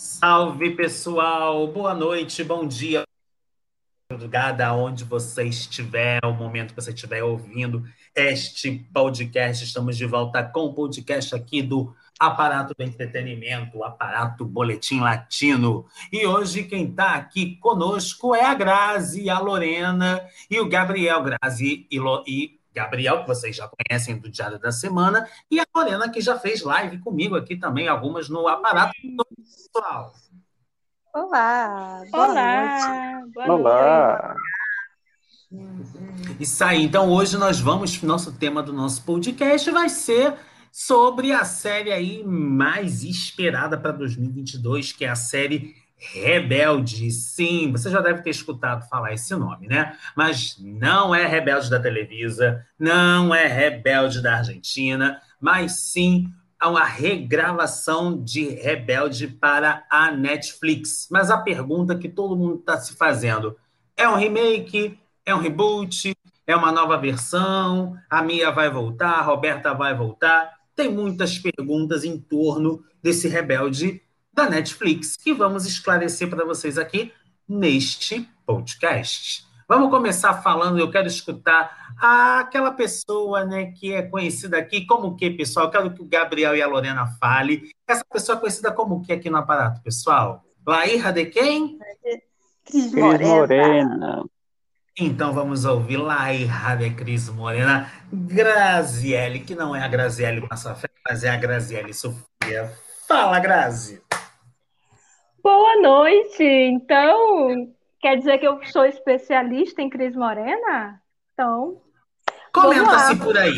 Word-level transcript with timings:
Salve 0.00 0.76
pessoal, 0.76 1.66
boa 1.66 1.92
noite, 1.92 2.44
bom 2.44 2.68
dia, 2.68 3.02
madrugada, 4.08 4.72
onde 4.72 5.02
você 5.02 5.42
estiver, 5.42 6.20
o 6.24 6.32
momento 6.32 6.72
que 6.72 6.80
você 6.80 6.92
estiver 6.92 7.24
ouvindo 7.24 7.82
este 8.14 8.70
podcast. 8.94 9.64
Estamos 9.64 9.96
de 9.96 10.06
volta 10.06 10.44
com 10.44 10.66
o 10.66 10.72
podcast 10.72 11.34
aqui 11.34 11.62
do 11.62 11.92
Aparato 12.16 12.74
do 12.78 12.84
Entretenimento, 12.84 13.82
Aparato 13.82 14.44
Boletim 14.44 15.00
Latino. 15.00 15.84
E 16.12 16.24
hoje 16.24 16.62
quem 16.62 16.84
está 16.84 17.14
aqui 17.14 17.56
conosco 17.56 18.36
é 18.36 18.44
a 18.44 18.54
Grazi, 18.54 19.28
a 19.28 19.40
Lorena 19.40 20.24
e 20.48 20.60
o 20.60 20.68
Gabriel. 20.68 21.24
Grazi 21.24 21.88
e, 21.90 21.98
Lo, 21.98 22.22
e 22.24 22.57
Gabriel, 22.74 23.22
que 23.22 23.28
vocês 23.28 23.56
já 23.56 23.68
conhecem 23.68 24.18
do 24.18 24.30
Diário 24.30 24.58
da 24.58 24.70
Semana, 24.70 25.28
e 25.50 25.58
a 25.60 25.66
Lorena, 25.74 26.08
que 26.08 26.20
já 26.20 26.38
fez 26.38 26.62
live 26.62 26.98
comigo 26.98 27.36
aqui 27.36 27.56
também, 27.56 27.88
algumas 27.88 28.28
no 28.28 28.46
Aparato 28.46 28.92
Pessoal. 29.36 30.12
Olá! 31.14 32.02
Boa 32.10 32.28
Olá! 32.28 33.20
Noite. 33.20 33.32
Boa 33.34 33.52
Olá! 33.52 34.34
Noite. 35.50 36.36
Isso 36.38 36.62
aí, 36.62 36.84
então 36.84 37.10
hoje 37.10 37.38
nós 37.38 37.58
vamos, 37.58 38.02
nosso 38.02 38.32
tema 38.32 38.62
do 38.62 38.72
nosso 38.72 39.02
podcast 39.02 39.70
vai 39.70 39.88
ser 39.88 40.34
sobre 40.70 41.32
a 41.32 41.44
série 41.44 41.90
aí 41.90 42.22
mais 42.22 43.02
esperada 43.02 43.78
para 43.78 43.92
2022, 43.92 44.92
que 44.92 45.04
é 45.04 45.08
a 45.08 45.16
série 45.16 45.74
Rebelde. 45.98 47.10
Sim, 47.10 47.72
você 47.72 47.90
já 47.90 48.00
deve 48.00 48.22
ter 48.22 48.30
escutado 48.30 48.88
falar 48.88 49.12
esse 49.12 49.34
nome, 49.34 49.66
né? 49.66 49.96
Mas 50.16 50.56
não 50.58 51.14
é 51.14 51.26
Rebelde 51.26 51.68
da 51.68 51.80
Televisa, 51.80 52.64
não 52.78 53.34
é 53.34 53.46
Rebelde 53.46 54.22
da 54.22 54.36
Argentina, 54.36 55.20
mas 55.40 55.90
sim 55.90 56.28
uma 56.62 56.84
regravação 56.84 58.22
de 58.22 58.48
Rebelde 58.48 59.28
para 59.28 59.84
a 59.90 60.10
Netflix. 60.10 61.08
Mas 61.10 61.30
a 61.30 61.38
pergunta 61.38 61.96
que 61.96 62.08
todo 62.08 62.36
mundo 62.36 62.56
está 62.60 62.78
se 62.78 62.96
fazendo 62.96 63.56
é 63.96 64.08
um 64.08 64.16
remake? 64.16 64.98
É 65.24 65.34
um 65.34 65.40
reboot? 65.40 66.14
É 66.46 66.56
uma 66.56 66.72
nova 66.72 66.96
versão? 66.96 67.96
A 68.08 68.22
Mia 68.22 68.50
vai 68.50 68.70
voltar? 68.70 69.10
A 69.10 69.22
Roberta 69.22 69.74
vai 69.74 69.94
voltar? 69.94 70.58
tem 70.78 70.88
muitas 70.88 71.36
perguntas 71.36 72.04
em 72.04 72.16
torno 72.16 72.84
desse 73.02 73.26
rebelde 73.26 74.00
da 74.38 74.48
Netflix 74.48 75.16
que 75.16 75.34
vamos 75.34 75.66
esclarecer 75.66 76.30
para 76.30 76.44
vocês 76.44 76.78
aqui 76.78 77.12
neste 77.48 78.20
podcast. 78.46 79.44
Vamos 79.68 79.90
começar 79.90 80.32
falando, 80.34 80.78
eu 80.78 80.88
quero 80.92 81.08
escutar 81.08 81.92
aquela 82.00 82.70
pessoa 82.70 83.44
né, 83.44 83.72
que 83.72 83.92
é 83.92 84.00
conhecida 84.00 84.56
aqui 84.56 84.86
como 84.86 85.08
o 85.08 85.16
que, 85.16 85.28
pessoal? 85.28 85.66
Eu 85.66 85.72
quero 85.72 85.90
que 85.90 86.02
o 86.02 86.04
Gabriel 86.04 86.54
e 86.54 86.62
a 86.62 86.68
Lorena 86.68 87.04
falem. 87.18 87.64
Essa 87.84 88.04
pessoa 88.04 88.38
é 88.38 88.40
conhecida 88.40 88.70
como 88.70 88.94
o 88.94 89.02
que 89.02 89.12
aqui 89.12 89.28
no 89.28 89.38
aparato, 89.38 89.82
pessoal? 89.82 90.44
Laíra 90.64 91.12
de 91.12 91.26
quem? 91.26 91.76
Cris 92.64 92.94
Morena. 92.94 93.34
Morena. 93.34 94.24
Então 94.96 95.32
vamos 95.32 95.64
ouvir 95.64 95.96
Laíra 95.96 96.76
de 96.76 96.90
Cris 96.90 97.28
Morena, 97.28 97.90
Graziele, 98.12 99.40
que 99.40 99.56
não 99.56 99.74
é 99.74 99.82
a 99.82 99.88
Graziele 99.88 100.46
Massafé, 100.48 100.88
mas 101.08 101.24
é 101.24 101.28
a 101.28 101.36
Graziele 101.36 101.92
Sofia. 101.92 102.72
Fala, 103.08 103.40
Grazi! 103.40 104.07
Boa 105.50 105.80
noite! 105.80 106.44
Então, 106.44 107.72
quer 108.02 108.18
dizer 108.18 108.36
que 108.36 108.46
eu 108.46 108.62
sou 108.66 108.84
especialista 108.84 109.80
em 109.80 109.88
Cris 109.88 110.14
Morena? 110.14 111.00
Então. 111.32 111.80
Comenta-se 112.52 113.18
por 113.18 113.34
aí. 113.38 113.56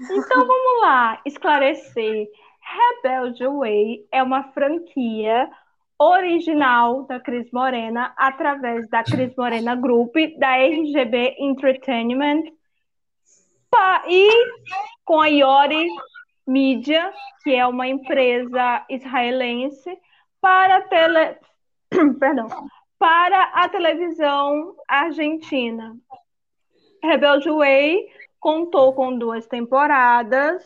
Então 0.00 0.46
vamos 0.46 0.80
lá, 0.80 1.20
esclarecer. 1.26 2.26
Rebelde 3.02 3.46
Way 3.46 4.06
é 4.10 4.22
uma 4.22 4.44
franquia 4.54 5.46
original 5.98 7.02
da 7.02 7.20
Cris 7.20 7.50
Morena 7.52 8.14
através 8.16 8.88
da 8.88 9.04
Cris 9.04 9.36
Morena 9.36 9.74
Group, 9.74 10.14
da 10.38 10.56
RGB 10.56 11.36
Entertainment 11.38 12.44
e 14.08 14.30
com 15.04 15.20
a 15.20 15.26
Iori 15.26 15.86
Media, 16.46 17.12
que 17.44 17.54
é 17.54 17.66
uma 17.66 17.86
empresa 17.86 18.86
israelense 18.88 19.98
para 20.46 20.80
tele... 20.82 21.38
Perdão, 22.20 22.46
para 23.00 23.42
a 23.52 23.68
televisão 23.68 24.76
argentina. 24.86 25.96
Rebelde 27.02 27.50
Way 27.50 28.06
contou 28.38 28.92
com 28.92 29.18
duas 29.18 29.48
temporadas 29.48 30.62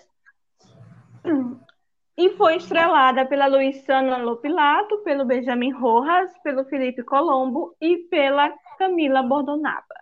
e 2.15 2.29
foi 2.37 2.57
estrelada 2.57 3.25
pela 3.25 3.47
Luciana 3.47 4.19
Lopilato, 4.19 4.99
pelo 4.99 5.25
Benjamin 5.25 5.71
Rojas, 5.71 6.31
pelo 6.43 6.67
Felipe 6.67 7.03
Colombo 7.03 7.75
e 7.81 7.97
pela 8.11 8.53
Camila 8.79 9.23
Bordonaba. 9.23 9.95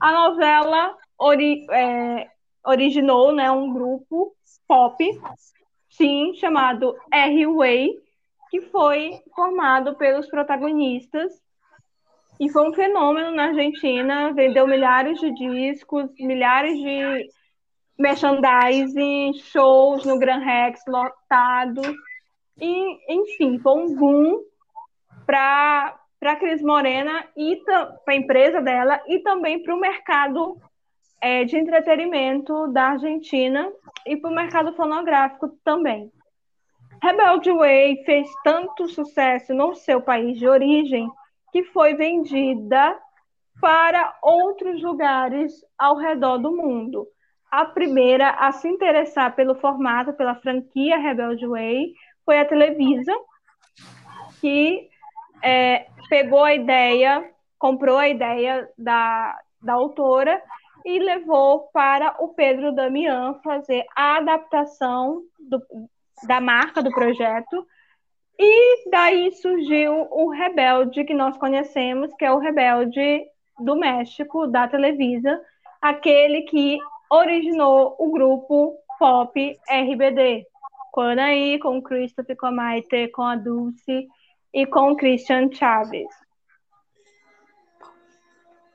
A 0.00 0.12
novela 0.12 0.96
ori 1.18 1.66
é, 1.70 2.30
originou 2.64 3.32
né, 3.32 3.50
um 3.50 3.70
grupo 3.70 4.34
pop, 4.66 5.20
sim, 5.90 6.32
chamado 6.36 6.96
R-Way, 7.12 8.03
que 8.54 8.60
foi 8.60 9.20
formado 9.34 9.96
pelos 9.96 10.28
protagonistas 10.28 11.32
e 12.38 12.48
foi 12.48 12.68
um 12.68 12.72
fenômeno 12.72 13.32
na 13.32 13.46
Argentina, 13.46 14.32
vendeu 14.32 14.64
milhares 14.64 15.18
de 15.18 15.34
discos, 15.34 16.08
milhares 16.20 16.78
de 16.78 17.28
merchandising, 17.98 19.32
shows 19.34 20.04
no 20.04 20.20
Gran 20.20 20.38
Rex 20.38 20.82
lotados. 20.86 21.92
E, 22.60 23.12
enfim, 23.12 23.58
foi 23.58 23.72
um 23.72 23.96
boom 23.96 24.44
para 25.26 25.98
a 26.22 26.36
Cris 26.36 26.62
Morena 26.62 27.26
e 27.36 27.56
para 27.56 27.98
a 28.06 28.14
empresa 28.14 28.60
dela 28.60 29.02
e 29.08 29.18
também 29.18 29.64
para 29.64 29.74
o 29.74 29.80
mercado 29.80 30.56
é, 31.20 31.44
de 31.44 31.56
entretenimento 31.56 32.68
da 32.68 32.90
Argentina 32.90 33.68
e 34.06 34.16
para 34.16 34.30
o 34.30 34.34
mercado 34.34 34.72
fonográfico 34.74 35.48
também. 35.64 36.12
Rebelde 37.04 37.52
Way 37.52 38.02
fez 38.06 38.32
tanto 38.42 38.88
sucesso 38.88 39.52
no 39.52 39.74
seu 39.74 40.00
país 40.00 40.38
de 40.38 40.48
origem 40.48 41.06
que 41.52 41.62
foi 41.64 41.94
vendida 41.94 42.98
para 43.60 44.16
outros 44.22 44.82
lugares 44.82 45.52
ao 45.78 45.98
redor 45.98 46.38
do 46.38 46.56
mundo. 46.56 47.06
A 47.50 47.66
primeira 47.66 48.30
a 48.30 48.50
se 48.52 48.68
interessar 48.68 49.36
pelo 49.36 49.54
formato, 49.54 50.14
pela 50.14 50.34
franquia 50.36 50.96
Rebelde 50.96 51.46
Way, 51.46 51.92
foi 52.24 52.38
a 52.38 52.46
Televisa, 52.46 53.12
que 54.40 54.88
é, 55.42 55.86
pegou 56.08 56.42
a 56.42 56.54
ideia, 56.54 57.30
comprou 57.58 57.98
a 57.98 58.08
ideia 58.08 58.66
da, 58.78 59.38
da 59.62 59.74
autora 59.74 60.42
e 60.86 60.98
levou 60.98 61.68
para 61.70 62.16
o 62.18 62.28
Pedro 62.28 62.74
Damian 62.74 63.34
fazer 63.44 63.84
a 63.94 64.16
adaptação 64.16 65.20
do, 65.38 65.62
da 66.26 66.40
marca 66.40 66.82
do 66.82 66.90
projeto. 66.90 67.66
E 68.38 68.90
daí 68.90 69.30
surgiu 69.32 70.08
o 70.10 70.28
Rebelde 70.30 71.04
que 71.04 71.14
nós 71.14 71.36
conhecemos, 71.36 72.12
que 72.14 72.24
é 72.24 72.32
o 72.32 72.38
Rebelde 72.38 73.24
do 73.58 73.76
México, 73.76 74.46
da 74.46 74.66
Televisa, 74.66 75.40
aquele 75.80 76.42
que 76.42 76.78
originou 77.10 77.94
o 77.98 78.10
grupo 78.10 78.76
pop 78.98 79.58
RBD, 79.68 80.46
com 80.90 81.00
a 81.02 81.12
Anaí, 81.12 81.58
com 81.58 81.78
o 81.78 81.82
Christopher, 81.82 82.36
com 82.36 82.46
a 82.46 82.52
Maite, 82.52 83.08
com 83.08 83.22
a 83.22 83.36
Dulce 83.36 84.08
e 84.52 84.66
com 84.66 84.92
o 84.92 84.96
Christian 84.96 85.50
Chaves. 85.52 86.08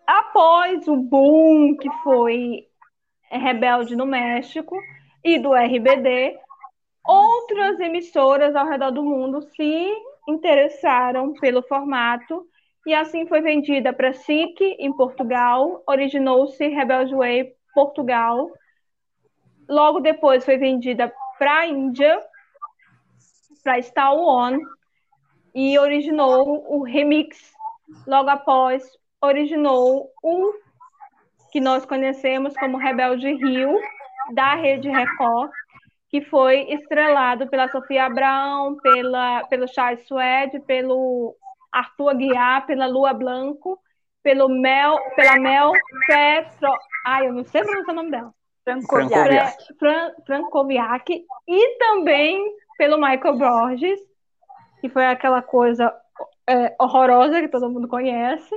Após 0.06 0.88
o 0.88 0.96
boom 0.96 1.76
que 1.78 1.90
foi 2.04 2.68
Rebelde 3.30 3.96
no 3.96 4.06
México 4.06 4.76
e 5.24 5.38
do 5.38 5.54
RBD, 5.54 6.38
outras 7.10 7.80
emissoras 7.80 8.56
ao 8.56 8.68
redor 8.68 8.92
do 8.92 9.04
mundo 9.04 9.42
se 9.42 9.92
interessaram 10.28 11.34
pelo 11.34 11.64
formato 11.64 12.46
e 12.86 12.94
assim 12.94 13.26
foi 13.26 13.42
vendida 13.42 13.92
para 13.92 14.14
SIC 14.14 14.62
em 14.78 14.94
Portugal, 14.94 15.84
originou-se 15.88 16.68
Rebelde 16.68 17.16
Way 17.16 17.54
Portugal. 17.74 18.52
Logo 19.68 20.00
depois 20.00 20.46
foi 20.46 20.58
vendida 20.58 21.12
para 21.38 21.60
a 21.60 21.68
Índia, 21.68 22.22
para 23.64 23.82
Star 23.82 24.14
One, 24.16 24.60
e 25.54 25.80
originou 25.80 26.64
o 26.72 26.84
remix. 26.84 27.54
Logo 28.06 28.30
após, 28.30 28.84
originou 29.20 30.12
o 30.24 30.54
que 31.52 31.60
nós 31.60 31.86
conhecemos 31.86 32.56
como 32.56 32.78
Rebelde 32.78 33.34
Rio, 33.34 33.76
da 34.32 34.54
Rede 34.56 34.90
Record, 34.90 35.52
que 36.10 36.22
foi 36.22 36.62
estrelado 36.74 37.48
pela 37.48 37.70
Sofia 37.70 38.06
Abrão, 38.06 38.78
pela, 38.78 39.44
pelo 39.46 39.68
Charles 39.68 40.06
Suede, 40.08 40.60
pelo 40.62 41.36
Arthur 41.72 42.10
Aguiar, 42.10 42.66
pela 42.66 42.88
Lua 42.88 43.14
Blanco, 43.14 43.80
pelo 44.24 44.50
Mel, 44.50 44.98
pela 45.16 45.40
Mel 45.40 45.72
Petro, 46.08 46.74
Ai, 47.06 47.28
eu 47.28 47.34
não 47.34 47.44
sei 47.44 47.64
pronunciar 47.64 47.94
o 47.94 47.96
nome 47.96 48.12
dela. 48.12 48.34
Francoviak. 48.64 49.78
Francoviak. 50.26 51.26
E 51.48 51.78
também 51.78 52.56
pelo 52.78 52.98
Michael 52.98 53.38
Borges. 53.38 54.00
que 54.82 54.90
foi 54.90 55.06
aquela 55.06 55.42
coisa 55.42 55.94
é, 56.48 56.76
horrorosa 56.80 57.42
que 57.42 57.48
todo 57.48 57.70
mundo 57.70 57.88
conhece. 57.88 58.56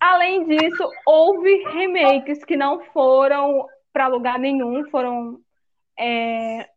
Além 0.00 0.44
disso, 0.46 0.88
houve 1.06 1.64
remakes 1.72 2.44
que 2.44 2.56
não 2.56 2.80
foram 2.86 3.66
para 3.92 4.06
lugar 4.06 4.38
nenhum, 4.38 4.88
foram 4.90 5.40
é, 5.98 6.68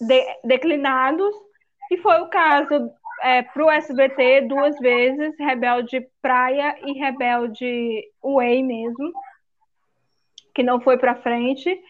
de, 0.00 0.38
declinados, 0.44 1.34
e 1.90 1.96
foi 1.98 2.20
o 2.20 2.28
caso 2.28 2.90
é, 3.22 3.42
para 3.42 3.64
o 3.64 3.70
SBT 3.70 4.42
duas 4.42 4.78
vezes, 4.78 5.34
Rebelde 5.38 6.06
Praia 6.22 6.76
e 6.84 6.92
Rebelde 6.92 8.04
Way 8.22 8.62
mesmo, 8.62 9.12
que 10.54 10.62
não 10.62 10.80
foi 10.80 10.98
para 10.98 11.16
frente. 11.16 11.80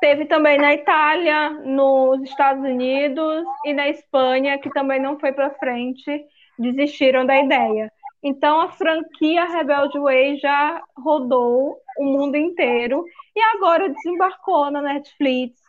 Teve 0.00 0.26
também 0.26 0.58
na 0.58 0.74
Itália, 0.74 1.50
nos 1.50 2.22
Estados 2.22 2.62
Unidos 2.62 3.44
e 3.64 3.72
na 3.72 3.88
Espanha, 3.88 4.58
que 4.58 4.70
também 4.70 5.00
não 5.00 5.18
foi 5.18 5.32
para 5.32 5.54
frente, 5.54 6.24
desistiram 6.58 7.24
da 7.24 7.38
ideia. 7.38 7.90
Então 8.22 8.60
a 8.60 8.70
franquia 8.70 9.44
Rebelde 9.44 9.98
Way 9.98 10.38
já 10.38 10.82
rodou 10.96 11.78
o 11.98 12.04
mundo 12.04 12.36
inteiro 12.36 13.04
e 13.34 13.40
agora 13.56 13.88
desembarcou 13.88 14.70
na 14.70 14.80
Netflix. 14.80 15.60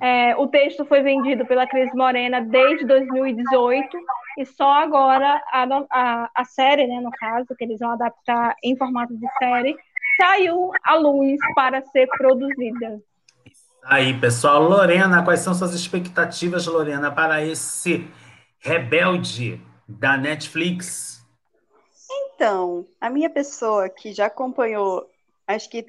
É, 0.00 0.36
o 0.36 0.46
texto 0.46 0.84
foi 0.84 1.02
vendido 1.02 1.46
pela 1.46 1.66
Cris 1.66 1.90
Morena 1.94 2.40
desde 2.40 2.84
2018 2.84 3.96
e 4.38 4.44
só 4.44 4.70
agora 4.82 5.42
a, 5.50 5.66
a, 5.90 6.30
a 6.34 6.44
série, 6.44 6.86
né, 6.86 7.00
no 7.00 7.10
caso, 7.10 7.54
que 7.56 7.64
eles 7.64 7.78
vão 7.78 7.92
adaptar 7.92 8.54
em 8.62 8.76
formato 8.76 9.16
de 9.16 9.26
série, 9.38 9.76
saiu 10.20 10.70
à 10.84 10.94
luz 10.94 11.38
para 11.54 11.82
ser 11.82 12.06
produzida. 12.08 13.00
Aí, 13.82 14.18
pessoal. 14.18 14.62
Lorena, 14.62 15.22
quais 15.22 15.40
são 15.40 15.54
suas 15.54 15.72
expectativas, 15.72 16.66
Lorena, 16.66 17.10
para 17.10 17.42
esse 17.44 18.06
Rebelde 18.58 19.60
da 19.88 20.16
Netflix? 20.16 21.24
Então, 22.10 22.86
a 23.00 23.08
minha 23.08 23.30
pessoa 23.30 23.88
que 23.88 24.12
já 24.12 24.26
acompanhou, 24.26 25.08
acho 25.46 25.68
que 25.70 25.86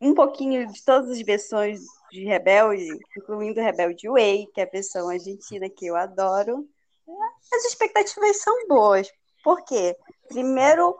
um 0.00 0.14
pouquinho 0.14 0.66
de 0.70 0.84
todas 0.84 1.10
as 1.10 1.20
versões 1.22 1.80
de 2.10 2.24
Rebelde, 2.24 2.88
incluindo 3.16 3.60
Rebelde 3.60 4.08
Way, 4.08 4.46
que 4.54 4.60
é 4.60 4.64
a 4.64 4.70
versão 4.70 5.08
argentina 5.08 5.68
que 5.68 5.86
eu 5.86 5.96
adoro, 5.96 6.68
as 7.52 7.64
expectativas 7.64 8.42
são 8.42 8.66
boas. 8.68 9.10
Por 9.42 9.64
quê? 9.64 9.96
Primeiro, 10.28 10.96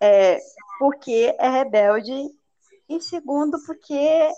é, 0.00 0.38
porque 0.78 1.34
é 1.38 1.48
rebelde, 1.48 2.12
e 2.88 3.00
segundo, 3.00 3.58
porque 3.64 4.30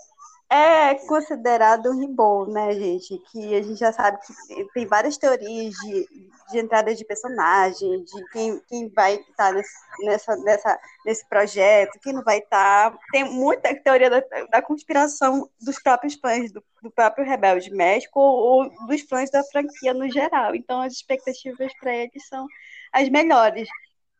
é 0.49 0.95
considerado 1.07 1.91
um 1.91 1.99
rebol, 1.99 2.47
né, 2.47 2.71
gente? 2.73 3.17
Que 3.31 3.55
a 3.55 3.61
gente 3.61 3.77
já 3.77 3.91
sabe 3.91 4.17
que 4.25 4.65
tem 4.73 4.85
várias 4.85 5.17
teorias 5.17 5.73
de, 5.75 6.07
de 6.51 6.59
entrada 6.59 6.95
de 6.95 7.03
personagem, 7.03 8.03
de 8.05 8.29
quem, 8.31 8.61
quem 8.67 8.87
vai 8.89 9.15
estar 9.15 9.51
nesse, 9.51 9.73
nessa, 10.05 10.37
nessa, 10.37 10.79
nesse 11.05 11.27
projeto, 11.27 11.99
quem 12.01 12.13
não 12.13 12.23
vai 12.23 12.37
estar. 12.37 12.97
Tem 13.11 13.25
muita 13.25 13.75
teoria 13.75 14.09
da, 14.09 14.23
da 14.49 14.61
conspiração 14.61 15.49
dos 15.59 15.81
próprios 15.81 16.15
fãs, 16.15 16.49
do, 16.51 16.63
do 16.81 16.89
próprio 16.91 17.25
Rebelde 17.25 17.69
México 17.69 18.17
ou, 18.17 18.63
ou 18.63 18.87
dos 18.87 19.01
fãs 19.01 19.29
da 19.29 19.43
franquia 19.43 19.93
no 19.93 20.09
geral. 20.09 20.55
Então, 20.55 20.81
as 20.81 20.93
expectativas 20.93 21.73
para 21.81 21.93
eles 21.93 22.25
são 22.25 22.47
as 22.93 23.09
melhores. 23.09 23.67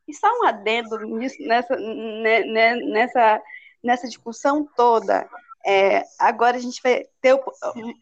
E 0.06 0.14
só 0.14 0.28
um 0.40 0.46
adendo 0.46 1.00
nisso, 1.00 1.38
nessa, 1.40 1.76
né, 1.78 2.44
né, 2.44 2.76
nessa, 2.76 3.42
nessa 3.82 4.08
discussão 4.08 4.68
toda 4.76 5.30
é, 5.66 6.04
agora 6.20 6.58
a 6.58 6.60
gente 6.60 6.82
vai 6.82 7.06
ter 7.22 7.40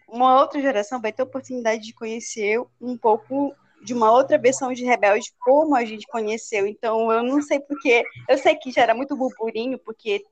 uma 0.07 0.40
outra 0.40 0.62
geração 0.62 1.02
vai 1.02 1.12
ter 1.12 1.24
oportunidade 1.24 1.84
de 1.84 1.94
conhecer 1.94 2.60
um 2.80 2.98
pouco 2.98 3.56
de 3.84 3.94
uma 3.94 4.12
outra 4.12 4.38
versão 4.38 4.74
de 4.74 4.84
Rebelde 4.84 5.34
como 5.40 5.75
a 5.75 5.86
gente 5.86 6.07
conheceu. 6.07 6.68
Então 6.68 7.12
eu 7.12 7.24
não 7.24 7.42
sei 7.42 7.60
porque 7.60 8.04
eu 8.28 8.38
sei 8.38 8.56
que 8.56 8.72
já 8.72 8.81
era 8.81 8.94
muito 8.94 9.16
burburinho 9.16 9.78
porque 9.80 10.24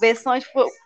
versões 0.00 0.44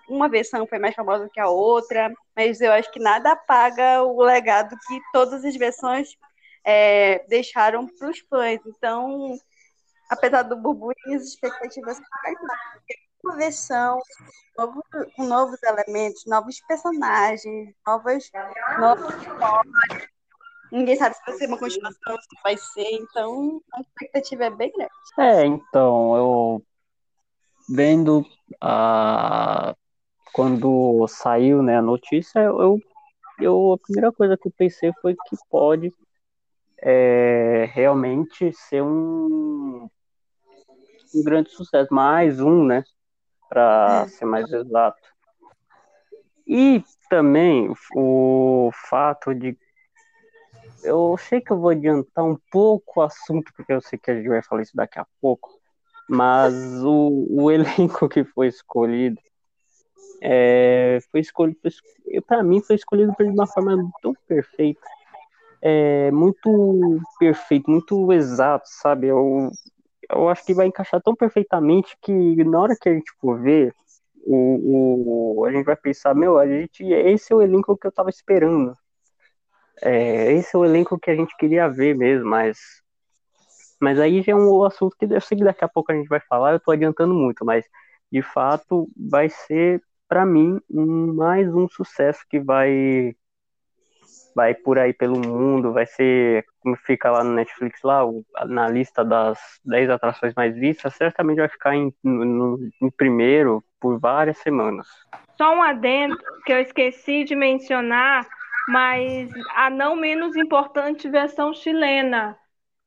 uma 0.08 0.28
versão 0.28 0.66
foi 0.66 0.78
mais 0.78 0.94
famosa 0.94 1.30
que 1.32 1.40
a 1.40 1.48
outra, 1.48 2.12
mas 2.34 2.60
eu 2.60 2.72
acho 2.72 2.90
que 2.90 3.00
nada 3.00 3.32
apaga 3.32 4.02
o 4.02 4.22
legado 4.22 4.76
que 4.86 5.00
todas 5.12 5.44
as 5.44 5.56
versões 5.56 6.16
é, 6.64 7.24
deixaram 7.28 7.86
para 7.86 8.10
os 8.10 8.18
fãs. 8.28 8.60
Então, 8.66 9.38
apesar 10.10 10.42
do 10.42 10.56
burburinho, 10.56 11.16
as 11.16 11.22
expectativas 11.22 11.98
uma 13.26 13.36
versão 13.36 14.00
novo, 14.56 14.82
com 15.14 15.24
novos 15.26 15.62
elementos, 15.62 16.24
novos 16.26 16.60
personagens, 16.60 17.74
novas, 17.86 18.30
novas 18.78 19.14
histórias. 19.16 20.08
Ninguém 20.72 20.96
sabe 20.96 21.14
se 21.14 21.22
vai 21.24 21.34
ser 21.34 21.46
uma 21.46 21.58
continuação, 21.58 22.16
se 22.20 22.42
vai 22.42 22.56
ser, 22.56 22.90
então 22.92 23.60
a 23.72 23.80
expectativa 23.80 24.44
é 24.44 24.50
bem 24.50 24.72
grande. 24.72 24.92
É, 25.18 25.44
então, 25.44 26.16
eu 26.16 26.62
vendo 27.68 28.24
a 28.60 29.74
quando 30.32 31.06
saiu 31.08 31.62
né, 31.62 31.78
a 31.78 31.82
notícia, 31.82 32.40
eu, 32.40 32.78
eu 33.40 33.72
a 33.72 33.78
primeira 33.78 34.12
coisa 34.12 34.36
que 34.36 34.48
eu 34.48 34.52
pensei 34.54 34.92
foi 35.00 35.14
que 35.14 35.36
pode 35.48 35.90
é, 36.78 37.70
realmente 37.72 38.52
ser 38.52 38.82
um, 38.82 39.88
um 41.14 41.24
grande 41.24 41.50
sucesso, 41.50 41.92
mais 41.94 42.38
um, 42.38 42.66
né? 42.66 42.84
Para 43.48 44.04
é. 44.04 44.08
ser 44.08 44.24
mais 44.24 44.50
exato. 44.52 45.00
E 46.46 46.82
também 47.08 47.72
o 47.94 48.70
fato 48.88 49.34
de. 49.34 49.58
Eu 50.82 51.16
sei 51.18 51.40
que 51.40 51.50
eu 51.50 51.58
vou 51.58 51.70
adiantar 51.70 52.24
um 52.24 52.38
pouco 52.50 53.00
o 53.00 53.02
assunto, 53.02 53.52
porque 53.56 53.72
eu 53.72 53.80
sei 53.80 53.98
que 53.98 54.10
a 54.10 54.14
gente 54.14 54.28
vai 54.28 54.42
falar 54.42 54.62
isso 54.62 54.76
daqui 54.76 54.98
a 54.98 55.06
pouco, 55.20 55.50
mas 56.08 56.54
o, 56.84 57.26
o 57.30 57.50
elenco 57.50 58.08
que 58.08 58.22
foi 58.24 58.46
escolhido 58.48 59.20
é, 60.20 60.98
foi 61.10 61.20
escolhido, 61.20 61.58
para 62.26 62.42
mim, 62.42 62.60
foi 62.60 62.76
escolhido 62.76 63.12
de 63.18 63.24
uma 63.24 63.46
forma 63.46 63.76
tão 64.00 64.14
perfeita, 64.26 64.80
é, 65.60 66.10
muito 66.10 67.00
perfeito, 67.18 67.70
muito 67.70 68.12
exato, 68.12 68.68
sabe? 68.68 69.08
Eu, 69.08 69.50
eu 70.10 70.28
acho 70.28 70.44
que 70.44 70.54
vai 70.54 70.66
encaixar 70.66 71.02
tão 71.02 71.14
perfeitamente 71.14 71.96
que 72.00 72.12
na 72.44 72.60
hora 72.60 72.76
que 72.80 72.88
a 72.88 72.92
gente 72.94 73.12
for 73.20 73.40
ver, 73.40 73.74
o, 74.24 75.40
o, 75.40 75.44
a 75.44 75.52
gente 75.52 75.64
vai 75.64 75.76
pensar, 75.76 76.14
meu, 76.14 76.38
a 76.38 76.46
gente, 76.46 76.84
esse 76.84 77.32
é 77.32 77.36
o 77.36 77.42
elenco 77.42 77.76
que 77.76 77.86
eu 77.86 77.92
tava 77.92 78.10
esperando. 78.10 78.74
É, 79.82 80.32
esse 80.32 80.56
é 80.56 80.58
o 80.58 80.64
elenco 80.64 80.98
que 80.98 81.10
a 81.10 81.14
gente 81.14 81.36
queria 81.36 81.68
ver 81.68 81.94
mesmo, 81.94 82.28
mas 82.28 82.58
mas 83.80 84.00
aí 84.00 84.22
já 84.22 84.32
é 84.32 84.34
um 84.34 84.64
assunto 84.64 84.96
que 84.98 85.04
eu 85.04 85.20
sei 85.20 85.36
que 85.36 85.44
daqui 85.44 85.64
a 85.64 85.68
pouco 85.68 85.92
a 85.92 85.94
gente 85.94 86.08
vai 86.08 86.20
falar, 86.20 86.52
eu 86.52 86.60
tô 86.60 86.70
adiantando 86.70 87.14
muito, 87.14 87.44
mas 87.44 87.64
de 88.10 88.22
fato 88.22 88.88
vai 88.96 89.28
ser 89.28 89.82
para 90.08 90.24
mim 90.24 90.60
mais 90.70 91.52
um 91.54 91.68
sucesso 91.68 92.20
que 92.28 92.40
vai 92.40 93.14
vai 94.36 94.54
por 94.54 94.78
aí 94.78 94.92
pelo 94.92 95.18
mundo, 95.18 95.72
vai 95.72 95.86
ser, 95.86 96.44
como 96.60 96.76
fica 96.76 97.10
lá 97.10 97.24
no 97.24 97.32
Netflix, 97.32 97.80
lá, 97.82 98.02
na 98.46 98.68
lista 98.68 99.02
das 99.02 99.38
10 99.64 99.88
atrações 99.88 100.34
mais 100.34 100.54
vistas, 100.54 100.94
certamente 100.94 101.38
vai 101.38 101.48
ficar 101.48 101.74
em, 101.74 101.90
no, 102.04 102.58
em 102.82 102.90
primeiro 102.90 103.64
por 103.80 103.98
várias 103.98 104.36
semanas. 104.36 104.86
Só 105.38 105.56
um 105.56 105.62
adendo 105.62 106.18
que 106.44 106.52
eu 106.52 106.60
esqueci 106.60 107.24
de 107.24 107.34
mencionar, 107.34 108.26
mas 108.68 109.30
a 109.54 109.70
não 109.70 109.96
menos 109.96 110.36
importante 110.36 111.08
versão 111.08 111.54
chilena. 111.54 112.36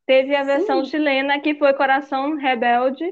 Teve 0.05 0.35
a 0.35 0.43
versão 0.43 0.85
Sim. 0.85 0.91
chilena 0.91 1.39
que 1.39 1.55
foi 1.55 1.73
Coração 1.73 2.35
Rebelde, 2.35 3.05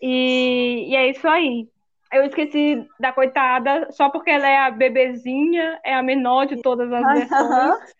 e, 0.00 0.90
e 0.90 0.96
é 0.96 1.10
isso 1.10 1.26
aí 1.26 1.68
eu 2.14 2.24
esqueci 2.24 2.86
da 2.98 3.12
coitada, 3.12 3.88
só 3.90 4.08
porque 4.08 4.30
ela 4.30 4.48
é 4.48 4.58
a 4.58 4.70
bebezinha, 4.70 5.80
é 5.84 5.94
a 5.94 6.02
menor 6.02 6.46
de 6.46 6.62
todas 6.62 6.92
as 6.92 7.02
versões. 7.02 7.94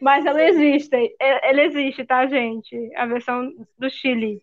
Mas 0.00 0.26
ela 0.26 0.42
existe, 0.42 1.16
ela 1.18 1.62
existe, 1.62 2.04
tá, 2.04 2.26
gente? 2.26 2.76
A 2.96 3.06
versão 3.06 3.50
do 3.78 3.88
Chile. 3.88 4.42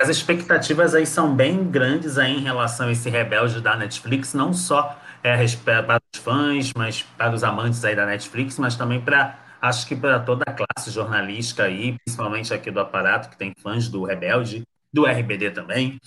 As 0.00 0.08
expectativas 0.08 0.94
aí 0.94 1.06
são 1.06 1.34
bem 1.34 1.70
grandes 1.70 2.18
aí 2.18 2.32
em 2.32 2.42
relação 2.42 2.88
a 2.88 2.92
esse 2.92 3.08
Rebelde 3.08 3.60
da 3.60 3.76
Netflix, 3.76 4.34
não 4.34 4.52
só 4.52 4.98
é, 5.22 5.36
para 5.64 6.00
os 6.12 6.20
fãs, 6.20 6.72
mas 6.76 7.02
para 7.02 7.34
os 7.34 7.42
amantes 7.42 7.84
aí 7.84 7.96
da 7.96 8.04
Netflix, 8.04 8.58
mas 8.58 8.76
também 8.76 9.00
para, 9.00 9.38
acho 9.60 9.86
que 9.86 9.96
para 9.96 10.20
toda 10.20 10.44
a 10.46 10.52
classe 10.52 10.90
jornalística 10.90 11.64
aí, 11.64 11.96
principalmente 12.04 12.52
aqui 12.52 12.70
do 12.70 12.80
aparato, 12.80 13.30
que 13.30 13.36
tem 13.36 13.54
fãs 13.62 13.88
do 13.88 14.04
Rebelde, 14.04 14.62
do 14.92 15.06
RBD 15.06 15.50
também. 15.50 15.98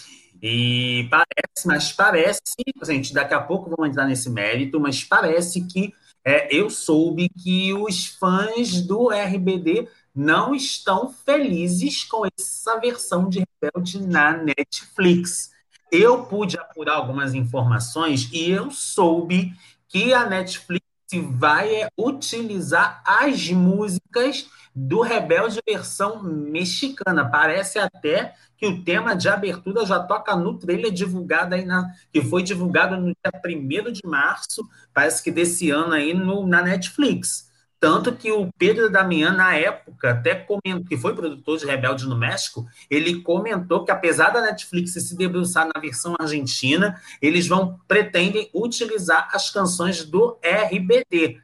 E 0.41 1.07
parece, 1.09 1.65
mas 1.67 1.91
parece, 1.91 2.41
gente, 2.83 3.13
daqui 3.13 3.33
a 3.33 3.41
pouco 3.41 3.69
vamos 3.69 3.89
entrar 3.89 4.05
nesse 4.05 4.29
mérito, 4.29 4.79
mas 4.79 5.03
parece 5.03 5.61
que 5.65 5.93
é, 6.23 6.53
eu 6.53 6.69
soube 6.69 7.29
que 7.29 7.73
os 7.73 8.07
fãs 8.07 8.81
do 8.81 9.09
RBD 9.09 9.87
não 10.13 10.53
estão 10.53 11.13
felizes 11.25 12.03
com 12.03 12.23
essa 12.25 12.79
versão 12.79 13.29
de 13.29 13.43
Rebelde 13.61 14.05
na 14.05 14.33
Netflix. 14.33 15.51
Eu 15.91 16.25
pude 16.25 16.57
apurar 16.57 16.95
algumas 16.95 17.33
informações 17.33 18.29
e 18.33 18.49
eu 18.51 18.71
soube 18.71 19.53
que 19.87 20.13
a 20.13 20.27
Netflix 20.27 20.86
vai 21.15 21.87
utilizar 21.97 23.01
as 23.05 23.49
músicas 23.49 24.49
do 24.75 25.01
Rebelde 25.01 25.59
versão 25.65 26.21
mexicana. 26.21 27.29
Parece 27.29 27.79
até 27.79 28.35
que 28.57 28.67
o 28.67 28.83
tema 28.83 29.15
de 29.15 29.29
abertura 29.29 29.85
já 29.85 29.99
toca 29.99 30.35
no 30.35 30.57
trailer 30.57 30.91
divulgado 30.91 31.55
aí 31.55 31.63
na, 31.63 31.93
que 32.11 32.21
foi 32.21 32.43
divulgado 32.43 32.97
no 32.97 33.05
dia 33.05 33.89
1 33.89 33.91
de 33.91 34.01
março, 34.05 34.67
parece 34.93 35.23
que 35.23 35.31
desse 35.31 35.69
ano 35.69 35.93
aí 35.93 36.13
no, 36.13 36.45
na 36.45 36.61
Netflix. 36.61 37.46
Tanto 37.79 38.11
que 38.11 38.31
o 38.31 38.49
Pedro 38.57 38.89
Damian, 38.89 39.33
na 39.33 39.55
época, 39.55 40.11
até 40.11 40.33
comentou, 40.33 40.83
que 40.85 40.97
foi 40.97 41.13
produtor 41.13 41.59
de 41.59 41.65
Rebelde 41.65 42.07
no 42.07 42.17
México, 42.17 42.65
ele 42.89 43.21
comentou 43.21 43.85
que 43.85 43.91
apesar 43.91 44.31
da 44.31 44.41
Netflix 44.41 44.93
se 44.93 45.15
debruçar 45.15 45.69
na 45.73 45.79
versão 45.79 46.15
argentina, 46.19 46.99
eles 47.21 47.47
vão 47.47 47.79
pretendem 47.87 48.49
utilizar 48.53 49.29
as 49.31 49.51
canções 49.51 50.03
do 50.03 50.39
RBD. 50.43 51.39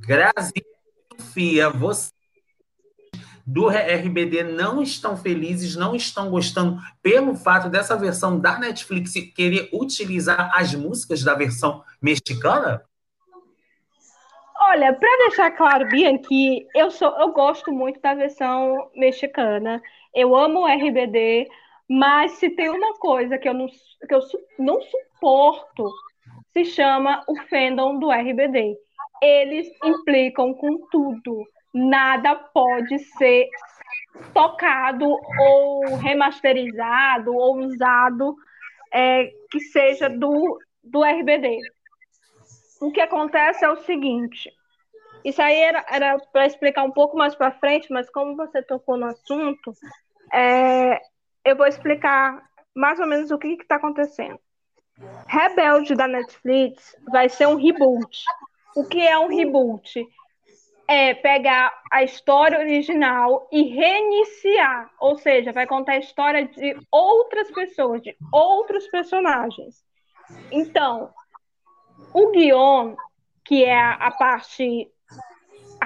Grazi 0.00 0.62
Sofia, 1.18 1.70
você 1.70 2.10
do 3.46 3.66
RBD 3.66 4.42
não 4.42 4.82
estão 4.82 5.16
felizes, 5.16 5.74
não 5.74 5.96
estão 5.96 6.28
gostando 6.28 6.78
pelo 7.02 7.34
fato 7.34 7.70
dessa 7.70 7.96
versão 7.96 8.38
da 8.38 8.58
Netflix 8.58 9.14
querer 9.34 9.70
utilizar 9.72 10.50
as 10.54 10.74
músicas 10.74 11.24
da 11.24 11.34
versão 11.34 11.82
mexicana? 12.00 12.82
Olha, 14.70 14.92
para 14.92 15.16
deixar 15.24 15.50
claro, 15.52 15.88
Bianchi, 15.88 16.66
eu 16.74 16.90
sou, 16.90 17.08
eu 17.18 17.32
gosto 17.32 17.72
muito 17.72 18.00
da 18.00 18.12
versão 18.12 18.90
mexicana. 18.94 19.82
Eu 20.14 20.36
amo 20.36 20.60
o 20.60 20.66
RBD, 20.66 21.48
mas 21.88 22.32
se 22.32 22.50
tem 22.50 22.68
uma 22.68 22.92
coisa 22.98 23.38
que 23.38 23.48
eu 23.48 23.54
não, 23.54 23.66
que 23.66 24.14
eu 24.14 24.20
não 24.58 24.78
suporto, 24.82 25.90
se 26.52 26.66
chama 26.66 27.24
o 27.26 27.34
fandom 27.48 27.98
do 27.98 28.12
RBD. 28.12 28.76
Eles 29.22 29.68
implicam 29.82 30.52
com 30.52 30.86
tudo 30.90 31.46
nada 31.72 32.34
pode 32.34 32.98
ser 32.98 33.48
tocado 34.34 35.06
ou 35.06 35.96
remasterizado 35.96 37.34
ou 37.34 37.58
usado 37.58 38.34
é, 38.92 39.30
que 39.50 39.60
seja 39.60 40.08
do, 40.08 40.58
do 40.82 41.02
RBD. 41.04 41.58
O 42.80 42.90
que 42.90 43.00
acontece 43.00 43.64
é 43.64 43.70
o 43.70 43.76
seguinte: 43.76 44.50
isso 45.24 45.40
aí 45.42 45.56
era, 45.56 46.18
para 46.32 46.46
explicar 46.46 46.84
um 46.84 46.90
pouco 46.90 47.16
mais 47.16 47.34
para 47.34 47.52
frente, 47.52 47.92
mas 47.92 48.08
como 48.10 48.36
você 48.36 48.62
tocou 48.62 48.96
no 48.96 49.06
assunto, 49.06 49.72
é, 50.32 51.00
eu 51.44 51.56
vou 51.56 51.66
explicar 51.66 52.42
mais 52.74 52.98
ou 53.00 53.06
menos 53.06 53.30
o 53.30 53.38
que 53.38 53.48
está 53.48 53.76
acontecendo. 53.76 54.38
Rebelde 55.26 55.94
da 55.94 56.08
Netflix 56.08 56.96
vai 57.10 57.28
ser 57.28 57.46
um 57.46 57.56
reboot. 57.56 58.24
O 58.76 58.84
que 58.84 59.00
é 59.00 59.18
um 59.18 59.28
reboot? 59.28 60.04
é 60.88 61.12
pegar 61.12 61.70
a 61.92 62.02
história 62.02 62.58
original 62.58 63.46
e 63.52 63.62
reiniciar, 63.62 64.90
ou 64.98 65.18
seja, 65.18 65.52
vai 65.52 65.66
contar 65.66 65.92
a 65.92 65.98
história 65.98 66.48
de 66.48 66.74
outras 66.90 67.50
pessoas, 67.50 68.00
de 68.00 68.16
outros 68.32 68.88
personagens. 68.88 69.84
Então, 70.50 71.12
o 72.14 72.30
guion, 72.30 72.94
que 73.44 73.64
é 73.64 73.78
a 73.78 74.10
parte 74.10 74.90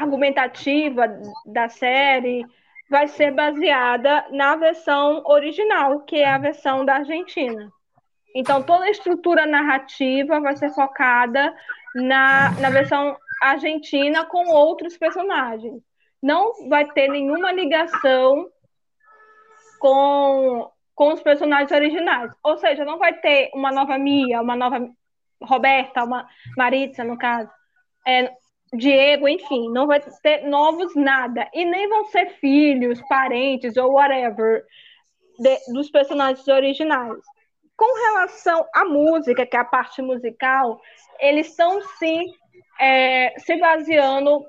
argumentativa 0.02 1.08
da 1.46 1.68
série, 1.68 2.44
vai 2.90 3.08
ser 3.08 3.32
baseada 3.32 4.26
na 4.30 4.54
versão 4.56 5.22
original, 5.24 6.00
que 6.00 6.16
é 6.16 6.28
a 6.28 6.38
versão 6.38 6.84
da 6.84 6.96
Argentina. 6.96 7.70
Então, 8.34 8.62
toda 8.62 8.84
a 8.84 8.90
estrutura 8.90 9.46
narrativa 9.46 10.40
vai 10.40 10.56
ser 10.56 10.70
focada 10.70 11.54
na, 11.94 12.50
na 12.60 12.70
versão 12.70 13.16
Argentina 13.42 14.24
com 14.24 14.48
outros 14.50 14.96
personagens. 14.96 15.82
Não 16.22 16.68
vai 16.68 16.84
ter 16.92 17.08
nenhuma 17.08 17.52
ligação 17.52 18.48
com, 19.78 20.70
com 20.94 21.12
os 21.12 21.22
personagens 21.22 21.72
originais. 21.72 22.30
Ou 22.42 22.56
seja, 22.58 22.84
não 22.84 22.98
vai 22.98 23.14
ter 23.14 23.50
uma 23.54 23.72
nova 23.72 23.98
Mia, 23.98 24.40
uma 24.40 24.54
nova 24.54 24.88
Roberta, 25.42 26.04
uma 26.04 26.26
Maritza, 26.56 27.04
no 27.04 27.18
caso. 27.18 27.50
É, 28.06 28.32
Diego, 28.74 29.28
enfim, 29.28 29.70
não 29.70 29.86
vai 29.86 30.00
ter 30.22 30.44
novos 30.44 30.94
nada. 30.94 31.48
E 31.52 31.64
nem 31.64 31.88
vão 31.88 32.06
ser 32.06 32.30
filhos, 32.38 33.00
parentes 33.08 33.76
ou 33.76 33.92
whatever 33.92 34.64
de, 35.38 35.58
dos 35.72 35.90
personagens 35.90 36.46
originais. 36.48 37.18
Com 37.76 37.94
relação 38.06 38.64
à 38.74 38.84
música, 38.84 39.44
que 39.44 39.56
é 39.56 39.60
a 39.60 39.64
parte 39.64 40.00
musical, 40.00 40.80
eles 41.20 41.48
estão 41.48 41.80
sim 41.98 42.24
é, 42.80 43.34
se 43.38 43.56
baseando 43.56 44.44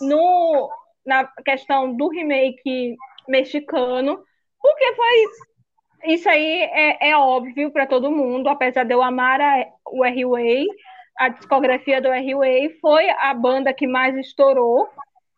no, 0.00 0.70
na 1.06 1.24
questão 1.44 1.94
do 1.94 2.08
remake 2.08 2.96
mexicano, 3.28 4.24
porque 4.60 4.94
foi. 4.94 6.12
Isso 6.12 6.28
aí 6.28 6.62
é, 6.62 7.10
é 7.10 7.16
óbvio 7.16 7.70
para 7.70 7.86
todo 7.86 8.10
mundo, 8.10 8.48
apesar 8.48 8.84
de 8.84 8.92
eu 8.92 9.02
amar 9.02 9.40
a, 9.40 9.66
o 9.86 10.04
R-Way, 10.04 10.66
a 11.18 11.28
discografia 11.28 12.00
do 12.00 12.08
R-Way 12.08 12.78
foi 12.80 13.08
a 13.10 13.34
banda 13.34 13.72
que 13.72 13.86
mais 13.86 14.16
estourou 14.16 14.88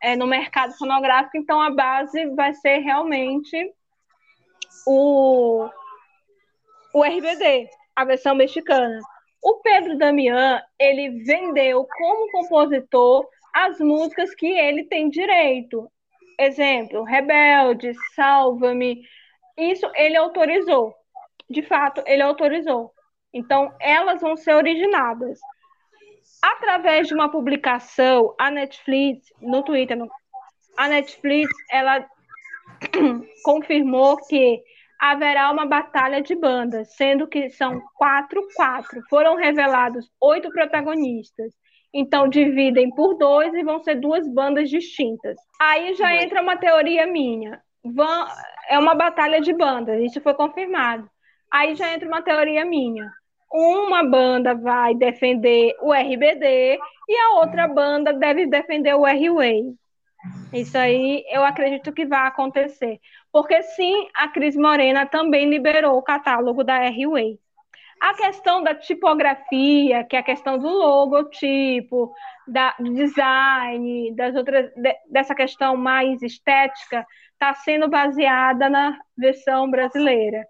é, 0.03 0.17
no 0.17 0.27
mercado 0.27 0.77
fonográfico, 0.77 1.37
então 1.37 1.61
a 1.61 1.71
base 1.71 2.27
vai 2.35 2.53
ser 2.55 2.79
realmente 2.79 3.73
o, 4.87 5.69
o 6.93 7.05
RBD, 7.05 7.69
a 7.97 8.05
versão 8.05 8.35
mexicana. 8.35 9.01
O 9.43 9.61
Pedro 9.61 9.99
Damian, 9.99 10.63
ele 10.79 11.23
vendeu 11.25 11.87
como 11.99 12.31
compositor 12.33 13.27
as 13.55 13.79
músicas 13.79 14.35
que 14.35 14.47
ele 14.47 14.85
tem 14.85 15.09
direito. 15.09 15.91
Exemplo, 16.39 17.05
Rebelde, 17.05 17.93
Salva-me. 18.15 19.03
Isso 19.57 19.91
ele 19.95 20.17
autorizou. 20.17 20.95
De 21.49 21.63
fato, 21.63 22.03
ele 22.07 22.23
autorizou. 22.23 22.93
Então, 23.33 23.73
elas 23.81 24.21
vão 24.21 24.37
ser 24.37 24.55
originadas. 24.55 25.39
Através 26.45 27.09
de 27.09 27.15
uma 27.15 27.31
publicação, 27.31 28.35
a 28.39 28.51
Netflix, 28.51 29.29
no 29.41 29.63
Twitter, 29.63 29.97
a 30.77 30.89
Netflix, 30.89 31.51
ela 31.71 32.07
confirmou 33.43 34.19
que 34.19 34.63
haverá 35.01 35.51
uma 35.51 35.65
batalha 35.65 36.21
de 36.21 36.35
bandas, 36.35 36.95
sendo 36.97 37.27
que 37.27 37.49
são 37.49 37.81
quatro, 37.95 38.47
quatro. 38.55 39.01
Foram 39.09 39.37
revelados 39.37 40.07
oito 40.21 40.51
protagonistas. 40.51 41.51
Então 41.95 42.29
dividem 42.29 42.91
por 42.91 43.15
dois 43.17 43.55
e 43.55 43.65
vão 43.65 43.83
ser 43.83 43.95
duas 43.95 44.29
bandas 44.29 44.69
distintas. 44.69 45.39
Aí 45.59 45.95
já 45.95 46.15
entra 46.15 46.43
uma 46.43 46.59
teoria 46.59 47.07
minha. 47.07 47.59
Vão, 47.83 48.27
é 48.69 48.79
uma 48.79 48.95
batalha 48.95 49.41
de 49.41 49.55
bandas, 49.55 49.99
isso 50.03 50.21
foi 50.21 50.35
confirmado. 50.35 51.09
Aí 51.51 51.75
já 51.75 51.91
entra 51.95 52.07
uma 52.07 52.21
teoria 52.21 52.67
minha. 52.67 53.11
Uma 53.57 54.03
banda 54.03 54.53
vai 54.53 54.97
defender 54.97 55.77
o 55.81 55.95
RBD 55.95 56.77
e 57.09 57.17
a 57.17 57.35
outra 57.39 57.69
banda 57.69 58.13
deve 58.13 58.47
defender 58.47 58.95
o 58.95 59.07
R-Way. 59.07 59.77
Isso 60.53 60.77
aí 60.77 61.25
eu 61.29 61.45
acredito 61.45 61.93
que 61.93 62.05
vai 62.05 62.27
acontecer. 62.27 62.99
Porque 63.31 63.63
sim, 63.63 64.09
a 64.13 64.27
Cris 64.27 64.57
Morena 64.57 65.07
também 65.07 65.49
liberou 65.49 65.97
o 65.97 66.03
catálogo 66.03 66.65
da 66.65 66.83
R-Way. 66.83 67.39
A 68.01 68.15
questão 68.15 68.61
da 68.61 68.75
tipografia, 68.75 70.03
que 70.03 70.17
é 70.17 70.19
a 70.19 70.25
questão 70.25 70.59
do 70.59 70.69
logotipo, 70.69 72.13
da, 72.49 72.75
do 72.77 72.93
design, 72.93 74.13
das 74.17 74.35
outras, 74.35 74.69
de, 74.75 74.97
dessa 75.09 75.33
questão 75.33 75.77
mais 75.77 76.21
estética, 76.23 77.07
está 77.35 77.55
sendo 77.55 77.89
baseada 77.89 78.69
na 78.69 78.99
versão 79.17 79.71
brasileira. 79.71 80.45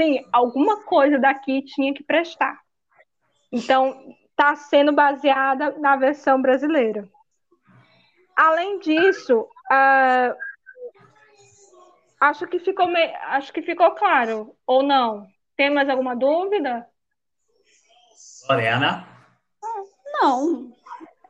Sim, 0.00 0.26
alguma 0.32 0.82
coisa 0.84 1.18
daqui 1.18 1.62
tinha 1.62 1.94
que 1.94 2.02
prestar. 2.02 2.58
Então, 3.52 4.16
está 4.30 4.56
sendo 4.56 4.92
baseada 4.92 5.78
na 5.78 5.96
versão 5.96 6.42
brasileira. 6.42 7.08
Além 8.36 8.80
disso, 8.80 9.42
uh, 9.42 10.36
acho 12.20 12.46
que 12.48 12.58
ficou 12.58 12.88
me... 12.88 13.00
acho 13.26 13.52
que 13.52 13.62
ficou 13.62 13.92
claro 13.92 14.56
ou 14.66 14.82
não. 14.82 15.28
Tem 15.56 15.70
mais 15.70 15.88
alguma 15.88 16.16
dúvida? 16.16 16.88
Lorena? 18.48 19.06
Não. 20.20 20.72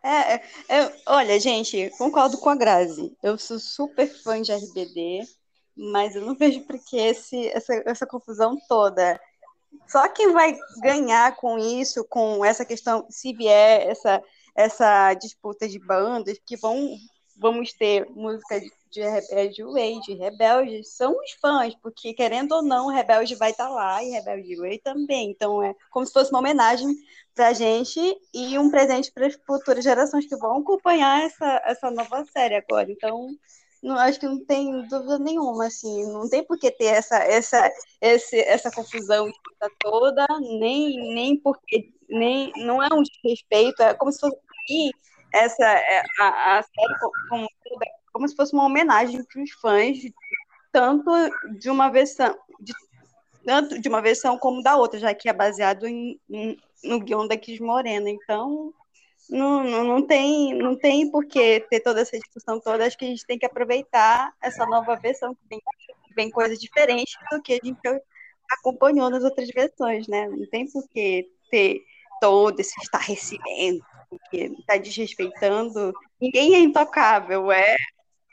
É, 0.02 0.34
é, 0.34 0.92
olha, 1.06 1.38
gente, 1.40 1.90
concordo 1.96 2.38
com 2.38 2.50
a 2.50 2.56
Grazi. 2.56 3.16
Eu 3.22 3.38
sou 3.38 3.58
super 3.58 4.06
fã 4.06 4.40
de 4.40 4.52
RBD, 4.52 5.26
mas 5.76 6.14
eu 6.14 6.22
não 6.22 6.34
vejo 6.36 6.62
por 6.62 6.78
que 6.78 6.96
esse, 6.96 7.48
essa, 7.48 7.74
essa 7.86 8.06
confusão 8.06 8.58
toda. 8.68 9.20
Só 9.88 10.08
quem 10.08 10.32
vai 10.32 10.56
ganhar 10.82 11.36
com 11.36 11.58
isso, 11.58 12.04
com 12.04 12.44
essa 12.44 12.64
questão, 12.64 13.06
se 13.10 13.32
vier 13.32 13.88
essa, 13.88 14.22
essa 14.54 15.14
disputa 15.14 15.68
de 15.68 15.78
bandas, 15.78 16.38
que 16.44 16.56
vão 16.56 16.96
vamos 17.36 17.72
ter 17.72 18.06
música 18.10 18.60
de 18.90 19.64
Way, 19.64 20.00
de 20.00 20.14
Rebelde, 20.14 20.84
são 20.84 21.12
os 21.12 21.32
fãs, 21.40 21.74
porque 21.82 22.14
querendo 22.14 22.52
ou 22.52 22.62
não, 22.62 22.86
Rebelde 22.86 23.34
vai 23.34 23.50
estar 23.50 23.66
tá 23.66 23.70
lá 23.70 24.02
e 24.02 24.10
Rebelde 24.10 24.56
Way 24.56 24.78
também. 24.78 25.30
Então 25.30 25.62
é 25.62 25.74
como 25.90 26.06
se 26.06 26.12
fosse 26.12 26.30
uma 26.30 26.38
homenagem 26.38 26.94
para 27.34 27.48
a 27.48 27.52
gente 27.52 28.00
e 28.32 28.56
um 28.56 28.70
presente 28.70 29.10
para 29.12 29.26
as 29.26 29.34
futuras 29.34 29.82
gerações 29.82 30.26
que 30.26 30.36
vão 30.36 30.58
acompanhar 30.58 31.24
essa, 31.24 31.62
essa 31.64 31.90
nova 31.90 32.24
série 32.26 32.54
agora. 32.54 32.90
Então, 32.90 33.28
não, 33.84 33.98
acho 33.98 34.18
que 34.18 34.26
não 34.26 34.42
tem 34.42 34.88
dúvida 34.88 35.18
nenhuma, 35.18 35.66
assim, 35.66 36.10
não 36.10 36.26
tem 36.28 36.42
por 36.42 36.58
que 36.58 36.70
ter 36.70 36.86
essa, 36.86 37.18
essa, 37.18 37.70
esse, 38.00 38.40
essa 38.40 38.70
confusão 38.70 39.30
toda, 39.78 40.26
nem, 40.40 41.14
nem 41.14 41.36
porque, 41.38 41.92
nem, 42.08 42.50
não 42.56 42.82
é 42.82 42.88
um 42.92 43.02
desrespeito, 43.02 43.82
é 43.82 43.92
como 43.92 44.10
se 44.10 44.20
fosse 44.20 44.38
essa, 45.34 45.64
é, 45.66 46.02
a, 46.18 46.58
a 46.58 46.62
série 46.62 46.98
como, 47.28 47.46
como 48.10 48.28
se 48.28 48.34
fosse 48.34 48.54
uma 48.54 48.64
homenagem 48.64 49.22
para 49.22 49.42
os 49.42 49.50
fãs, 49.60 49.98
tanto 50.72 51.10
de 51.58 51.68
uma 51.68 51.90
versão, 51.90 52.34
de, 52.60 52.72
tanto 53.44 53.78
de 53.78 53.88
uma 53.88 54.00
versão 54.00 54.38
como 54.38 54.62
da 54.62 54.76
outra, 54.76 54.98
já 54.98 55.14
que 55.14 55.28
é 55.28 55.32
baseado 55.32 55.86
em, 55.86 56.18
em 56.30 56.56
no 56.82 57.00
guion 57.00 57.26
da 57.26 57.36
Cris 57.36 57.60
Morena. 57.60 58.08
Então, 58.08 58.72
não, 59.30 59.64
não, 59.64 59.84
não, 59.84 60.06
tem, 60.06 60.54
não 60.54 60.76
tem 60.76 61.10
por 61.10 61.24
que 61.24 61.60
ter 61.70 61.80
toda 61.80 62.00
essa 62.00 62.18
discussão 62.18 62.60
toda. 62.60 62.86
Acho 62.86 62.98
que 62.98 63.04
a 63.04 63.08
gente 63.08 63.26
tem 63.26 63.38
que 63.38 63.46
aproveitar 63.46 64.32
essa 64.42 64.66
nova 64.66 64.96
versão, 64.96 65.34
que 65.34 65.40
vem, 65.48 65.60
vem 66.14 66.30
coisas 66.30 66.58
diferentes 66.58 67.14
do 67.30 67.40
que 67.42 67.54
a 67.54 67.60
gente 67.64 67.78
acompanhou 68.50 69.10
nas 69.10 69.24
outras 69.24 69.48
versões, 69.48 70.06
né? 70.06 70.28
Não 70.28 70.46
tem 70.50 70.70
por 70.70 70.86
que 70.88 71.26
ter 71.50 71.82
todo 72.20 72.60
esse 72.60 72.74
estarrecimento, 72.82 73.84
que 74.30 74.52
está 74.58 74.76
desrespeitando. 74.76 75.92
Ninguém 76.20 76.54
é 76.54 76.60
intocável, 76.60 77.50
é, 77.50 77.74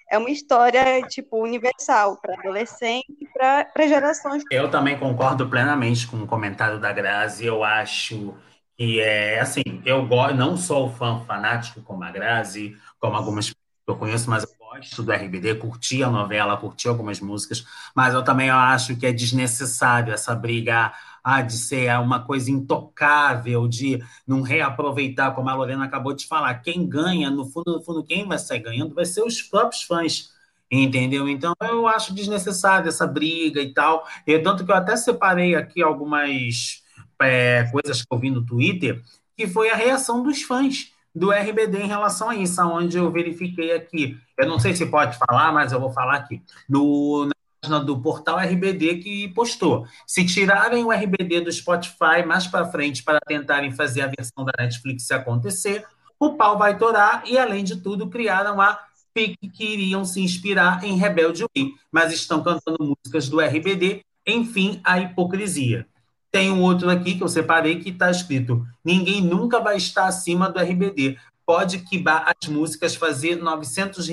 é 0.10 0.17
uma 0.17 0.29
história 0.29 1.01
tipo 1.03 1.38
universal 1.41 2.17
para 2.17 2.36
adolescente 2.36 3.05
para 3.33 3.88
gerações. 3.88 4.43
Eu 4.51 4.69
também 4.69 5.00
concordo 5.00 5.48
plenamente 5.50 6.05
com 6.07 6.17
o 6.17 6.27
comentário 6.27 6.79
da 6.79 6.91
Grazi. 6.91 7.45
Eu 7.45 7.63
acho 7.63 8.36
que 8.78 9.00
é 9.00 9.40
assim, 9.40 9.63
eu 9.86 10.06
gosto, 10.08 10.36
não 10.36 10.58
sou 10.58 10.92
fã 10.92 11.20
fanático 11.25 11.82
como 11.82 12.04
a 12.04 12.12
Grazi, 12.12 12.75
como 13.00 13.16
algumas 13.16 13.50
que 13.50 13.56
eu 13.88 13.96
conheço, 13.96 14.30
mas 14.30 14.44
eu 14.44 14.50
gosto 14.60 15.04
do 15.04 15.12
RBD, 15.12 15.56
curti 15.56 16.04
a 16.04 16.10
novela, 16.10 16.58
curti 16.58 16.88
algumas 16.88 17.20
músicas, 17.20 17.66
mas 17.96 18.13
eu 18.13 18.24
também 18.24 18.50
acho 18.50 18.96
que 18.96 19.06
é 19.06 19.12
desnecessário 19.12 20.13
essa 20.13 20.34
briga 20.34 20.94
ah, 21.24 21.42
de 21.42 21.54
ser 21.54 21.92
uma 22.00 22.20
coisa 22.24 22.50
intocável, 22.50 23.68
de 23.68 24.04
não 24.25 24.42
reaproveitar, 24.42 25.34
como 25.36 25.50
a 25.50 25.54
Lorena 25.54 25.86
acabou 25.86 26.13
de 26.13 26.28
falar. 26.28 26.56
Quem 26.56 26.88
ganha, 26.88 27.30
no 27.30 27.46
fundo, 27.46 27.74
no 27.74 27.84
fundo, 27.84 28.04
quem 28.04 28.28
vai 28.28 28.40
sair 28.40 28.60
ganhando 28.60 28.96
vai 28.96 29.06
ser 29.06 29.22
os 29.24 29.42
próprios 29.42 29.84
fãs. 29.84 30.32
Entendeu? 30.72 31.28
Então 31.28 31.54
eu 31.62 31.86
acho 31.86 32.13
desnecessário 32.13 32.88
essa 32.88 33.06
briga 33.06 33.62
e 33.62 33.74
tal. 33.74 34.08
E 34.25 34.40
tanto 34.40 34.66
que 34.66 34.72
eu 34.72 34.75
até 34.75 34.96
separei 34.96 35.54
aqui 35.54 35.82
algumas 35.84 36.81
é, 37.22 37.70
coisas 37.72 38.01
que 38.01 38.08
eu 38.12 38.18
vi 38.18 38.30
no 38.30 38.46
Twitter, 38.46 39.01
que 39.38 39.48
foi 39.48 39.70
a 39.70 39.75
reação 39.75 40.24
dos 40.24 40.42
fãs 40.42 40.92
do 41.13 41.32
RBD 41.32 41.82
em 41.82 41.88
relação 41.88 42.30
a 42.30 42.36
isso, 42.36 42.62
onde 42.63 42.98
eu 42.98 43.12
verifiquei 43.12 43.74
aqui. 43.74 44.18
Eu 44.38 44.48
não 44.48 44.60
sei 44.60 44.74
se 44.74 44.86
pode 44.86 45.18
falar, 45.18 45.51
mas 45.51 45.72
eu 45.72 45.80
vou 45.80 45.92
falar 45.92 46.16
aqui. 46.16 46.42
No, 46.70 47.30
do 47.86 48.00
portal 48.00 48.40
RBD 48.40 48.98
que 48.98 49.28
postou. 49.30 49.86
Se 50.08 50.25
tirarem 50.25 50.84
o 50.84 50.92
RBD 50.92 51.42
do 51.42 51.51
Spotify 51.51 52.25
mais 52.25 52.48
para 52.48 52.66
frente 52.66 53.04
para 53.04 53.20
tentarem 53.28 53.72
fazer 53.72 54.01
a 54.01 54.08
versão 54.08 54.44
da 54.44 54.51
Netflix 54.58 55.12
acontecer, 55.12 55.86
o 56.20 56.34
pau 56.34 56.58
vai 56.58 56.78
torar 56.78 57.24
e, 57.28 57.38
além 57.38 57.63
de 57.63 57.75
tudo, 57.78 58.10
criaram 58.10 58.60
a 58.60 58.80
FIC 59.16 59.50
que 59.50 59.63
iriam 59.63 60.06
se 60.06 60.22
inspirar 60.22 60.84
em 60.84 60.98
Rebelde 60.98 61.44
Way, 61.56 61.74
mas 61.92 62.13
estão 62.13 62.42
cantando 62.42 62.78
músicas 62.80 63.28
do 63.28 63.40
RBD, 63.40 64.01
enfim, 64.25 64.80
a 64.84 65.00
hipocrisia. 65.00 65.88
Tem 66.32 66.50
um 66.50 66.62
outro 66.62 66.90
aqui 66.90 67.16
que 67.16 67.24
eu 67.24 67.28
separei 67.28 67.80
que 67.80 67.90
está 67.90 68.10
escrito: 68.10 68.66
ninguém 68.84 69.22
nunca 69.22 69.60
vai 69.60 69.78
estar 69.78 70.06
acima 70.06 70.50
do 70.50 70.60
RBD. 70.60 71.18
Pode 71.46 71.80
quibar 71.80 72.26
as 72.26 72.48
músicas, 72.48 72.96
fazer 72.96 73.36
900 73.36 74.08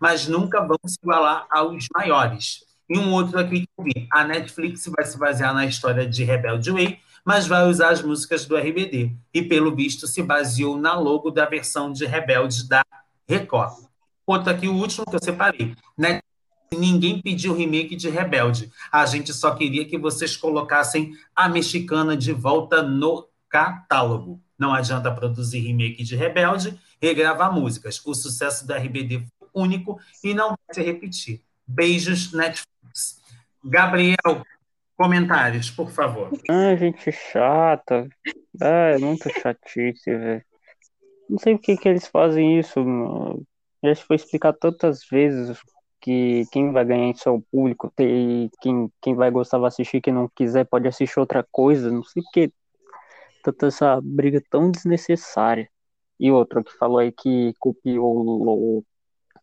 mas 0.00 0.26
nunca 0.26 0.60
vão 0.60 0.78
se 0.86 0.98
igualar 1.02 1.46
aos 1.50 1.86
maiores. 1.94 2.64
E 2.88 2.98
um 2.98 3.12
outro 3.12 3.38
aqui 3.38 3.60
que 3.60 3.68
eu 3.78 3.84
vi: 3.84 4.08
a 4.12 4.24
Netflix 4.24 4.84
vai 4.94 5.04
se 5.04 5.18
basear 5.18 5.54
na 5.54 5.64
história 5.64 6.06
de 6.06 6.24
Rebelde 6.24 6.70
Way, 6.70 6.98
mas 7.24 7.46
vai 7.46 7.68
usar 7.68 7.90
as 7.90 8.02
músicas 8.02 8.44
do 8.44 8.56
RBD. 8.56 9.12
E, 9.32 9.42
pelo 9.42 9.74
visto, 9.74 10.06
se 10.06 10.22
baseou 10.22 10.76
na 10.76 10.94
logo 10.94 11.30
da 11.30 11.46
versão 11.46 11.92
de 11.92 12.04
Rebelde 12.04 12.68
da 12.68 12.84
Record. 13.28 13.84
Outro 14.26 14.50
aqui, 14.50 14.68
o 14.68 14.74
último 14.74 15.06
que 15.06 15.16
eu 15.16 15.22
separei. 15.22 15.76
Netflix, 15.96 16.29
ninguém 16.74 17.20
pediu 17.20 17.54
remake 17.54 17.96
de 17.96 18.08
Rebelde. 18.08 18.70
A 18.92 19.04
gente 19.04 19.32
só 19.32 19.54
queria 19.54 19.84
que 19.84 19.98
vocês 19.98 20.36
colocassem 20.36 21.12
a 21.34 21.48
mexicana 21.48 22.16
de 22.16 22.32
volta 22.32 22.82
no 22.82 23.28
catálogo. 23.48 24.40
Não 24.58 24.72
adianta 24.72 25.10
produzir 25.10 25.60
remake 25.60 26.04
de 26.04 26.14
Rebelde, 26.14 26.78
regravar 27.00 27.52
músicas. 27.52 28.00
O 28.04 28.14
sucesso 28.14 28.66
da 28.66 28.76
RBD 28.76 29.24
único 29.52 29.98
e 30.22 30.32
não 30.32 30.50
vai 30.50 30.58
se 30.72 30.82
repetir. 30.82 31.42
Beijos, 31.66 32.32
Netflix. 32.32 33.20
Gabriel, 33.64 34.44
comentários, 34.96 35.70
por 35.70 35.90
favor. 35.90 36.30
Ah, 36.48 36.76
gente 36.76 37.10
chata. 37.10 38.08
É 38.60 38.98
muito 38.98 39.28
chatice, 39.40 40.10
velho. 40.16 40.44
Não 41.28 41.38
sei 41.38 41.56
por 41.56 41.62
que, 41.62 41.76
que 41.76 41.88
eles 41.88 42.06
fazem 42.06 42.58
isso. 42.58 42.80
Já 43.82 43.96
foi 43.96 44.16
explicar 44.16 44.52
tantas 44.52 45.04
vezes 45.10 45.58
que 46.00 46.44
quem 46.52 46.72
vai 46.72 46.84
ganhar 46.84 47.10
isso 47.10 47.28
é 47.28 47.32
o 47.32 47.40
público, 47.40 47.92
e 47.98 48.50
quem, 48.60 48.90
quem 49.00 49.14
vai 49.14 49.30
gostar 49.30 49.58
vai 49.58 49.68
assistir, 49.68 50.00
quem 50.00 50.12
não 50.12 50.28
quiser 50.34 50.64
pode 50.64 50.88
assistir 50.88 51.20
outra 51.20 51.44
coisa. 51.50 51.90
Não 51.90 52.02
sei 52.02 52.22
por 52.22 52.32
que 52.32 52.52
tanta 53.42 53.66
essa 53.66 54.00
briga 54.02 54.42
tão 54.50 54.70
desnecessária. 54.70 55.68
E 56.18 56.30
outro 56.30 56.62
que 56.62 56.76
falou 56.76 56.98
aí 56.98 57.12
que 57.12 57.54
copiou 57.58 58.04
o, 58.04 58.84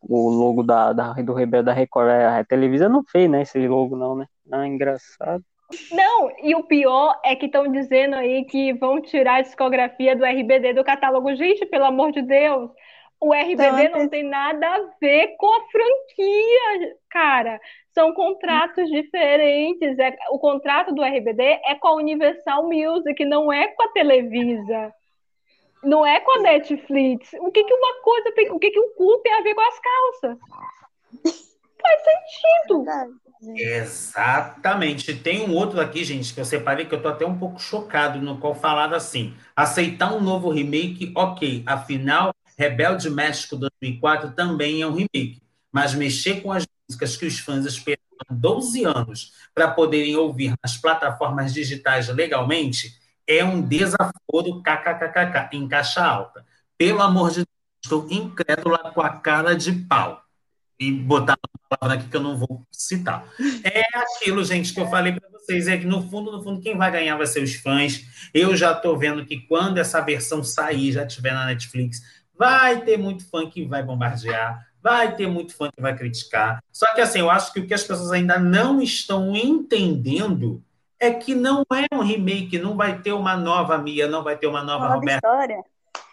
o 0.02 0.30
logo 0.30 0.62
da, 0.62 0.92
da, 0.92 1.12
do 1.14 1.34
Rebelde 1.34 1.66
da 1.66 1.72
Record. 1.72 2.08
A 2.08 2.44
televisão 2.44 2.88
não 2.88 3.02
fez, 3.04 3.28
né? 3.28 3.42
Esse 3.42 3.66
logo, 3.66 3.96
não, 3.96 4.16
né? 4.16 4.26
Ah, 4.52 4.66
engraçado. 4.66 5.44
Não, 5.92 6.30
e 6.42 6.54
o 6.54 6.62
pior 6.62 7.20
é 7.24 7.36
que 7.36 7.46
estão 7.46 7.70
dizendo 7.70 8.14
aí 8.14 8.44
que 8.46 8.72
vão 8.74 9.02
tirar 9.02 9.36
a 9.36 9.42
discografia 9.42 10.16
do 10.16 10.24
RBD 10.24 10.72
do 10.72 10.84
catálogo. 10.84 11.34
Gente, 11.34 11.66
pelo 11.66 11.84
amor 11.84 12.10
de 12.10 12.22
Deus, 12.22 12.70
o 13.20 13.34
RBD 13.34 13.84
então, 13.84 14.00
não 14.00 14.08
tem 14.08 14.22
nada 14.22 14.66
a 14.66 14.88
ver 15.00 15.34
com 15.36 15.46
a 15.46 15.60
franquia, 15.70 16.96
cara. 17.10 17.60
São 17.92 18.12
contratos 18.14 18.88
diferentes. 18.90 19.98
É, 19.98 20.16
o 20.30 20.38
contrato 20.38 20.94
do 20.94 21.02
RBD 21.02 21.42
é 21.64 21.74
com 21.74 21.88
a 21.88 21.94
Universal 21.94 22.68
Music, 22.68 23.24
não 23.24 23.52
é 23.52 23.68
com 23.68 23.82
a 23.82 23.88
Televisa. 23.88 24.92
Não 25.82 26.06
é 26.06 26.20
com 26.20 26.38
a 26.38 26.42
Netflix. 26.42 27.32
O 27.40 27.50
que, 27.50 27.64
que 27.64 27.74
uma 27.74 28.02
coisa 28.02 28.32
tem. 28.34 28.50
O 28.52 28.58
que, 28.58 28.70
que 28.70 28.80
um 28.80 28.94
cu 28.94 29.18
tem 29.18 29.32
a 29.32 29.42
ver 29.42 29.54
com 29.54 29.60
as 29.60 29.80
calças? 29.80 30.38
Faz 31.80 32.02
sentido. 32.02 32.84
Exatamente. 33.56 35.14
Tem 35.14 35.48
um 35.48 35.54
outro 35.54 35.80
aqui, 35.80 36.04
gente, 36.04 36.34
que 36.34 36.40
eu 36.40 36.44
separei 36.44 36.86
que 36.86 36.94
eu 36.94 37.02
tô 37.02 37.08
até 37.08 37.24
um 37.24 37.38
pouco 37.38 37.60
chocado, 37.60 38.20
no 38.20 38.38
qual 38.38 38.54
falado 38.54 38.94
assim: 38.94 39.34
aceitar 39.54 40.12
um 40.12 40.20
novo 40.20 40.50
remake, 40.50 41.12
ok. 41.14 41.62
Afinal, 41.66 42.32
Rebelde 42.58 43.08
México 43.08 43.56
2004 43.56 44.32
também 44.32 44.82
é 44.82 44.86
um 44.86 44.92
remake. 44.92 45.40
Mas 45.70 45.94
mexer 45.94 46.40
com 46.40 46.50
as 46.50 46.66
músicas 46.88 47.16
que 47.16 47.26
os 47.26 47.38
fãs 47.38 47.64
esperam 47.64 48.02
12 48.30 48.84
anos 48.84 49.32
para 49.54 49.70
poderem 49.70 50.16
ouvir 50.16 50.54
nas 50.62 50.76
plataformas 50.76 51.54
digitais 51.54 52.08
legalmente 52.08 52.98
é 53.28 53.44
um 53.44 53.60
desaforo 53.60 54.62
kkkk, 54.62 55.54
em 55.56 55.68
caixa 55.68 56.02
alta. 56.02 56.44
Pelo 56.76 57.02
amor 57.02 57.30
de 57.30 57.36
Deus, 57.36 57.46
estou 57.84 58.06
incrédula 58.10 58.90
com 58.92 59.02
a 59.02 59.10
cara 59.10 59.54
de 59.54 59.70
pau. 59.72 60.22
E 60.80 60.90
botar 60.90 61.36
uma 61.36 61.78
palavra 61.78 62.00
aqui 62.00 62.08
que 62.08 62.16
eu 62.16 62.22
não 62.22 62.36
vou 62.36 62.64
citar. 62.70 63.28
É 63.64 63.82
aquilo, 63.98 64.44
gente, 64.44 64.72
que 64.72 64.80
eu 64.80 64.88
falei 64.88 65.12
para 65.12 65.28
vocês, 65.28 65.66
é 65.66 65.76
que 65.76 65.84
no 65.84 66.08
fundo, 66.08 66.30
no 66.30 66.42
fundo, 66.42 66.60
quem 66.60 66.76
vai 66.76 66.90
ganhar 66.90 67.16
vai 67.16 67.26
ser 67.26 67.42
os 67.42 67.54
fãs. 67.56 68.04
Eu 68.32 68.56
já 68.56 68.72
estou 68.72 68.96
vendo 68.96 69.26
que 69.26 69.40
quando 69.40 69.78
essa 69.78 70.00
versão 70.00 70.42
sair, 70.42 70.92
já 70.92 71.04
estiver 71.04 71.34
na 71.34 71.46
Netflix, 71.46 72.00
vai 72.38 72.80
ter 72.82 72.96
muito 72.96 73.28
fã 73.28 73.48
que 73.48 73.64
vai 73.64 73.82
bombardear, 73.82 74.66
vai 74.82 75.14
ter 75.14 75.26
muito 75.26 75.54
fã 75.54 75.68
que 75.70 75.82
vai 75.82 75.96
criticar. 75.96 76.62
Só 76.72 76.86
que 76.94 77.00
assim, 77.00 77.18
eu 77.18 77.30
acho 77.30 77.52
que 77.52 77.60
o 77.60 77.66
que 77.66 77.74
as 77.74 77.82
pessoas 77.82 78.12
ainda 78.12 78.38
não 78.38 78.80
estão 78.80 79.34
entendendo 79.34 80.62
é 81.00 81.12
que 81.12 81.34
não 81.34 81.64
é 81.72 81.94
um 81.94 82.00
remake, 82.00 82.58
não 82.58 82.76
vai 82.76 83.00
ter 83.00 83.12
uma 83.12 83.36
nova 83.36 83.78
Mia, 83.78 84.08
não 84.08 84.22
vai 84.22 84.36
ter 84.36 84.46
uma 84.46 84.62
nova, 84.62 84.86
uma 84.86 84.94
Roberta. 84.94 85.26
História. 85.26 85.64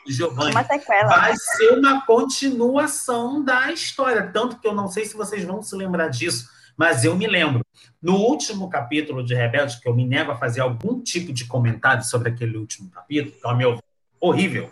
Giovanni. 0.08 0.52
Uma 0.52 0.64
sequela. 0.64 1.08
Vai 1.08 1.36
ser 1.36 1.80
uma 1.80 2.06
continuação 2.06 3.44
da 3.44 3.72
história. 3.72 4.30
Tanto 4.32 4.60
que 4.60 4.68
eu 4.68 4.74
não 4.74 4.88
sei 4.88 5.06
se 5.06 5.18
vocês 5.18 5.44
vão 5.44 5.62
se 5.64 5.76
lembrar 5.76 6.10
disso, 6.10 6.48
mas 6.78 7.04
eu 7.04 7.16
me 7.16 7.26
lembro. 7.26 7.66
No 8.02 8.18
último 8.18 8.70
capítulo 8.70 9.24
de 9.26 9.34
Rebelde, 9.34 9.80
que 9.82 9.90
eu 9.90 9.96
me 9.96 10.06
nego 10.06 10.32
a 10.32 10.36
fazer 10.36 10.62
algum 10.62 11.02
tipo 11.02 11.34
de 11.34 11.46
comentário 11.46 12.04
sobre 12.04 12.30
aquele 12.30 12.58
último 12.58 12.90
capítulo, 12.92 13.36
que 13.36 13.48
é 13.48 13.50
o 13.50 13.58
meu 13.58 13.80
horrível. 14.28 14.72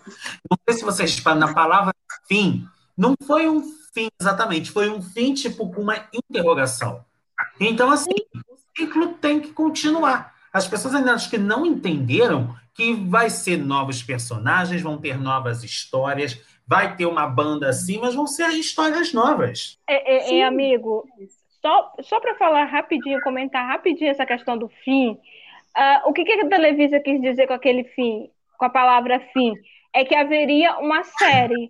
Não 0.50 0.58
sei 0.68 0.78
se 0.78 0.84
vocês, 0.84 1.24
na 1.24 1.52
palavra 1.52 1.92
fim, 2.26 2.66
Não 2.96 3.14
foi 3.26 3.48
um 3.48 3.62
fim 3.92 4.08
exatamente, 4.20 4.70
foi 4.70 4.88
um 4.88 5.02
fim 5.02 5.34
tipo 5.34 5.70
com 5.72 5.82
uma 5.82 5.96
interrogação. 6.12 7.04
Então, 7.60 7.90
assim, 7.90 8.14
o 8.48 8.56
ciclo 8.76 9.14
tem 9.14 9.40
que 9.40 9.52
continuar. 9.52 10.34
As 10.52 10.66
pessoas 10.68 10.94
ainda 10.94 11.12
acho 11.12 11.28
que 11.28 11.38
não 11.38 11.66
entenderam 11.66 12.54
que 12.74 12.92
vai 12.94 13.30
ser 13.30 13.56
novos 13.56 14.02
personagens, 14.02 14.82
vão 14.82 14.98
ter 14.98 15.18
novas 15.18 15.62
histórias, 15.62 16.40
vai 16.66 16.96
ter 16.96 17.06
uma 17.06 17.26
banda 17.26 17.68
assim, 17.68 17.98
mas 18.00 18.14
vão 18.14 18.26
ser 18.26 18.48
histórias 18.50 19.12
novas. 19.12 19.78
É, 19.88 20.34
é, 20.34 20.38
é 20.38 20.44
amigo, 20.44 21.04
só, 21.60 21.92
só 22.02 22.20
para 22.20 22.34
falar 22.34 22.64
rapidinho, 22.64 23.22
comentar 23.22 23.66
rapidinho 23.66 24.10
essa 24.10 24.26
questão 24.26 24.58
do 24.58 24.68
fim, 24.84 25.12
uh, 25.12 26.08
o 26.08 26.12
que, 26.12 26.24
que 26.24 26.32
a 26.32 26.48
Televisa 26.48 27.00
quis 27.00 27.20
dizer 27.20 27.46
com 27.46 27.54
aquele 27.54 27.84
fim, 27.84 28.28
com 28.64 28.66
a 28.66 28.70
palavra 28.70 29.20
fim? 29.32 29.52
É 29.92 30.04
que 30.04 30.14
haveria 30.14 30.78
uma 30.78 31.04
série 31.04 31.68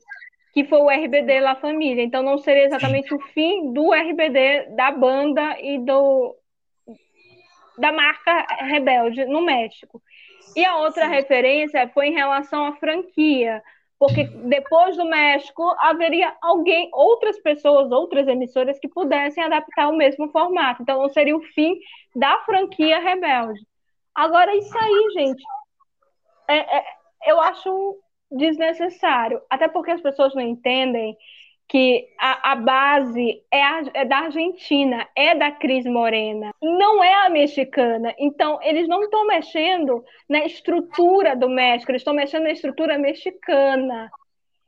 que 0.52 0.64
foi 0.64 0.78
o 0.78 0.90
RBD 0.90 1.40
La 1.40 1.57
Família. 1.57 2.04
Então 2.04 2.22
não 2.22 2.38
seria 2.38 2.64
exatamente 2.64 3.12
o 3.12 3.18
fim 3.33 3.72
do 3.72 3.92
RBD 3.92 4.76
da 4.76 4.92
banda 4.92 5.59
e 5.61 5.78
do 5.78 6.37
da 7.76 7.90
marca 7.90 8.46
Rebelde 8.66 9.24
no 9.24 9.42
México. 9.42 10.00
E 10.54 10.64
a 10.64 10.76
outra 10.76 11.09
referência 11.09 11.88
foi 11.88 12.07
em 12.07 12.14
relação 12.14 12.64
à 12.64 12.76
franquia, 12.76 13.61
porque 13.98 14.22
depois 14.22 14.96
do 14.96 15.04
México 15.04 15.74
haveria 15.80 16.33
alguém, 16.40 16.88
outras 16.92 17.37
pessoas, 17.40 17.90
outras 17.90 18.28
emissoras 18.28 18.78
que 18.78 18.87
pudessem 18.87 19.42
adaptar 19.42 19.88
o 19.88 19.96
mesmo 19.96 20.28
formato. 20.28 20.83
Então 20.83 21.02
não 21.02 21.09
seria 21.09 21.37
o 21.37 21.42
fim 21.42 21.76
da 22.14 22.38
franquia 22.42 23.00
Rebelde. 23.00 23.61
Agora 24.14 24.54
isso 24.54 24.78
aí, 24.78 25.11
gente, 25.14 25.42
é, 26.48 26.78
é, 26.78 26.85
eu 27.26 27.40
acho 27.40 27.98
desnecessário, 28.30 29.40
até 29.48 29.68
porque 29.68 29.90
as 29.90 30.00
pessoas 30.00 30.35
não 30.35 30.42
entendem 30.42 31.16
que 31.68 32.09
a, 32.20 32.52
a 32.52 32.57
base 32.57 33.42
é, 33.50 33.62
a, 33.62 33.83
é, 33.94 34.04
da 34.04 34.18
Argentina, 34.18 35.09
é 35.16 35.35
da 35.35 35.50
Cris 35.50 35.85
Morena, 35.87 36.52
não 36.62 37.02
é 37.02 37.26
a 37.26 37.30
mexicana. 37.30 38.14
Então, 38.18 38.59
eles 38.62 38.87
não 38.87 39.02
estão 39.02 39.26
mexendo 39.26 40.04
na 40.28 40.44
estrutura 40.44 41.35
do 41.35 41.48
México, 41.48 41.90
eles 41.90 42.00
estão 42.00 42.14
mexendo 42.14 42.44
na 42.44 42.52
estrutura 42.52 42.98
mexicana. 42.98 44.11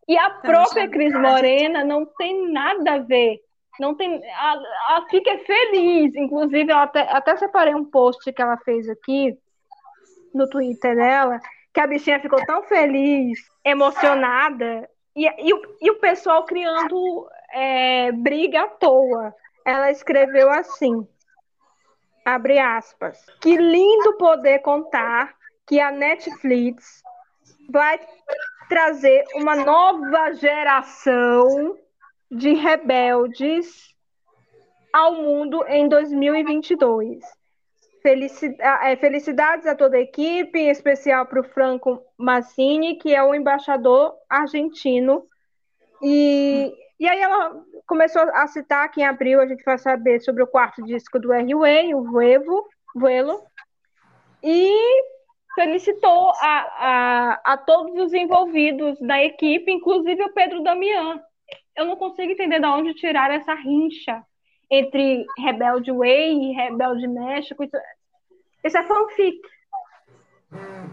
E 0.08 0.16
a 0.16 0.30
própria 0.30 0.88
Cris 0.88 1.12
Morena 1.12 1.84
não 1.84 2.06
tem 2.06 2.50
nada 2.50 2.94
a 2.94 2.98
ver. 2.98 3.40
Não 3.78 3.94
tem. 3.94 4.22
A, 4.34 4.96
a 4.96 5.06
fica 5.10 5.36
feliz. 5.38 6.14
Inclusive, 6.14 6.72
eu 6.72 6.78
até, 6.78 7.00
até 7.10 7.36
separei 7.36 7.74
um 7.74 7.84
post 7.84 8.32
que 8.32 8.40
ela 8.40 8.56
fez 8.58 8.88
aqui 8.88 9.36
no 10.32 10.48
Twitter 10.48 10.94
dela, 10.94 11.40
que 11.76 11.80
a 11.80 11.86
bichinha 11.86 12.18
ficou 12.18 12.42
tão 12.46 12.62
feliz, 12.62 13.38
emocionada, 13.62 14.88
e, 15.14 15.26
e, 15.28 15.52
e 15.82 15.90
o 15.90 16.00
pessoal 16.00 16.42
criando 16.46 17.28
é, 17.52 18.10
briga 18.12 18.62
à 18.62 18.66
toa. 18.66 19.34
Ela 19.62 19.90
escreveu 19.90 20.50
assim, 20.50 21.06
abre 22.24 22.58
aspas, 22.58 23.22
que 23.42 23.58
lindo 23.58 24.16
poder 24.16 24.60
contar 24.60 25.34
que 25.66 25.78
a 25.78 25.92
Netflix 25.92 27.02
vai 27.68 28.00
trazer 28.70 29.22
uma 29.34 29.56
nova 29.56 30.32
geração 30.32 31.76
de 32.30 32.54
rebeldes 32.54 33.94
ao 34.94 35.12
mundo 35.12 35.62
em 35.68 35.86
2022. 35.90 37.22
É, 38.06 38.96
felicidades 38.96 39.66
a 39.66 39.74
toda 39.74 39.96
a 39.96 40.00
equipe, 40.00 40.58
em 40.58 40.68
especial 40.68 41.26
para 41.26 41.40
o 41.40 41.44
Franco 41.44 42.00
Massini, 42.16 42.96
que 42.96 43.14
é 43.14 43.22
o 43.22 43.34
embaixador 43.34 44.14
argentino. 44.30 45.24
E, 46.02 46.72
e 47.00 47.08
aí 47.08 47.20
ela 47.20 47.64
começou 47.86 48.22
a 48.22 48.46
citar 48.46 48.90
que 48.90 49.00
em 49.00 49.04
abril 49.04 49.40
a 49.40 49.46
gente 49.46 49.64
vai 49.64 49.78
saber 49.78 50.20
sobre 50.20 50.42
o 50.42 50.46
quarto 50.46 50.82
disco 50.84 51.18
do 51.18 51.32
R.U.A., 51.32 51.96
o 51.96 52.04
Vuevo, 52.04 52.68
Vuelo, 52.94 53.42
e 54.42 54.72
felicitou 55.56 56.30
a, 56.40 56.58
a, 56.78 57.40
a 57.52 57.56
todos 57.56 57.98
os 57.98 58.12
envolvidos 58.12 59.00
da 59.00 59.22
equipe, 59.24 59.72
inclusive 59.72 60.22
o 60.22 60.32
Pedro 60.32 60.62
Damian. 60.62 61.20
Eu 61.74 61.86
não 61.86 61.96
consigo 61.96 62.30
entender 62.30 62.60
de 62.60 62.66
onde 62.66 62.94
tirar 62.94 63.30
essa 63.30 63.54
rincha 63.54 64.22
entre 64.70 65.24
Rebelde 65.38 65.92
Way 65.92 66.32
e 66.32 66.52
Rebelde 66.52 67.06
México. 67.06 67.64
Isso, 67.64 67.76
isso 68.66 68.78
é 68.78 68.82
fanfic. 68.82 69.40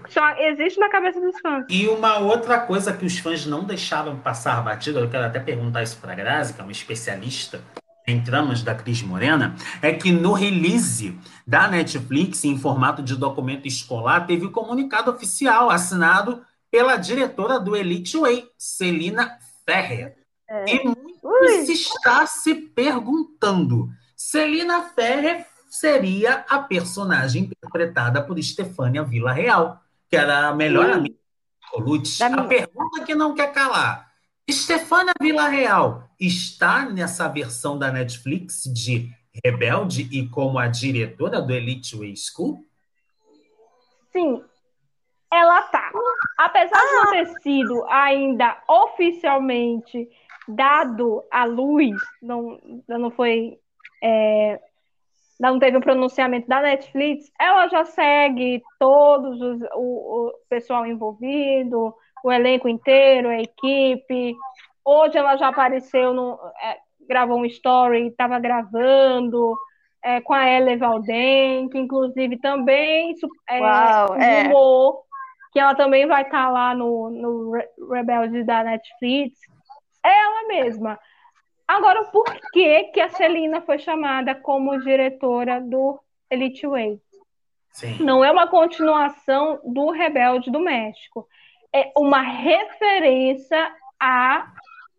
Só 0.09 0.29
existe 0.37 0.79
na 0.79 0.89
cabeça 0.89 1.19
dos 1.19 1.39
fãs. 1.39 1.65
E 1.69 1.87
uma 1.87 2.19
outra 2.19 2.59
coisa 2.59 2.93
que 2.93 3.05
os 3.05 3.17
fãs 3.17 3.45
não 3.45 3.63
deixaram 3.63 4.19
passar 4.19 4.61
batida, 4.61 4.99
eu 4.99 5.09
quero 5.09 5.25
até 5.25 5.39
perguntar 5.39 5.83
isso 5.83 5.97
para 5.97 6.11
a 6.11 6.15
Grazi, 6.15 6.53
que 6.53 6.61
é 6.61 6.63
uma 6.63 6.71
especialista 6.71 7.61
em 8.05 8.21
tramas 8.21 8.61
da 8.61 8.75
Cris 8.75 9.01
Morena, 9.01 9.55
é 9.81 9.93
que 9.93 10.11
no 10.11 10.33
release 10.33 11.17
da 11.47 11.69
Netflix, 11.69 12.43
em 12.43 12.57
formato 12.57 13.01
de 13.01 13.15
documento 13.15 13.65
escolar, 13.65 14.27
teve 14.27 14.45
o 14.45 14.49
um 14.49 14.51
comunicado 14.51 15.09
oficial 15.09 15.69
assinado 15.69 16.43
pela 16.69 16.97
diretora 16.97 17.59
do 17.59 17.75
Elite 17.75 18.17
Way, 18.17 18.49
Celina 18.57 19.37
Ferrer. 19.65 20.17
É. 20.49 20.75
E 20.75 20.83
muito 20.83 21.65
se 21.65 21.71
está 21.71 22.25
se 22.25 22.53
perguntando: 22.53 23.89
Celina 24.17 24.83
Ferrer 24.83 25.45
seria 25.73 26.45
a 26.47 26.59
personagem 26.59 27.45
interpretada 27.45 28.21
por 28.21 28.37
Estefânia 28.37 29.03
Vila 29.03 29.31
Real, 29.33 29.81
que 30.07 30.15
era 30.15 30.49
a 30.49 30.53
melhor 30.53 30.85
Sim. 30.85 30.91
amiga 30.91 31.15
de 31.15 31.71
Colucci. 31.71 32.23
A 32.23 32.43
pergunta 32.43 33.03
que 33.03 33.15
não 33.15 33.33
quer 33.33 33.51
calar: 33.51 34.11
Estefânia 34.47 35.13
Vila 35.19 35.47
Real 35.47 36.07
está 36.19 36.85
nessa 36.85 37.27
versão 37.27 37.79
da 37.79 37.91
Netflix 37.91 38.65
de 38.71 39.09
Rebelde 39.43 40.07
e 40.11 40.29
como 40.29 40.59
a 40.59 40.67
diretora 40.67 41.41
do 41.41 41.51
Elite 41.51 41.97
Way 41.97 42.13
School? 42.17 42.63
Sim, 44.11 44.43
ela 45.31 45.59
tá. 45.63 45.91
Apesar 46.37 46.79
de 46.79 46.93
não 46.93 47.11
ter 47.13 47.41
sido 47.41 47.83
ainda 47.85 48.61
oficialmente 48.69 50.07
dado 50.47 51.23
à 51.31 51.45
luz, 51.45 51.99
não, 52.21 52.61
não 52.87 53.09
foi. 53.09 53.57
É, 54.03 54.59
não 55.39 55.59
teve 55.59 55.77
um 55.77 55.81
pronunciamento 55.81 56.47
da 56.47 56.61
Netflix, 56.61 57.31
ela 57.39 57.67
já 57.67 57.85
segue 57.85 58.61
todos 58.79 59.41
os, 59.41 59.61
o, 59.75 60.27
o 60.27 60.33
pessoal 60.49 60.85
envolvido, 60.85 61.93
o 62.23 62.31
elenco 62.31 62.67
inteiro, 62.69 63.29
a 63.29 63.41
equipe. 63.41 64.35
Hoje 64.85 65.17
ela 65.17 65.35
já 65.35 65.49
apareceu 65.49 66.13
no. 66.13 66.39
É, 66.61 66.77
gravou 67.07 67.39
um 67.39 67.45
story, 67.45 68.07
estava 68.07 68.39
gravando. 68.39 69.57
É, 70.05 70.19
com 70.19 70.33
a 70.33 70.45
Ellen 70.45 70.77
Valden, 70.77 71.69
que 71.69 71.77
inclusive 71.77 72.37
também 72.39 73.15
é, 73.49 73.61
Uau, 73.61 74.15
é. 74.15 74.49
que 75.53 75.57
ela 75.57 75.73
também 75.75 76.05
vai 76.05 76.23
estar 76.23 76.43
tá 76.43 76.49
lá 76.49 76.75
no, 76.75 77.09
no 77.09 77.51
Rebelde 77.89 78.43
da 78.43 78.65
Netflix. 78.65 79.39
É 80.05 80.09
ela 80.09 80.47
mesma. 80.49 80.99
Agora, 81.67 82.03
por 82.05 82.25
que, 82.51 82.83
que 82.85 82.99
a 82.99 83.09
Celina 83.09 83.61
foi 83.61 83.79
chamada 83.79 84.35
como 84.35 84.79
diretora 84.79 85.61
do 85.61 85.99
Elite 86.29 86.67
Way? 86.67 86.99
Sim. 87.71 87.97
Não 88.03 88.23
é 88.23 88.31
uma 88.31 88.47
continuação 88.47 89.59
do 89.63 89.89
Rebelde 89.89 90.51
do 90.51 90.59
México. 90.59 91.27
É 91.73 91.91
uma 91.97 92.21
referência 92.21 93.73
a 93.99 94.53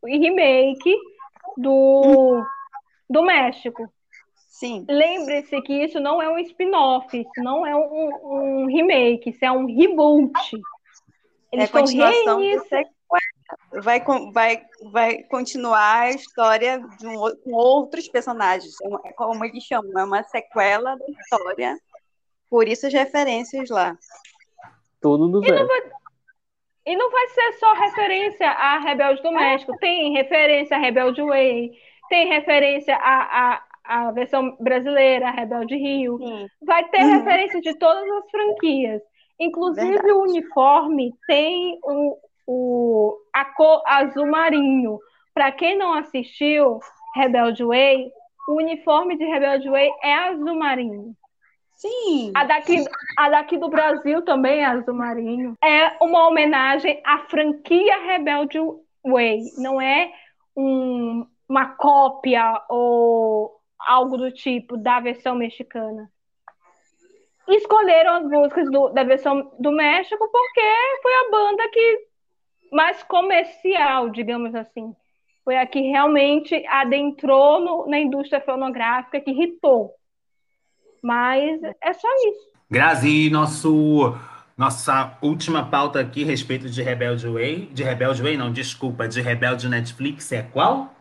remake 0.05 0.97
do, 1.57 2.45
do 3.09 3.23
México. 3.23 3.89
Sim. 4.49 4.85
Lembre-se 4.89 5.61
que 5.63 5.73
isso 5.85 6.01
não 6.01 6.23
é 6.23 6.29
um 6.29 6.39
spin-off, 6.39 7.17
isso 7.17 7.43
não 7.43 7.67
é 7.67 7.75
um, 7.77 8.63
um, 8.63 8.67
remake, 8.67 9.31
isso 9.31 9.45
é 9.45 9.53
um 9.53 9.67
reboot. 9.67 10.33
Eles 11.53 11.69
é 11.69 11.73
continuação 11.73 12.41
vai, 13.83 14.03
vai, 14.33 14.63
vai 14.91 15.23
continuar 15.25 16.01
a 16.03 16.11
história 16.11 16.79
de 16.99 17.07
um, 17.07 17.15
com 17.43 17.53
outros 17.53 18.09
personagens. 18.09 18.75
É, 18.83 19.09
é 19.09 19.13
como 19.13 19.45
eles 19.45 19.65
chamam, 19.65 19.99
é 19.99 20.05
uma 20.05 20.23
sequela 20.23 20.97
da 20.97 21.05
história. 21.09 21.79
Por 22.49 22.69
isso 22.69 22.87
as 22.87 22.93
referências 22.93 23.69
lá. 23.71 23.97
Tudo 25.01 25.29
do 25.29 25.41
zero. 25.41 25.69
E 26.87 26.97
não 26.97 27.11
vai 27.11 27.29
ser 27.29 27.53
só 27.55 27.73
referência 27.75 28.47
a 28.47 28.79
Rebelde 28.79 29.23
do 29.23 29.33
México. 29.33 29.77
Tem 29.79 30.13
referência 30.13 30.77
a 30.77 30.81
Rebelde 30.81 31.23
Way. 31.23 31.73
Tem 32.11 32.29
referência 32.29 32.95
a, 32.97 33.55
a, 33.55 33.63
a 33.85 34.11
versão 34.13 34.55
brasileira, 34.61 35.29
a 35.29 35.31
Rebelde 35.31 35.77
Rio. 35.77 36.19
Sim. 36.19 36.47
Vai 36.63 36.87
ter 36.91 37.03
hum. 37.05 37.13
referência 37.19 37.61
de 37.61 37.75
todas 37.79 38.07
as 38.09 38.31
franquias. 38.31 39.03
Inclusive 39.41 39.89
Verdade. 39.89 40.13
o 40.13 40.23
uniforme 40.23 41.15
tem 41.27 41.79
o, 41.83 42.19
o, 42.47 43.17
a 43.33 43.45
cor 43.45 43.83
azul 43.87 44.27
marinho. 44.27 44.99
Para 45.33 45.51
quem 45.53 45.77
não 45.77 45.95
assistiu 45.95 46.79
Rebelde 47.15 47.65
Way, 47.65 48.11
o 48.49 48.57
uniforme 48.57 49.17
de 49.17 49.25
Rebelde 49.25 49.69
Way 49.69 49.91
é 50.03 50.15
azul 50.15 50.55
marinho. 50.55 51.15
Sim. 51.73 52.33
A 52.35 52.45
daqui, 52.45 52.85
a 53.19 53.29
daqui 53.29 53.59
do 53.59 53.69
Brasil 53.69 54.23
também 54.23 54.61
é 54.61 54.65
azul 54.65 54.95
marinho. 54.95 55.55
É 55.63 55.97
uma 56.01 56.29
homenagem 56.29 57.01
à 57.05 57.19
franquia 57.19 58.01
Rebelde 58.07 58.59
Way. 59.05 59.41
Não 59.59 59.81
é 59.81 60.13
um, 60.57 61.27
uma 61.49 61.75
cópia 61.75 62.63
ou 62.69 63.61
algo 63.79 64.17
do 64.17 64.31
tipo 64.31 64.77
da 64.77 65.01
versão 65.01 65.35
mexicana. 65.35 66.11
Escolheram 67.49 68.15
as 68.15 68.25
músicas 68.25 68.71
do, 68.71 68.89
da 68.91 69.05
versão 69.05 69.53
do 69.59 69.71
México 69.71 70.27
porque 70.31 70.63
foi 71.03 71.13
a 71.13 71.31
banda 71.31 71.69
que 71.71 72.07
mais 72.75 73.03
comercial, 73.05 74.11
digamos 74.11 74.55
assim. 74.55 74.95
Foi 75.45 75.57
a 75.57 75.67
que 75.67 75.81
realmente 75.81 76.55
adentrou 76.67 77.61
no, 77.61 77.87
na 77.89 78.01
indústria 78.01 78.41
fonográfica, 78.41 79.21
que 79.21 79.31
hitou. 79.31 79.93
Mas 81.03 81.63
é 81.63 81.93
só 81.93 82.09
isso. 82.29 82.53
Grazi, 82.69 83.31
nosso 83.31 84.15
nossa 84.57 85.17
última 85.21 85.69
pauta 85.69 86.01
aqui 86.01 86.23
a 86.23 86.27
respeito 86.27 86.69
de 86.69 86.83
Rebelde 86.83 87.29
Way, 87.29 87.67
de 87.67 87.83
Rebelde 87.83 88.23
Way, 88.23 88.37
não, 88.37 88.53
desculpa, 88.53 89.07
de 89.07 89.21
Rebelde 89.21 89.69
Netflix 89.69 90.31
é 90.33 90.43
qual? 90.43 90.95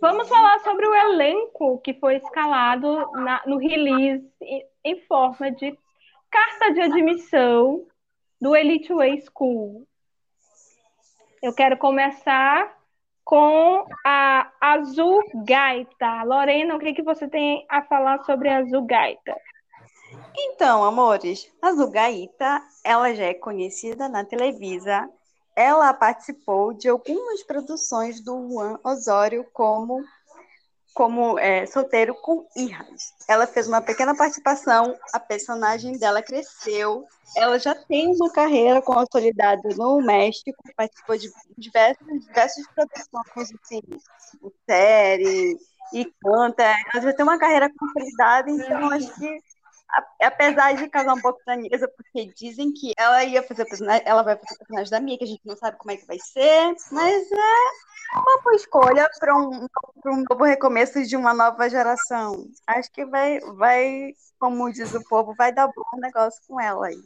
Vamos 0.00 0.28
falar 0.28 0.58
sobre 0.60 0.86
o 0.86 0.94
elenco 0.94 1.80
que 1.80 1.94
foi 1.94 2.16
escalado 2.16 3.10
na, 3.12 3.42
no 3.46 3.58
release 3.58 4.24
em 4.84 5.00
forma 5.06 5.50
de 5.50 5.76
carta 6.30 6.72
de 6.72 6.80
admissão 6.80 7.86
do 8.40 8.54
Elite 8.54 8.92
Way 8.92 9.22
School. 9.22 9.87
Eu 11.42 11.54
quero 11.54 11.76
começar 11.76 12.76
com 13.24 13.86
a 14.04 14.50
Azul 14.60 15.22
Gaita. 15.44 16.22
Lorena, 16.24 16.74
o 16.74 16.78
que, 16.78 16.94
que 16.94 17.02
você 17.02 17.28
tem 17.28 17.64
a 17.68 17.82
falar 17.82 18.24
sobre 18.24 18.48
a 18.48 18.58
Azul 18.58 18.84
Gaita? 18.84 19.36
Então, 20.36 20.82
amores, 20.82 21.48
a 21.60 21.72
Zugaíta, 21.72 22.62
ela 22.84 23.14
já 23.14 23.24
é 23.24 23.34
conhecida 23.34 24.08
na 24.08 24.24
Televisa. 24.24 25.08
Ela 25.54 25.92
participou 25.92 26.72
de 26.72 26.88
algumas 26.88 27.42
produções 27.42 28.20
do 28.20 28.48
Juan 28.48 28.78
Osório 28.82 29.44
como 29.52 30.02
como 30.98 31.38
é, 31.38 31.64
solteiro 31.64 32.12
com 32.12 32.44
Irras. 32.56 33.14
Ela 33.28 33.46
fez 33.46 33.68
uma 33.68 33.80
pequena 33.80 34.16
participação, 34.16 34.98
a 35.12 35.20
personagem 35.20 35.96
dela 35.96 36.20
cresceu, 36.20 37.06
ela 37.36 37.56
já 37.56 37.72
tem 37.72 38.12
uma 38.16 38.32
carreira 38.32 38.82
consolidada 38.82 39.62
no 39.76 40.00
México, 40.00 40.60
participou 40.76 41.16
de 41.16 41.30
diversas, 41.56 42.04
diversas 42.26 42.66
produções, 42.74 43.54
assim, 43.62 43.80
série, 44.68 45.56
e 45.92 46.04
canta, 46.20 46.64
ela 46.64 47.02
já 47.04 47.12
tem 47.12 47.22
uma 47.22 47.38
carreira 47.38 47.70
consolidada, 47.78 48.50
então 48.50 48.90
acho 48.90 49.14
que 49.14 49.38
apesar 50.20 50.74
de 50.74 50.88
causar 50.88 51.14
um 51.14 51.20
pouco 51.20 51.38
estranheza, 51.38 51.88
porque 51.88 52.32
dizem 52.34 52.72
que 52.72 52.92
ela 52.96 53.24
ia 53.24 53.42
fazer 53.42 53.64
personagem, 53.64 54.02
ela 54.04 54.22
vai 54.22 54.36
fazer 54.36 54.54
o 54.54 54.58
personagem 54.58 54.90
da 54.90 55.00
Mia, 55.00 55.18
que 55.18 55.24
a 55.24 55.28
gente 55.28 55.46
não 55.46 55.56
sabe 55.56 55.78
como 55.78 55.90
é 55.90 55.96
que 55.96 56.06
vai 56.06 56.18
ser, 56.18 56.74
mas 56.92 57.32
é 57.32 58.18
uma 58.18 58.42
boa 58.42 58.54
escolha 58.56 59.08
para 59.18 59.36
um, 59.36 59.66
um 60.06 60.24
novo 60.28 60.44
recomeço 60.44 61.02
de 61.04 61.16
uma 61.16 61.32
nova 61.32 61.68
geração. 61.68 62.46
Acho 62.66 62.90
que 62.92 63.04
vai, 63.06 63.40
vai, 63.56 64.12
como 64.38 64.70
diz 64.70 64.94
o 64.94 65.02
povo, 65.08 65.34
vai 65.36 65.52
dar 65.52 65.68
bom 65.68 66.00
negócio 66.00 66.40
com 66.46 66.60
ela 66.60 66.86
aí. 66.86 67.02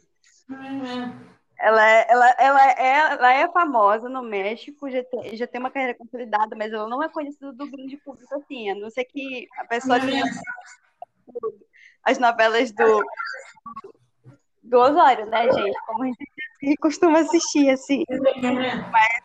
Ela 1.59 1.89
é, 1.89 2.05
ela, 2.09 2.35
ela, 2.37 2.71
é, 2.71 2.97
ela 3.13 3.33
é 3.33 3.51
famosa 3.51 4.09
no 4.09 4.21
México, 4.21 4.89
já 4.91 5.01
tem, 5.03 5.37
já 5.37 5.47
tem 5.47 5.61
uma 5.61 5.71
carreira 5.71 5.97
consolidada, 5.97 6.55
mas 6.57 6.73
ela 6.73 6.89
não 6.89 7.01
é 7.01 7.07
conhecida 7.07 7.53
do 7.53 7.71
grande 7.71 7.95
público 7.97 8.35
assim, 8.35 8.69
a 8.69 8.75
não 8.75 8.89
ser 8.89 9.05
que 9.05 9.47
a 9.57 9.65
pessoa 9.65 9.97
tenha 9.99 10.25
as 12.05 12.17
novelas 12.17 12.71
do, 12.71 13.03
do 14.63 14.79
Osório, 14.79 15.25
né, 15.27 15.51
gente? 15.51 15.77
Como 15.85 16.03
a 16.03 16.07
gente 16.07 16.77
costuma 16.79 17.19
assistir, 17.19 17.69
assim. 17.69 18.03
Mas 18.91 19.23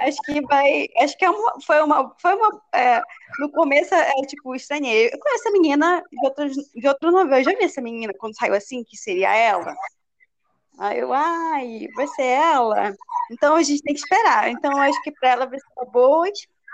acho 0.00 0.18
que 0.22 0.40
vai. 0.42 0.88
Acho 0.98 1.16
que 1.16 1.24
é 1.24 1.30
uma, 1.30 1.60
foi 1.60 1.82
uma. 1.82 2.14
Foi 2.20 2.34
uma 2.34 2.62
é, 2.74 3.02
no 3.38 3.50
começo, 3.50 3.94
é, 3.94 4.12
tipo, 4.26 4.54
estranhei. 4.54 5.10
Eu 5.12 5.18
conheço 5.18 5.48
a 5.48 5.52
menina 5.52 6.02
de, 6.10 6.26
outros, 6.26 6.56
de 6.74 6.88
outra 6.88 7.10
novela. 7.10 7.40
Eu 7.40 7.44
já 7.44 7.52
vi 7.52 7.64
essa 7.64 7.80
menina 7.80 8.12
quando 8.18 8.36
saiu 8.36 8.54
assim, 8.54 8.84
que 8.84 8.96
seria 8.96 9.34
ela. 9.34 9.74
Aí 10.78 10.98
eu, 10.98 11.12
ai, 11.12 11.88
vai 11.94 12.06
ser 12.08 12.24
ela. 12.24 12.94
Então 13.30 13.56
a 13.56 13.62
gente 13.62 13.82
tem 13.82 13.94
que 13.94 14.00
esperar. 14.00 14.50
Então 14.50 14.76
acho 14.78 15.00
que 15.02 15.12
para 15.12 15.30
ela 15.30 15.46
vai 15.46 15.58
ser 15.58 15.66
uma 15.76 15.86
boa, 15.86 16.28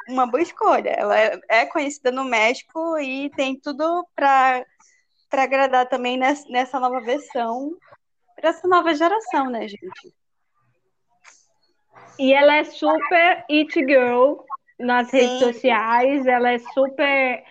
uma 0.09 0.27
boa 0.27 0.43
escolha. 0.43 0.91
Ela 0.91 1.19
é, 1.19 1.41
é 1.49 1.67
conhecida 1.67 2.11
no 2.11 2.25
México 2.25 2.99
e 2.99 3.31
tem 3.31 3.59
tudo 3.59 4.07
para 4.15 4.65
para 5.33 5.45
agradar 5.45 5.89
também 5.89 6.19
nessa, 6.19 6.79
nova 6.79 7.01
versão, 7.01 7.75
para 8.37 8.51
essa 8.51 8.69
nova 8.69 8.95
geração, 8.95 9.49
né, 9.49 9.67
gente? 9.67 10.15
E 12.19 12.35
ela 12.35 12.57
é 12.57 12.65
super 12.65 13.43
it 13.51 13.73
girl 13.81 14.41
nas 14.79 15.09
Sim. 15.09 15.17
redes 15.17 15.39
sociais, 15.39 16.27
ela 16.27 16.51
é 16.51 16.59
super 16.59 17.45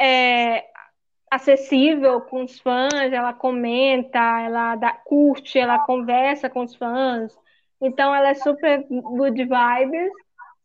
é, 0.00 0.64
acessível 1.30 2.22
com 2.22 2.42
os 2.42 2.58
fãs, 2.58 3.12
ela 3.12 3.32
comenta, 3.32 4.18
ela 4.40 4.74
dá, 4.74 4.90
curte, 4.90 5.60
ela 5.60 5.78
conversa 5.78 6.50
com 6.50 6.64
os 6.64 6.74
fãs. 6.74 7.38
Então 7.80 8.12
ela 8.12 8.30
é 8.30 8.34
super 8.34 8.84
good 8.88 9.44
vibes. 9.44 10.12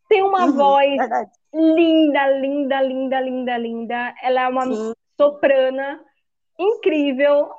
Tem 0.10 0.24
uma 0.24 0.48
uhum, 0.48 0.54
voz 0.54 0.98
verdade. 0.98 1.32
linda, 1.54 2.28
linda, 2.32 2.82
linda, 2.82 3.22
linda, 3.22 3.58
linda. 3.60 4.16
Ela 4.24 4.42
é 4.42 4.48
uma 4.48 4.66
Sim. 4.66 4.94
soprana 5.16 6.04
incrível 6.62 7.50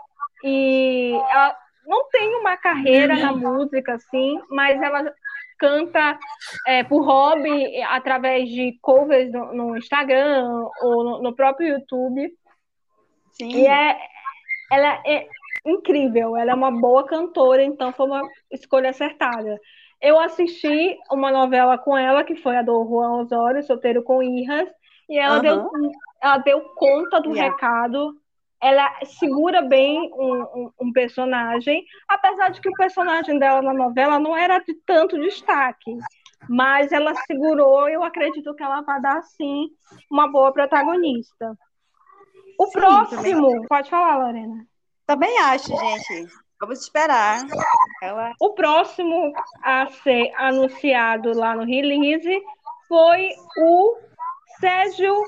e 0.45 1.13
ela 1.31 1.57
não 1.87 2.09
tem 2.11 2.35
uma 2.37 2.57
carreira 2.57 3.17
na 3.17 3.33
música 3.33 3.95
assim, 3.95 4.41
mas 4.51 4.81
ela 4.81 5.13
canta 5.59 6.19
é, 6.67 6.83
por 6.83 7.05
hobby 7.05 7.81
através 7.83 8.49
de 8.49 8.77
covers 8.81 9.33
no, 9.33 9.55
no 9.55 9.77
Instagram 9.77 10.45
ou 10.81 11.05
no, 11.05 11.23
no, 11.23 11.37
próprio 11.37 11.69
YouTube. 11.69 12.33
Sim. 13.33 13.49
E 13.49 13.67
é, 13.67 13.97
ela 14.73 15.01
é 15.07 15.29
incrível, 15.65 16.37
ela 16.37 16.51
é 16.51 16.55
uma 16.55 16.73
boa 16.73 17.07
cantora, 17.07 17.63
então 17.63 17.93
foi 17.93 18.07
uma 18.07 18.23
escolha 18.51 18.91
acertada. 18.91 19.61
Eu 20.01 20.19
assisti 20.19 20.99
uma 21.13 21.31
novela 21.31 21.79
com 21.79 21.97
ela, 21.97 22.25
que 22.25 22.35
foi 22.35 22.57
a 22.57 22.63
do 22.63 22.85
Juan 22.85 23.23
Osório, 23.23 23.63
Solteiro 23.63 24.03
com 24.03 24.21
Irras, 24.21 24.69
e 25.09 25.17
ela, 25.17 25.37
uhum. 25.37 25.43
deu, 25.43 25.71
ela 26.21 26.39
deu 26.39 26.61
conta 26.75 27.21
do 27.21 27.31
yeah. 27.35 27.53
recado 27.53 28.17
ela 28.63 28.95
segura 29.05 29.61
bem 29.61 30.09
um, 30.15 30.43
um, 30.43 30.71
um, 30.83 30.93
personagem, 30.93 31.85
apesar 32.09 32.51
de 32.51 32.61
que 32.61 32.69
o 32.69 32.75
personagem 32.75 33.37
dela 33.37 33.61
na 33.61 33.75
novela 33.75 34.21
não 34.21 34.37
era 34.37 34.61
de 34.61 34.73
tanto 34.87 35.19
destaque, 35.19 35.99
mas 36.49 36.93
ela 36.93 37.13
segurou 37.27 37.89
eu 37.89 38.05
acredito 38.05 38.55
que 38.55 38.63
ela 38.63 38.81
vai 38.83 39.01
dar, 39.01 39.21
sim, 39.23 39.69
uma 40.09 40.31
boa 40.31 40.53
protagonista. 40.53 41.59
O 42.57 42.67
sim, 42.67 42.73
próximo, 42.73 43.51
também. 43.51 43.67
pode 43.69 43.91
falar, 43.91 44.19
Lorena. 44.19 44.65
Também 45.07 45.37
acho, 45.41 45.77
gente. 45.77 46.33
Vamos 46.61 46.81
esperar. 46.81 47.41
Ela... 48.01 48.33
O 48.41 48.51
próximo 48.51 49.33
a 49.65 49.89
ser 49.91 50.33
anunciado 50.37 51.37
lá 51.37 51.57
no 51.57 51.65
release 51.65 52.41
foi 52.89 53.31
o 53.59 53.97
Sérgio 54.61 55.21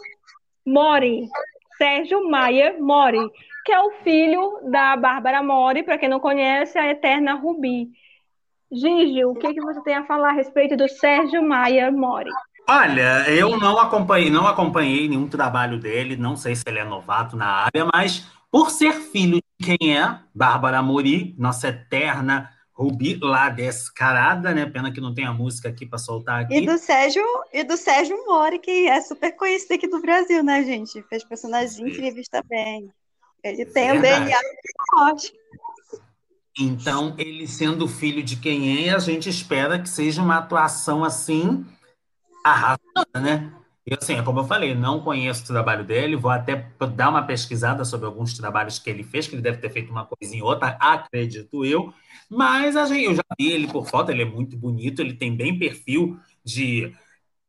Mori, 0.64 1.28
Sérgio 1.76 2.28
Maia 2.28 2.76
Mori, 2.78 3.20
que 3.64 3.72
é 3.72 3.80
o 3.80 3.90
filho 4.02 4.60
da 4.70 4.96
Bárbara 4.96 5.42
Mori, 5.42 5.82
para 5.82 5.98
quem 5.98 6.08
não 6.08 6.20
conhece, 6.20 6.78
a 6.78 6.90
eterna 6.90 7.34
Rubi. 7.34 7.88
Gigi, 8.70 9.24
o 9.24 9.34
que, 9.34 9.54
que 9.54 9.60
você 9.60 9.80
tem 9.82 9.94
a 9.94 10.04
falar 10.04 10.30
a 10.30 10.32
respeito 10.32 10.76
do 10.76 10.88
Sérgio 10.88 11.42
Maia 11.42 11.90
Mori? 11.90 12.30
Olha, 12.68 13.28
eu 13.28 13.58
não 13.58 13.78
acompanhei, 13.78 14.30
não 14.30 14.46
acompanhei 14.46 15.08
nenhum 15.08 15.28
trabalho 15.28 15.78
dele, 15.78 16.16
não 16.16 16.34
sei 16.34 16.56
se 16.56 16.64
ele 16.66 16.78
é 16.78 16.84
novato 16.84 17.36
na 17.36 17.46
área, 17.46 17.86
mas 17.92 18.26
por 18.50 18.70
ser 18.70 18.92
filho 18.92 19.38
de 19.58 19.76
quem 19.76 19.98
é 19.98 20.18
Bárbara 20.34 20.82
Mori, 20.82 21.34
nossa 21.38 21.68
eterna 21.68 22.50
Rubi 22.74 23.16
lá 23.22 23.48
descarada, 23.50 24.52
né? 24.52 24.66
Pena 24.66 24.92
que 24.92 25.00
não 25.00 25.14
tem 25.14 25.24
a 25.24 25.32
música 25.32 25.68
aqui 25.68 25.86
para 25.86 25.98
soltar 25.98 26.42
aqui. 26.42 26.56
E 26.56 26.66
do 26.66 26.76
Sérgio, 26.76 27.24
e 27.52 27.62
do 27.62 27.76
Sérgio 27.76 28.16
Mori, 28.26 28.58
que 28.58 28.88
é 28.88 29.00
super 29.00 29.36
conhecido 29.36 29.74
aqui 29.74 29.86
do 29.86 30.00
Brasil, 30.00 30.42
né, 30.42 30.64
gente? 30.64 31.00
Fez 31.04 31.22
personagens 31.22 31.78
incríveis 31.78 32.26
também. 32.28 32.90
Ele 33.44 33.64
tem 33.64 33.96
o 33.96 34.00
DNA 34.00 34.38
forte. 34.90 35.32
Então, 36.58 37.14
ele 37.16 37.46
sendo 37.46 37.86
filho 37.86 38.22
de 38.22 38.36
quem 38.36 38.88
é, 38.88 38.94
a 38.94 38.98
gente 38.98 39.28
espera 39.28 39.78
que 39.78 39.88
seja 39.88 40.22
uma 40.22 40.38
atuação 40.38 41.04
assim 41.04 41.64
arrasada, 42.44 43.20
né? 43.20 43.52
E 43.86 43.94
assim, 43.94 44.14
é 44.14 44.22
como 44.22 44.40
eu 44.40 44.44
falei, 44.44 44.74
não 44.74 45.00
conheço 45.00 45.42
o 45.44 45.46
trabalho 45.46 45.84
dele, 45.84 46.16
vou 46.16 46.30
até 46.30 46.66
dar 46.94 47.10
uma 47.10 47.22
pesquisada 47.22 47.84
sobre 47.84 48.06
alguns 48.06 48.32
trabalhos 48.32 48.78
que 48.78 48.88
ele 48.88 49.04
fez, 49.04 49.26
que 49.26 49.34
ele 49.34 49.42
deve 49.42 49.58
ter 49.58 49.68
feito 49.70 49.90
uma 49.90 50.06
coisinha 50.06 50.42
ou 50.42 50.50
outra, 50.50 50.76
acredito 50.80 51.64
eu. 51.66 51.92
Mas 52.30 52.76
a 52.76 52.86
gente, 52.86 53.04
eu 53.04 53.14
já 53.14 53.22
vi 53.38 53.52
ele 53.52 53.68
por 53.68 53.86
foto, 53.86 54.10
ele 54.10 54.22
é 54.22 54.24
muito 54.24 54.56
bonito, 54.56 55.02
ele 55.02 55.12
tem 55.14 55.36
bem 55.36 55.58
perfil 55.58 56.18
de 56.42 56.94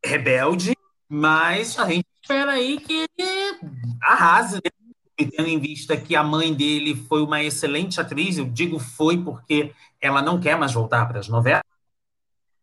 rebelde, 0.03 0.75
mas 1.07 1.79
a 1.79 1.89
gente 1.89 2.05
espera 2.21 2.51
aí 2.51 2.79
que 2.81 2.93
ele 3.17 3.59
arrase, 4.01 4.55
né? 4.55 4.71
tendo 5.17 5.47
em 5.47 5.59
vista 5.59 5.95
que 5.95 6.15
a 6.15 6.23
mãe 6.23 6.53
dele 6.53 6.95
foi 7.07 7.21
uma 7.23 7.41
excelente 7.41 8.01
atriz, 8.01 8.37
eu 8.37 8.45
digo 8.45 8.77
foi 8.77 9.17
porque 9.17 9.73
ela 10.01 10.21
não 10.21 10.39
quer 10.39 10.57
mais 10.57 10.73
voltar 10.73 11.07
para 11.07 11.19
as 11.19 11.29
novelas. 11.29 11.63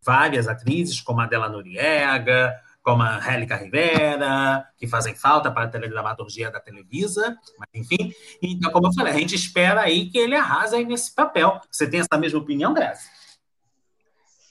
várias 0.04 0.48
atrizes, 0.48 1.00
como 1.00 1.20
a 1.20 1.24
Adela 1.24 1.48
Noriega, 1.48 2.54
como 2.82 3.02
a 3.02 3.18
Rélica 3.18 3.56
Rivera, 3.56 4.66
que 4.76 4.86
fazem 4.86 5.14
falta 5.14 5.50
para 5.50 5.64
a 5.64 5.68
teledramaturgia 5.68 6.50
da 6.50 6.60
Televisa, 6.60 7.38
mas 7.58 7.68
enfim. 7.74 8.12
Então, 8.42 8.72
como 8.72 8.88
eu 8.88 8.92
falei, 8.92 9.12
a 9.12 9.16
gente 9.16 9.36
espera 9.36 9.82
aí 9.82 10.10
que 10.10 10.18
ele 10.18 10.34
arrase 10.34 10.74
aí 10.74 10.84
nesse 10.84 11.14
papel. 11.14 11.60
Você 11.70 11.88
tem 11.88 12.00
essa 12.00 12.18
mesma 12.18 12.40
opinião, 12.40 12.74
Graça? 12.74 13.08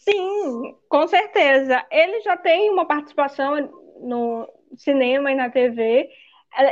Sim, 0.04 0.76
com 0.90 1.08
certeza. 1.08 1.86
Ele 1.92 2.22
já 2.22 2.38
tem 2.38 2.70
uma 2.70 2.86
participação 2.86 3.70
no 4.00 4.48
cinema 4.78 5.32
e 5.32 5.36
na 5.36 5.50
TV. 5.50 6.10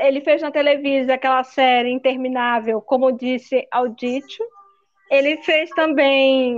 Ele 0.02 0.22
fez 0.22 0.42
na 0.42 0.52
Televisa 0.52 1.14
aquela 1.14 1.44
série 1.44 1.92
interminável, 1.92 2.82
como 2.82 3.12
disse 3.12 3.68
Auditio. 3.72 4.46
Ele 5.12 5.38
fez 5.38 5.70
também 5.72 6.58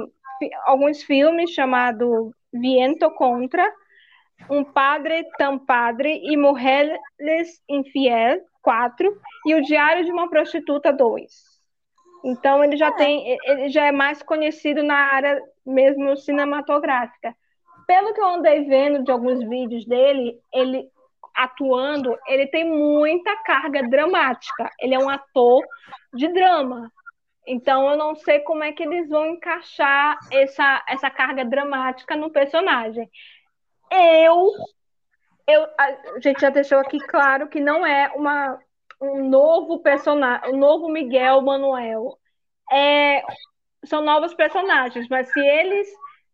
alguns 0.65 1.03
filmes 1.03 1.51
chamado 1.51 2.33
Viento 2.53 3.09
Contra, 3.11 3.71
Um 4.49 4.63
Padre 4.63 5.23
Tan 5.37 5.57
Padre 5.59 6.21
e 6.23 6.35
Mujeres 6.35 7.61
Infiel 7.69 8.41
4 8.61 9.17
e 9.45 9.55
O 9.55 9.61
Diário 9.61 10.05
de 10.05 10.11
uma 10.11 10.29
Prostituta 10.29 10.91
2. 10.91 11.51
Então 12.23 12.63
ele 12.63 12.77
já 12.77 12.87
é. 12.87 12.95
tem, 12.95 13.37
ele 13.45 13.69
já 13.69 13.85
é 13.85 13.91
mais 13.91 14.21
conhecido 14.21 14.83
na 14.83 14.95
área 14.95 15.41
mesmo 15.65 16.15
cinematográfica. 16.17 17.35
Pelo 17.87 18.13
que 18.13 18.21
eu 18.21 18.27
andei 18.27 18.65
vendo 18.65 19.03
de 19.03 19.11
alguns 19.11 19.43
vídeos 19.47 19.85
dele, 19.85 20.39
ele 20.53 20.87
atuando, 21.35 22.15
ele 22.27 22.47
tem 22.47 22.69
muita 22.69 23.35
carga 23.43 23.87
dramática. 23.87 24.69
Ele 24.79 24.93
é 24.93 24.99
um 24.99 25.09
ator 25.09 25.63
de 26.13 26.27
drama. 26.27 26.91
Então 27.47 27.89
eu 27.89 27.97
não 27.97 28.15
sei 28.15 28.39
como 28.41 28.63
é 28.63 28.71
que 28.71 28.83
eles 28.83 29.09
vão 29.09 29.25
encaixar 29.25 30.17
essa, 30.31 30.83
essa 30.87 31.09
carga 31.09 31.43
dramática 31.43 32.15
no 32.15 32.31
personagem. 32.31 33.09
Eu, 33.91 34.51
eu 35.47 35.67
a 35.77 36.19
gente 36.19 36.39
já 36.39 36.49
deixou 36.49 36.79
aqui 36.79 36.97
claro 36.99 37.47
que 37.47 37.59
não 37.59 37.85
é 37.85 38.11
uma, 38.15 38.59
um 39.01 39.27
novo 39.29 39.79
personagem, 39.79 40.53
um 40.53 40.57
novo 40.57 40.89
Miguel 40.89 41.41
Manuel. 41.41 42.17
É, 42.71 43.21
são 43.85 44.01
novos 44.01 44.33
personagens, 44.33 45.07
mas 45.09 45.31
se 45.31 45.39
eles 45.39 45.87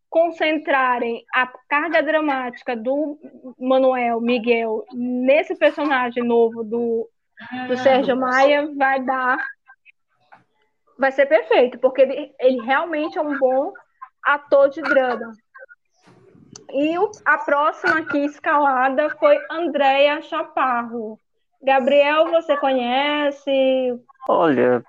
concentrarem 0.10 1.26
a 1.34 1.48
carga 1.68 2.02
dramática 2.02 2.76
do 2.76 3.20
Manuel 3.60 4.22
Miguel 4.22 4.86
nesse 4.94 5.56
personagem 5.56 6.24
novo 6.24 6.64
do, 6.64 7.10
do 7.68 7.78
Sérgio 7.78 8.16
Maia, 8.16 8.72
vai 8.76 9.04
dar 9.04 9.38
vai 10.98 11.12
ser 11.12 11.28
perfeito, 11.28 11.78
porque 11.78 12.02
ele, 12.02 12.34
ele 12.40 12.62
realmente 12.62 13.18
é 13.18 13.22
um 13.22 13.38
bom 13.38 13.72
ator 14.24 14.70
de 14.70 14.82
drama. 14.82 15.32
E 16.72 16.98
o, 16.98 17.12
a 17.26 17.38
próxima 17.38 18.00
aqui 18.00 18.26
escalada 18.26 19.10
foi 19.18 19.38
Andréia 19.50 20.22
Chaparro. 20.22 21.20
Gabriel, 21.62 22.30
você 22.30 22.56
conhece? 22.58 24.00
Olha, 24.28 24.84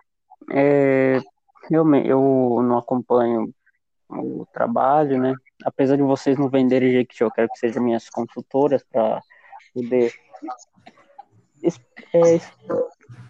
é, 0.53 1.21
realmente 1.71 2.09
eu 2.09 2.61
não 2.63 2.79
acompanho 2.79 3.53
o 4.11 4.47
trabalho, 4.53 5.19
né? 5.19 5.35
Apesar 5.65 5.97
de 5.97 6.03
vocês 6.03 6.39
não 6.39 6.49
venderem 6.49 6.93
Jequiti, 6.93 7.23
eu 7.23 7.31
quero 7.31 7.49
que 7.49 7.59
sejam 7.59 7.83
minhas 7.83 8.09
consultoras 8.09 8.83
para 8.91 9.21
poder 9.75 10.13
é, 12.15 12.41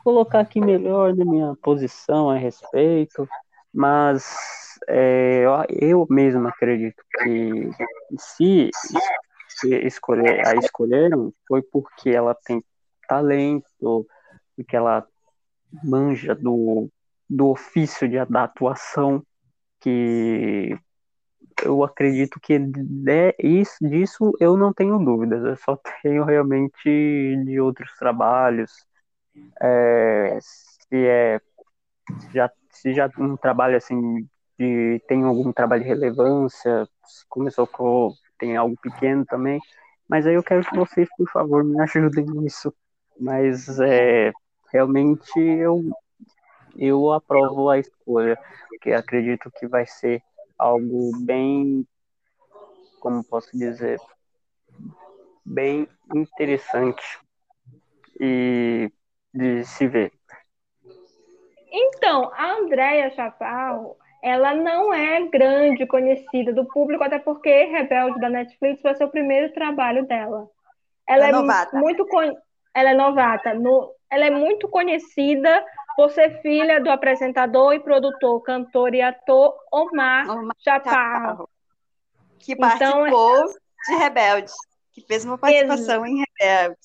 colocar 0.05 0.41
aqui 0.41 0.61
melhor 0.61 1.15
na 1.15 1.25
minha 1.25 1.55
posição 1.63 2.31
a 2.31 2.37
respeito, 2.37 3.29
mas 3.73 4.79
é, 4.89 5.45
eu 5.69 6.07
mesmo 6.09 6.47
acredito 6.49 7.03
que 7.19 7.71
se, 8.19 8.71
se 9.49 9.75
escolher, 9.87 10.47
a 10.47 10.55
escolheram 10.55 11.33
foi 11.47 11.63
porque 11.63 12.11
ela 12.11 12.35
tem 12.35 12.63
talento, 13.09 14.07
porque 14.57 14.77
ela 14.77 15.07
manja 15.85 16.35
do, 16.35 16.89
do 17.29 17.49
ofício 17.49 18.09
de, 18.09 18.25
da 18.27 18.45
atuação, 18.45 19.23
que 19.81 20.77
eu 21.65 21.83
acredito 21.85 22.39
que 22.41 22.59
de, 22.59 23.35
isso, 23.39 23.77
disso 23.81 24.33
eu 24.41 24.57
não 24.57 24.73
tenho 24.73 24.99
dúvidas, 24.99 25.45
eu 25.45 25.57
só 25.57 25.79
tenho 26.03 26.25
realmente 26.25 27.37
de 27.45 27.61
outros 27.61 27.93
trabalhos, 27.99 28.73
é, 29.61 30.39
se 30.41 31.07
é 31.07 31.41
já 32.33 32.51
se 32.81 32.95
já 32.95 33.11
um 33.19 33.37
trabalho 33.37 33.77
assim 33.77 34.27
de 34.59 35.03
tem 35.09 35.23
algum 35.25 35.53
trabalho 35.53 35.83
de 35.83 35.89
relevância, 35.89 36.89
começou 37.29 37.67
com 37.67 38.13
tem 38.39 38.57
algo 38.57 38.77
pequeno 38.81 39.25
também, 39.27 39.61
mas 40.09 40.27
aí 40.27 40.35
eu 40.35 40.43
quero 40.43 40.65
que 40.65 40.77
vocês 40.77 41.09
por 41.17 41.29
favor 41.31 41.65
me 41.65 41.81
ajudem 41.83 42.25
nisso, 42.25 42.73
mas 43.19 43.81
é 43.81 44.33
realmente 44.73 45.39
eu 45.39 45.83
eu 46.77 47.13
aprovo 47.13 47.69
a 47.69 47.79
escolha, 47.79 48.39
porque 48.69 48.93
acredito 48.93 49.51
que 49.51 49.67
vai 49.67 49.85
ser 49.87 50.23
algo 50.57 51.11
bem 51.21 51.87
como 53.01 53.25
posso 53.25 53.57
dizer 53.57 53.99
bem 55.45 55.89
interessante 56.15 57.03
e 58.21 58.91
de 59.33 59.65
se 59.65 59.87
ver? 59.87 60.18
Então, 61.71 62.31
a 62.35 62.53
Andréia 62.53 63.11
Chaparro, 63.11 63.97
ela 64.23 64.55
não 64.55 64.93
é 64.93 65.21
grande, 65.29 65.87
conhecida 65.87 66.53
do 66.53 66.65
público, 66.65 67.05
até 67.05 67.19
porque 67.19 67.65
Rebelde 67.65 68.21
da 68.21 68.29
Netflix 68.29 68.83
vai 68.83 68.95
ser 68.95 69.05
o 69.05 69.11
primeiro 69.11 69.53
trabalho 69.53 70.07
dela. 70.07 70.49
Ela 71.07 71.27
é, 71.27 71.29
é 71.29 71.33
novata. 71.33 71.79
muito 71.79 72.07
ela 72.75 72.91
é 72.91 72.95
novata, 72.95 73.55
no... 73.55 73.93
ela 74.11 74.27
é 74.27 74.31
muito 74.31 74.69
conhecida 74.69 75.65
por 75.97 76.11
ser 76.11 76.41
filha 76.43 76.81
do 76.81 76.91
apresentador 76.91 77.75
e 77.75 77.81
produtor, 77.81 78.41
cantor 78.43 78.95
e 78.95 79.03
ator 79.03 79.55
Omar, 79.73 80.31
Omar 80.31 80.57
Chaparro. 80.59 80.89
Chaparro. 80.89 81.49
Que 82.39 82.53
então, 82.53 82.69
participou 82.69 83.37
então, 83.37 83.55
de 83.89 83.95
Rebelde, 83.97 84.53
que 84.93 85.01
fez 85.03 85.25
uma 85.25 85.37
participação 85.37 86.07
ex... 86.07 86.15
em 86.15 86.25
Rebelde. 86.41 86.79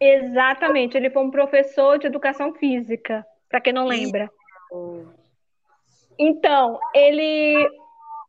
Exatamente, 0.00 0.96
ele 0.96 1.10
foi 1.10 1.22
um 1.22 1.30
professor 1.30 1.98
de 1.98 2.06
educação 2.06 2.54
física, 2.54 3.26
para 3.52 3.60
quem 3.60 3.72
não 3.72 3.84
lembra. 3.84 4.30
Então, 6.18 6.80
ele, 6.94 7.68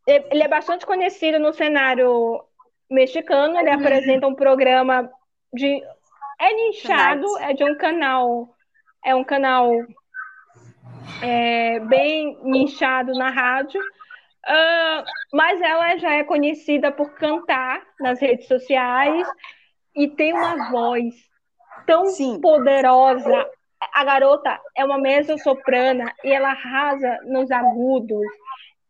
ele 0.06 0.42
é 0.42 0.48
bastante 0.48 0.84
conhecido 0.84 1.38
no 1.38 1.54
cenário 1.54 2.44
mexicano, 2.90 3.58
ele 3.58 3.70
uhum. 3.70 3.80
apresenta 3.80 4.26
um 4.26 4.34
programa 4.34 5.10
de. 5.52 5.82
É 6.38 6.52
nichado, 6.52 7.26
é 7.38 7.54
de 7.54 7.64
um 7.64 7.74
canal. 7.76 8.54
É 9.02 9.14
um 9.14 9.24
canal 9.24 9.70
é, 11.22 11.80
bem 11.80 12.38
nichado 12.42 13.12
na 13.14 13.30
rádio. 13.30 13.80
Uh, 13.80 15.02
mas 15.32 15.58
ela 15.62 15.96
já 15.96 16.12
é 16.12 16.24
conhecida 16.24 16.92
por 16.92 17.14
cantar 17.14 17.82
nas 17.98 18.20
redes 18.20 18.46
sociais 18.46 19.26
e 19.96 20.06
tem 20.06 20.34
uma 20.34 20.70
voz 20.70 21.14
tão 21.86 22.06
Sim. 22.06 22.40
poderosa. 22.42 23.48
A 23.92 24.04
garota 24.04 24.60
é 24.76 24.84
uma 24.84 24.98
mezzo-soprana 24.98 26.12
e 26.22 26.32
ela 26.32 26.50
arrasa 26.50 27.18
nos 27.24 27.50
agudos, 27.50 28.26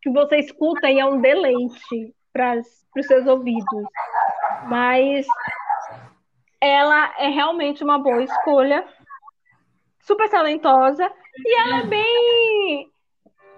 que 0.03 0.11
você 0.11 0.37
escuta 0.39 0.91
e 0.91 0.99
é 0.99 1.05
um 1.05 1.21
deleite 1.21 2.15
para 2.33 2.61
os 2.97 3.07
seus 3.07 3.27
ouvidos. 3.27 3.85
Mas 4.69 5.27
ela 6.61 7.15
é 7.19 7.29
realmente 7.29 7.85
uma 7.85 7.99
boa 7.99 8.23
escolha, 8.23 8.85
super 10.01 10.29
talentosa, 10.29 11.11
e 11.39 11.61
ela 11.61 11.79
é 11.81 11.87
bem. 11.87 12.91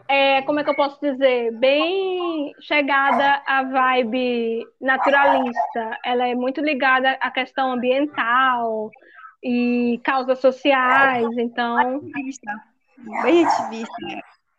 É, 0.09 0.43
como 0.43 0.61
é 0.61 0.65
que 0.65 0.71
eu 0.71 0.77
posso 0.77 1.01
dizer? 1.01 1.53
Bem 1.53 2.53
chegada 2.61 3.43
à 3.47 3.63
vibe 3.65 4.65
naturalista. 4.81 5.99
Ela 6.05 6.29
é 6.29 6.35
muito 6.35 6.61
ligada 6.61 7.11
à 7.21 7.31
questão 7.31 7.73
ambiental, 7.73 8.91
e 9.43 10.01
causas 10.05 10.39
sociais, 10.39 11.27
então. 11.37 11.77
Ativista. 11.77 12.53
Bem 13.23 13.47
ativista. 13.47 13.95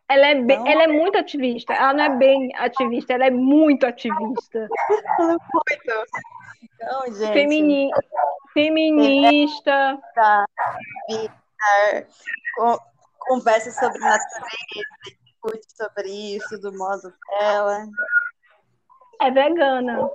Ela 0.10 0.28
é, 0.28 0.36
bem, 0.36 0.72
ela 0.72 0.84
é 0.84 0.88
muito 0.88 1.18
ativista. 1.18 1.74
Ela 1.74 1.94
não 1.94 2.04
é 2.04 2.18
bem 2.18 2.50
ativista, 2.56 3.14
ela 3.14 3.26
é 3.26 3.32
muito 3.32 3.86
ativista. 3.86 4.68
muito. 5.20 6.06
Então, 6.62 7.14
gente. 7.14 7.34
Femini... 7.34 7.90
Feminista. 8.54 10.00
Tá. 10.16 10.46
Conversa 13.20 13.72
sobre 13.72 14.00
natureza, 14.00 14.48
discute 15.04 15.76
sobre 15.76 16.36
isso, 16.36 16.58
do 16.62 16.72
modo 16.78 17.14
dela. 17.30 17.86
É 19.22 19.32
vegana. 19.32 20.10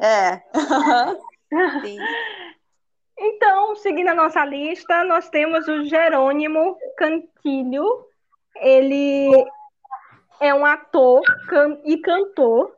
É. 0.00 0.42
Sim. 1.82 1.98
Então, 3.24 3.76
seguindo 3.76 4.08
a 4.08 4.14
nossa 4.14 4.44
lista, 4.44 5.04
nós 5.04 5.28
temos 5.28 5.68
o 5.68 5.84
Jerônimo 5.84 6.76
Cantilho. 6.98 8.04
Ele 8.56 9.30
é 10.40 10.52
um 10.52 10.66
ator 10.66 11.22
can 11.48 11.80
e 11.84 11.98
cantor. 11.98 12.74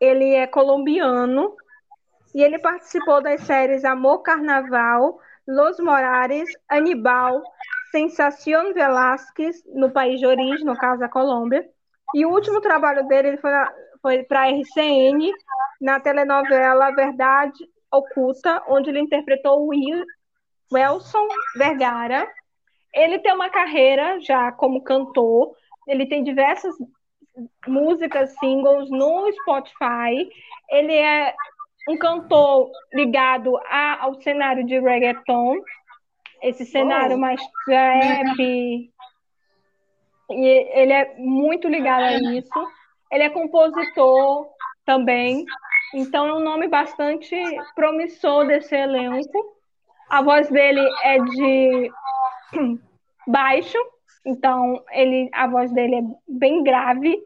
ele 0.00 0.34
é 0.34 0.46
colombiano 0.46 1.54
e 2.34 2.42
ele 2.42 2.58
participou 2.58 3.22
das 3.22 3.42
séries 3.42 3.84
Amor 3.84 4.22
Carnaval, 4.22 5.20
Los 5.46 5.78
Morares, 5.78 6.48
Anibal, 6.66 7.42
Sensación 7.90 8.72
Velázquez, 8.72 9.62
no 9.74 9.90
país 9.90 10.20
de 10.20 10.26
origem, 10.26 10.64
no 10.64 10.74
caso 10.74 11.04
a 11.04 11.08
Colômbia. 11.10 11.68
E 12.14 12.24
o 12.24 12.30
último 12.30 12.62
trabalho 12.62 13.06
dele 13.06 13.36
foi, 13.36 13.50
foi 14.00 14.22
para 14.22 14.44
a 14.44 14.50
RCN, 14.50 15.30
na 15.82 16.00
telenovela 16.00 16.94
Verdade 16.94 17.70
Oculta, 17.92 18.62
onde 18.68 18.90
ele 18.90 19.00
interpretou 19.00 19.60
o 19.60 19.68
Will, 19.68 20.04
Welson 20.72 21.26
Vergara. 21.56 22.26
Ele 22.94 23.18
tem 23.18 23.32
uma 23.32 23.50
carreira 23.50 24.20
já 24.20 24.52
como 24.52 24.82
cantor, 24.82 25.54
ele 25.86 26.06
tem 26.06 26.22
diversas 26.22 26.74
músicas, 27.66 28.34
singles 28.38 28.90
no 28.90 29.30
Spotify. 29.32 30.28
Ele 30.70 30.94
é 30.94 31.34
um 31.88 31.96
cantor 31.96 32.70
ligado 32.92 33.56
a, 33.68 34.04
ao 34.04 34.14
cenário 34.20 34.64
de 34.64 34.78
reggaeton, 34.78 35.56
esse 36.42 36.64
cenário 36.64 37.16
oh. 37.16 37.20
mais 37.20 37.40
trap. 37.64 38.38
E 38.38 38.90
ele 40.30 40.92
é 40.92 41.14
muito 41.18 41.68
ligado 41.68 42.02
a 42.02 42.12
isso. 42.14 42.68
Ele 43.10 43.24
é 43.24 43.30
compositor 43.30 44.48
também, 44.84 45.44
então 45.94 46.26
é 46.26 46.34
um 46.34 46.40
nome 46.40 46.68
bastante 46.68 47.36
promissor 47.74 48.46
desse 48.46 48.74
elenco. 48.74 49.56
A 50.08 50.22
voz 50.22 50.48
dele 50.48 50.80
é 51.02 51.18
de 51.18 51.90
baixo, 53.26 53.78
então 54.24 54.82
ele, 54.90 55.28
a 55.32 55.46
voz 55.46 55.72
dele 55.72 55.96
é 55.96 56.02
bem 56.28 56.62
grave. 56.62 57.18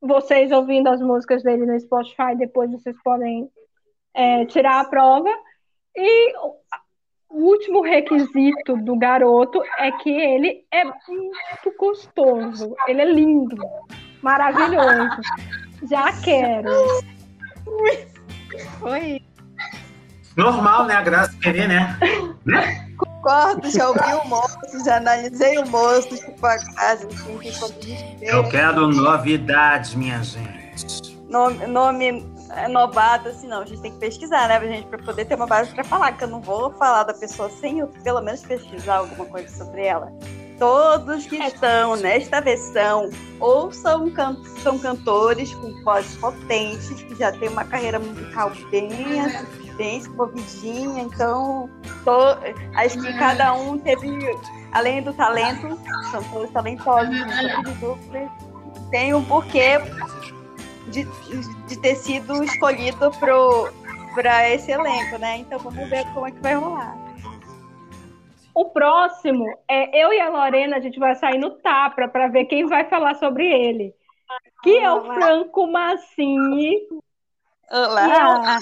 Vocês 0.00 0.50
ouvindo 0.50 0.88
as 0.88 1.00
músicas 1.00 1.42
dele 1.42 1.64
no 1.66 1.78
Spotify, 1.78 2.34
depois 2.36 2.70
vocês 2.70 2.96
podem 3.02 3.48
é, 4.14 4.44
tirar 4.46 4.80
a 4.80 4.84
prova. 4.84 5.30
E 5.96 6.36
o 6.36 7.44
último 7.44 7.82
requisito 7.82 8.76
do 8.78 8.96
garoto 8.96 9.62
é 9.78 9.92
que 9.92 10.10
ele 10.10 10.64
é 10.72 10.84
muito 10.84 11.76
gostoso. 11.78 12.74
Ele 12.88 13.02
é 13.02 13.12
lindo, 13.12 13.56
maravilhoso. 14.22 15.20
Já 15.88 16.12
quero. 16.22 16.70
Oi. 18.82 19.22
Normal, 20.36 20.86
né? 20.86 20.94
A 20.94 21.02
graça 21.02 21.36
querer, 21.38 21.68
né? 21.68 21.98
Concordo, 22.96 23.70
já 23.70 23.88
ouvi 23.88 24.14
o 24.24 24.28
moço, 24.28 24.58
já 24.84 24.96
analisei 24.96 25.58
o 25.58 25.68
moço, 25.68 26.08
tipo, 26.08 26.46
a 26.46 26.56
casa, 26.74 27.08
Eu 28.20 28.48
quero 28.48 28.88
novidades, 28.88 29.94
minha 29.94 30.22
gente. 30.22 31.20
Nome, 31.28 31.66
nome 31.66 32.32
é 32.50 32.68
novato, 32.68 33.28
assim, 33.28 33.46
não. 33.46 33.62
A 33.62 33.64
gente 33.66 33.80
tem 33.80 33.92
que 33.92 33.98
pesquisar, 33.98 34.48
né, 34.48 34.58
pra 34.58 34.68
gente 34.68 34.86
pra 34.86 34.98
poder 34.98 35.24
ter 35.24 35.34
uma 35.34 35.46
base 35.46 35.72
para 35.72 35.84
falar, 35.84 36.12
que 36.12 36.24
eu 36.24 36.28
não 36.28 36.40
vou 36.40 36.72
falar 36.72 37.04
da 37.04 37.14
pessoa 37.14 37.48
sem 37.50 37.78
eu 37.78 37.88
pelo 38.02 38.20
menos 38.20 38.42
pesquisar 38.42 38.96
alguma 38.96 39.26
coisa 39.26 39.48
sobre 39.56 39.86
ela. 39.86 40.12
Todos 40.62 41.26
que 41.26 41.34
estão 41.38 41.96
nesta 41.96 42.40
versão 42.40 43.10
ou 43.40 43.72
são, 43.72 44.08
can 44.12 44.36
são 44.62 44.78
cantores 44.78 45.52
com 45.54 45.82
vozes 45.82 46.16
potentes, 46.18 47.02
que 47.02 47.16
já 47.16 47.32
têm 47.32 47.48
uma 47.48 47.64
carreira 47.64 47.98
musical 47.98 48.52
bem, 48.70 48.88
bem 49.76 49.98
desenvolvidinha, 49.98 51.02
então 51.02 51.68
tô, 52.04 52.16
acho 52.76 52.96
que 53.00 53.12
cada 53.18 53.54
um 53.54 53.76
teve, 53.76 54.08
além 54.70 55.02
do 55.02 55.12
talento, 55.12 55.76
são 56.12 56.22
todos 56.30 56.48
talentosos, 56.52 57.12
tem 58.92 59.12
um 59.14 59.24
porquê 59.24 59.80
de, 60.92 61.02
de 61.66 61.76
ter 61.76 61.96
sido 61.96 62.40
escolhido 62.44 63.10
para 64.14 64.48
esse 64.48 64.70
elenco, 64.70 65.18
né? 65.18 65.38
Então 65.38 65.58
vamos 65.58 65.90
ver 65.90 66.04
como 66.14 66.28
é 66.28 66.30
que 66.30 66.40
vai 66.40 66.54
rolar. 66.54 67.01
O 68.54 68.70
próximo 68.70 69.46
é 69.68 70.04
eu 70.04 70.12
e 70.12 70.20
a 70.20 70.28
Lorena, 70.28 70.76
a 70.76 70.80
gente 70.80 70.98
vai 70.98 71.14
sair 71.14 71.38
no 71.38 71.50
tapa 71.50 72.08
para 72.08 72.28
ver 72.28 72.44
quem 72.44 72.66
vai 72.66 72.84
falar 72.84 73.14
sobre 73.14 73.46
ele. 73.46 73.94
Que 74.62 74.78
é 74.78 74.92
o 74.92 75.14
Franco 75.14 75.66
Massini. 75.66 76.78
Olá. 77.70 78.58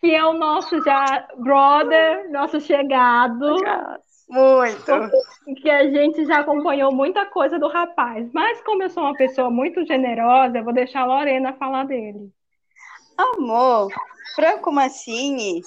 Que 0.00 0.10
é, 0.10 0.10
que 0.10 0.14
é 0.16 0.24
o 0.24 0.34
nosso 0.34 0.82
já 0.82 1.26
brother, 1.36 2.30
nosso 2.30 2.60
chegado. 2.60 3.56
Muito. 4.28 4.92
Que 5.60 5.70
a 5.70 5.90
gente 5.90 6.24
já 6.24 6.40
acompanhou 6.40 6.92
muita 6.92 7.26
coisa 7.26 7.58
do 7.58 7.68
rapaz. 7.68 8.30
Mas 8.32 8.62
como 8.62 8.82
eu 8.82 8.90
sou 8.90 9.02
uma 9.02 9.14
pessoa 9.14 9.50
muito 9.50 9.84
generosa, 9.86 10.58
eu 10.58 10.64
vou 10.64 10.72
deixar 10.72 11.02
a 11.02 11.06
Lorena 11.06 11.52
falar 11.54 11.84
dele. 11.84 12.30
Amor, 13.16 13.88
Franco 14.34 14.72
Massini, 14.72 15.60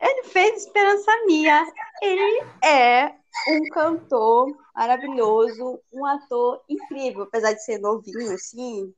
ele 0.00 0.24
fez 0.24 0.62
Esperança 0.62 1.10
Minha. 1.26 1.66
Ele 2.02 2.44
é 2.62 3.14
um 3.48 3.68
cantor 3.72 4.56
maravilhoso, 4.74 5.80
um 5.92 6.04
ator 6.04 6.62
incrível, 6.68 7.24
apesar 7.24 7.52
de 7.52 7.64
ser 7.64 7.78
novinho, 7.78 8.32
assim. 8.32 8.92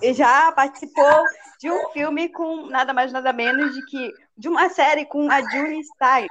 Ele 0.00 0.14
já 0.14 0.50
participou 0.52 1.22
de 1.60 1.70
um 1.70 1.90
filme 1.90 2.28
com 2.28 2.66
nada 2.66 2.92
mais 2.94 3.12
nada 3.12 3.32
menos 3.32 3.74
de 3.74 3.84
que 3.86 4.12
de 4.36 4.48
uma 4.48 4.68
série 4.68 5.04
com 5.06 5.30
a 5.30 5.42
Julie 5.42 5.84
Stiles. 5.84 6.30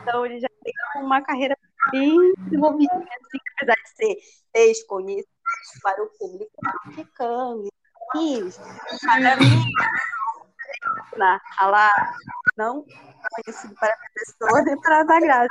Então 0.00 0.24
ele 0.26 0.40
já 0.40 0.48
tem 0.62 0.72
uma 1.02 1.22
carreira 1.22 1.56
bem 1.90 2.16
desenvolvida, 2.38 2.94
assim, 2.94 3.38
apesar 3.56 3.74
de 3.74 3.88
ser 3.96 4.16
desconhecido 4.52 5.28
para 5.82 6.02
o 6.02 6.08
público 6.18 6.52
africano. 6.86 7.68
Para 9.00 9.36
mim, 10.74 11.18
na, 11.18 11.40
lá, 11.62 11.90
não 12.56 12.84
conhecido 13.34 13.74
para 13.74 13.92
a 13.92 13.96
pessoa 14.14 14.62
nem 14.62 14.80
para 14.80 15.00
a 15.00 15.20
graça. 15.20 15.48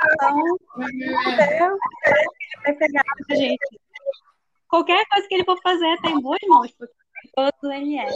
Então, 0.76 1.78
vai 2.62 2.72
pegar 2.74 3.02
a 3.30 3.34
gente. 3.34 3.80
Qualquer 4.68 5.04
coisa 5.06 5.28
que 5.28 5.34
ele 5.34 5.44
for 5.44 5.60
fazer 5.62 6.00
tem 6.02 6.20
boas 6.20 6.40
mãos, 6.48 6.72
porque 6.72 6.94
todo 7.34 7.72
ele 7.72 7.98
é. 7.98 8.08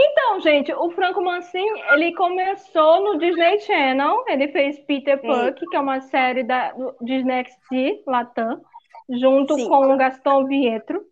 Então, 0.00 0.40
gente, 0.40 0.72
o 0.72 0.90
Franco 0.90 1.22
Mancini, 1.22 1.80
ele 1.92 2.14
começou 2.14 3.02
no 3.02 3.18
Disney 3.18 3.60
Channel, 3.60 4.24
ele 4.28 4.48
fez 4.48 4.78
Peter 4.80 5.20
Puck, 5.20 5.66
que 5.68 5.76
é 5.76 5.80
uma 5.80 6.00
série 6.00 6.44
da 6.44 6.72
Disney 7.00 7.44
XD, 7.44 8.04
Latam, 8.06 8.62
junto 9.10 9.54
Sim. 9.54 9.68
com 9.68 9.92
o 9.92 9.96
Gaston 9.96 10.46
Vietro. 10.46 11.04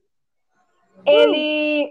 Ele, 1.05 1.91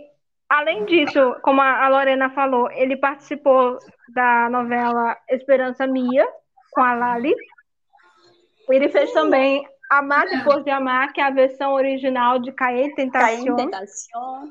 além 0.50 0.86
disso, 0.86 1.36
como 1.42 1.62
a 1.62 1.88
Lorena 1.88 2.30
falou, 2.30 2.70
ele 2.72 2.98
participou 2.98 3.78
da 4.14 4.50
novela 4.50 5.18
Esperança 5.30 5.88
Mia, 5.88 6.28
com 6.72 6.82
a 6.82 6.94
Lali. 6.94 7.36
Ele 8.70 8.90
fez 8.90 9.12
também 9.14 9.68
Amar 9.90 10.28
Depois 10.28 10.64
de 10.64 10.72
Amar, 10.72 11.14
que 11.14 11.22
é 11.22 11.24
a 11.24 11.30
versão 11.30 11.74
original 11.74 12.40
de 12.40 12.52
Tentacion. 12.96 13.56
Tentacion. 13.56 14.50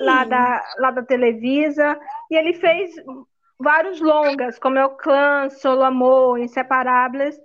Lá 0.00 0.24
da, 0.24 0.62
lá 0.78 0.90
da 0.90 1.02
Televisa. 1.02 1.98
E 2.30 2.36
ele 2.36 2.54
fez 2.54 2.94
vários 3.58 4.00
longas, 4.00 4.58
como 4.58 4.78
é 4.78 4.84
o 4.84 4.96
Clã, 4.96 5.48
Solo 5.50 5.82
Amor, 5.82 6.38
Inseparables. 6.38 7.36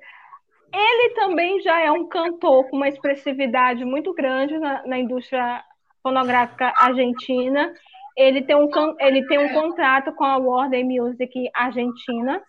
Ele 0.71 1.13
também 1.15 1.61
já 1.61 1.79
é 1.79 1.91
um 1.91 2.07
cantor 2.07 2.69
com 2.69 2.77
uma 2.77 2.87
expressividade 2.87 3.83
muito 3.83 4.13
grande 4.13 4.57
na, 4.59 4.85
na 4.85 4.99
indústria 4.99 5.63
fonográfica 6.03 6.73
argentina. 6.77 7.73
Ele 8.19 8.41
tem, 8.41 8.53
um, 8.53 8.69
ele 8.99 9.25
tem 9.27 9.39
um 9.39 9.53
contrato 9.53 10.11
com 10.11 10.25
a 10.25 10.35
Warner 10.35 10.85
Music 10.85 11.49
Argentina. 11.55 12.43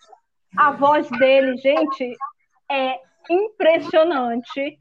A 0.56 0.72
voz 0.72 1.08
dele, 1.10 1.56
gente, 1.58 2.12
é 2.68 2.98
impressionante. 3.30 4.76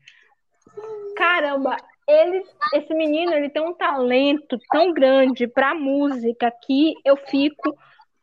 Caramba, 1.16 1.78
ele, 2.08 2.44
esse 2.74 2.92
menino, 2.96 3.32
ele 3.34 3.52
tem 3.52 3.62
um 3.62 3.76
talento 3.76 4.58
tão 4.72 4.92
grande 4.92 5.48
para 5.48 5.76
música 5.76 6.52
que 6.66 6.96
eu 7.06 7.16
fico 7.16 7.78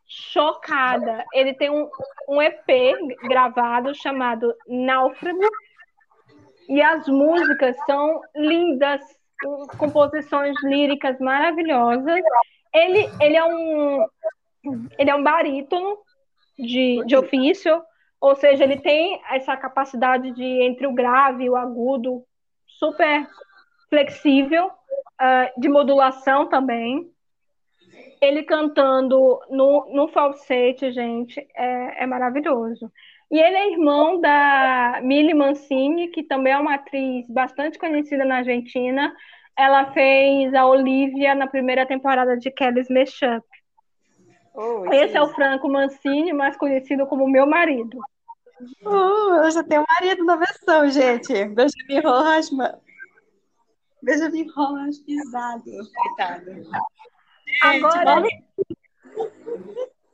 chocada. 0.05 1.23
Ele 1.33 1.53
tem 1.53 1.69
um, 1.69 1.89
um 2.27 2.41
EP 2.41 2.67
gravado 3.29 3.95
chamado 3.95 4.53
Náufrago 4.67 5.47
e 6.67 6.81
as 6.81 7.07
músicas 7.07 7.77
são 7.85 8.19
lindas, 8.35 8.99
composições 9.77 10.53
líricas 10.63 11.17
maravilhosas. 11.21 12.21
Ele, 12.73 13.09
ele 13.21 13.35
é 13.35 13.45
um 13.45 14.07
ele 14.97 15.09
é 15.09 15.15
um 15.15 15.23
barítono 15.23 15.97
de, 16.57 17.03
de 17.05 17.15
ofício, 17.15 17.81
ou 18.19 18.35
seja, 18.35 18.63
ele 18.63 18.77
tem 18.77 19.21
essa 19.29 19.55
capacidade 19.55 20.31
de, 20.31 20.43
entre 20.43 20.87
o 20.87 20.93
grave 20.93 21.45
e 21.45 21.49
o 21.49 21.55
agudo, 21.55 22.23
super 22.65 23.27
flexível, 23.89 24.67
uh, 24.67 25.59
de 25.59 25.69
modulação 25.69 26.47
também. 26.47 27.09
Ele 28.19 28.43
cantando 28.43 29.39
no, 29.49 29.87
no 29.93 30.07
falsete, 30.07 30.91
gente, 30.91 31.39
é, 31.55 32.03
é 32.03 32.07
maravilhoso. 32.07 32.91
E 33.29 33.39
ele 33.39 33.57
é 33.57 33.71
irmão 33.71 34.19
da 34.19 34.99
Mili 35.03 35.33
Mancini, 35.33 36.07
que 36.07 36.23
também 36.23 36.53
é 36.53 36.57
uma 36.57 36.75
atriz 36.75 37.27
bastante 37.29 37.77
conhecida 37.77 38.25
na 38.25 38.37
Argentina. 38.37 39.13
Ela 39.57 39.91
fez 39.91 40.53
a 40.53 40.65
Olivia 40.67 41.33
na 41.33 41.47
primeira 41.47 41.85
temporada 41.85 42.37
de 42.37 42.51
Kelly's 42.51 42.89
Mashup. 42.89 43.45
Oh, 44.53 44.85
Esse 44.93 45.17
é 45.17 45.21
o 45.21 45.29
Franco 45.29 45.67
Mancini, 45.67 46.31
mais 46.31 46.55
conhecido 46.55 47.07
como 47.07 47.27
meu 47.27 47.47
marido. 47.47 47.97
Uh, 48.83 49.43
eu 49.43 49.51
já 49.51 49.63
tenho 49.63 49.85
marido 49.99 50.23
na 50.23 50.35
versão, 50.35 50.89
gente. 50.89 51.33
Benjamin 51.45 52.01
Rojas, 52.03 52.51
mano. 52.51 52.77
Benjamin 54.01 54.47
Rojas 54.55 54.99
pisado. 54.99 55.63
Coitado. 55.63 56.51
Agora, 57.63 58.23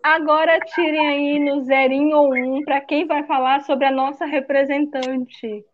agora 0.03 0.59
tirem 0.59 1.07
aí 1.07 1.39
no 1.39 1.63
zerinho 1.63 2.17
ou 2.17 2.33
um 2.33 2.63
para 2.63 2.81
quem 2.81 3.05
vai 3.05 3.23
falar 3.23 3.61
sobre 3.63 3.85
a 3.85 3.91
nossa 3.91 4.25
representante, 4.25 5.65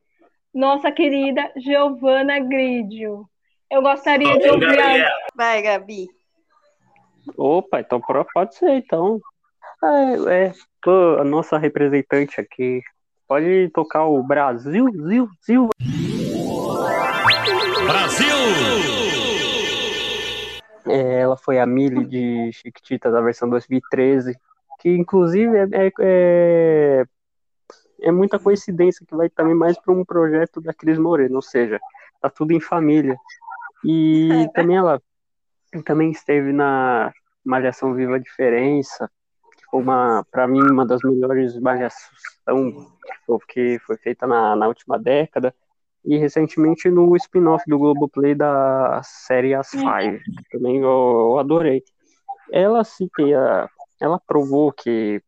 nossa 0.53 0.91
querida 0.91 1.51
Giovana 1.57 2.39
Gridio. 2.39 3.27
Eu 3.71 3.83
gostaria 3.83 4.37
de 4.39 4.49
ouvir 4.49 4.79
a... 4.79 5.11
Vai, 5.35 5.61
Gabi. 5.61 6.07
Opa, 7.37 7.79
então 7.79 8.01
pode 8.01 8.55
ser, 8.55 8.71
então. 8.71 9.21
É, 9.83 10.47
é, 10.47 10.53
pô, 10.81 11.17
a 11.19 11.23
nossa 11.23 11.57
representante 11.57 12.41
aqui. 12.41 12.81
Pode 13.27 13.69
tocar 13.69 14.05
o 14.05 14.23
Brasil, 14.23 14.87
Zil, 15.05 15.29
Zil. 15.45 15.69
É, 20.87 21.19
ela 21.19 21.37
foi 21.37 21.59
a 21.59 21.65
Millie 21.67 22.05
de 22.05 22.51
Chiquitita 22.51 23.11
da 23.11 23.21
versão 23.21 23.47
2013, 23.47 24.35
que 24.79 24.89
inclusive 24.89 25.55
é, 25.55 25.67
é, 25.71 25.91
é, 25.99 27.05
é 28.01 28.11
muita 28.11 28.39
coincidência 28.39 29.05
que 29.05 29.15
vai 29.15 29.29
também 29.29 29.53
mais 29.53 29.77
para 29.79 29.93
um 29.93 30.03
projeto 30.03 30.59
da 30.59 30.73
Cris 30.73 30.97
Moreno, 30.97 31.35
ou 31.35 31.41
seja, 31.43 31.79
tá 32.19 32.31
tudo 32.31 32.51
em 32.51 32.59
família. 32.59 33.15
E 33.83 34.47
também 34.53 34.77
ela 34.77 35.01
também 35.85 36.11
esteve 36.11 36.51
na 36.51 37.11
Malhação 37.45 37.93
Viva 37.93 38.15
a 38.15 38.19
Diferença, 38.19 39.09
que 39.55 39.65
foi 39.69 39.81
uma, 39.81 40.25
para 40.31 40.47
mim, 40.47 40.61
uma 40.61 40.85
das 40.85 41.01
melhores 41.03 41.59
malhação 41.59 42.87
que 43.47 43.77
foi, 43.85 43.97
feita 43.97 44.25
na, 44.25 44.55
na 44.55 44.67
última 44.67 44.97
década. 44.97 45.53
E 46.03 46.17
recentemente 46.17 46.89
no 46.89 47.15
spin-off 47.17 47.63
do 47.67 47.77
Globoplay 47.77 48.33
da 48.33 49.01
série 49.03 49.53
As 49.53 49.69
Five, 49.69 50.23
que 50.23 50.57
também 50.57 50.77
eu, 50.77 50.81
eu 51.33 51.39
adorei. 51.39 51.83
Ela 52.51 52.83
se 52.83 53.07
que 53.15 53.33
a- 53.33 53.69
ela 54.01 54.19
provou 54.25 54.71
que 54.71 55.21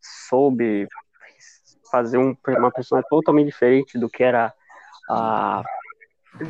soube 0.00 0.88
fazer 1.90 2.16
um, 2.18 2.34
uma 2.48 2.70
personagem 2.70 3.08
totalmente 3.10 3.46
diferente 3.46 3.98
do 3.98 4.08
que 4.08 4.22
era 4.22 4.54
a, 5.10 5.62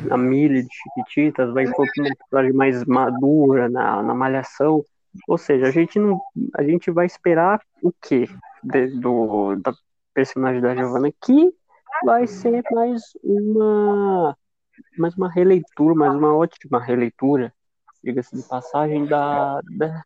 a 0.09 0.17
Millie 0.17 0.63
de 0.63 0.69
Chiquititas, 0.73 1.53
vai 1.53 1.65
pra 1.65 1.75
uma 1.83 2.15
personagem 2.15 2.53
mais 2.53 2.85
madura 2.85 3.69
na, 3.69 4.01
na 4.01 4.13
malhação. 4.13 4.83
Ou 5.27 5.37
seja, 5.37 5.67
a 5.67 5.71
gente 5.71 5.97
não, 5.99 6.19
a 6.55 6.63
gente 6.63 6.91
vai 6.91 7.05
esperar 7.05 7.61
o 7.81 7.91
quê 8.01 8.27
de- 8.63 8.99
do, 8.99 9.55
da 9.55 9.73
personagem 10.13 10.61
da 10.61 10.75
Giovanna 10.75 11.09
que 11.21 11.53
vai 12.03 12.27
ser 12.27 12.63
mais 12.71 13.01
uma 13.23 14.35
mais 14.97 15.15
uma 15.15 15.29
releitura, 15.31 15.95
mais 15.95 16.13
uma 16.13 16.35
ótima 16.35 16.81
releitura, 16.81 17.53
diga-se 18.03 18.35
de 18.35 18.43
passagem, 18.43 19.05
da, 19.05 19.61
da, 19.77 20.03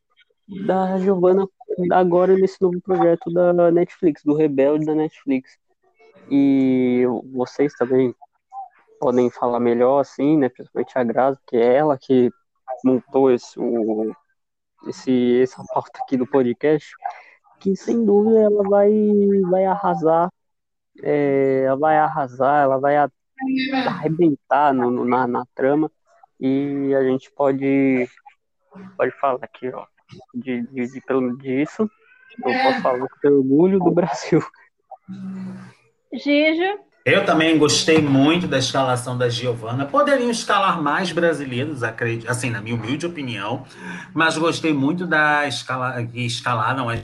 da 0.66 1.00
Giovanna 1.00 1.48
agora 1.92 2.36
nesse 2.36 2.62
novo 2.62 2.80
projeto 2.82 3.32
da 3.32 3.72
Netflix, 3.72 4.24
do 4.24 4.36
Rebelde 4.36 4.86
da 4.86 4.94
Netflix. 4.94 5.58
E 6.30 7.04
vocês 7.34 7.74
também 7.74 8.14
podem 9.00 9.30
falar 9.30 9.60
melhor, 9.60 10.00
assim, 10.00 10.38
né? 10.38 10.50
Principalmente 10.50 10.98
a 10.98 11.04
Grazi, 11.04 11.40
que 11.48 11.58
é 11.58 11.76
ela 11.78 11.98
que 11.98 12.30
montou 12.84 13.32
esse, 13.32 13.60
o, 13.60 14.14
esse, 14.88 15.42
essa 15.42 15.64
pauta 15.74 16.00
aqui 16.04 16.18
do 16.18 16.28
podcast, 16.28 16.88
que 17.60 17.76
sem 17.76 18.04
dúvida 18.06 18.40
ela 18.42 18.64
vai, 18.64 18.92
vai 19.50 19.66
arrasar, 19.66 20.30
é, 21.04 21.64
ela 21.66 21.78
vai 21.78 21.98
arrasar, 21.98 22.64
ela 22.64 22.80
vai 22.80 22.96
arrebentar 23.88 24.74
no, 24.74 24.90
no- 24.92 25.06
na, 25.06 25.28
na 25.28 25.44
trama 25.56 25.92
e 26.40 26.94
a 26.96 27.04
gente 27.04 27.32
pode 27.32 28.08
pode 28.98 29.12
falar 29.20 29.40
aqui, 29.42 29.70
ó, 29.70 29.86
de, 30.34 30.62
de, 30.68 30.88
de 30.92 31.02
pelo 31.02 31.38
disso, 31.38 31.90
eu 32.46 32.54
posso 32.64 32.82
falar 32.82 33.08
com 33.22 33.28
orgulho 33.28 33.80
do 33.80 33.92
Brasil. 33.92 34.42
Gigi, 36.14 36.80
Eu 37.10 37.26
também 37.26 37.58
gostei 37.58 38.00
muito 38.00 38.48
da 38.48 38.60
escalação 38.60 39.18
da 39.18 39.28
Giovanna. 39.28 39.84
Poderiam 39.84 40.30
escalar 40.30 40.80
mais 40.80 41.12
brasileiros, 41.12 41.82
acredito, 41.82 42.30
assim, 42.30 42.52
na 42.52 42.62
minha 42.62 42.76
humilde 42.76 43.08
opinião, 43.08 43.66
mas 44.14 44.38
gostei 44.38 44.72
muito 44.72 45.08
da 45.08 45.48
escala 45.48 46.06
que 46.06 46.24
escalaram 46.24 46.88
a 46.88 47.00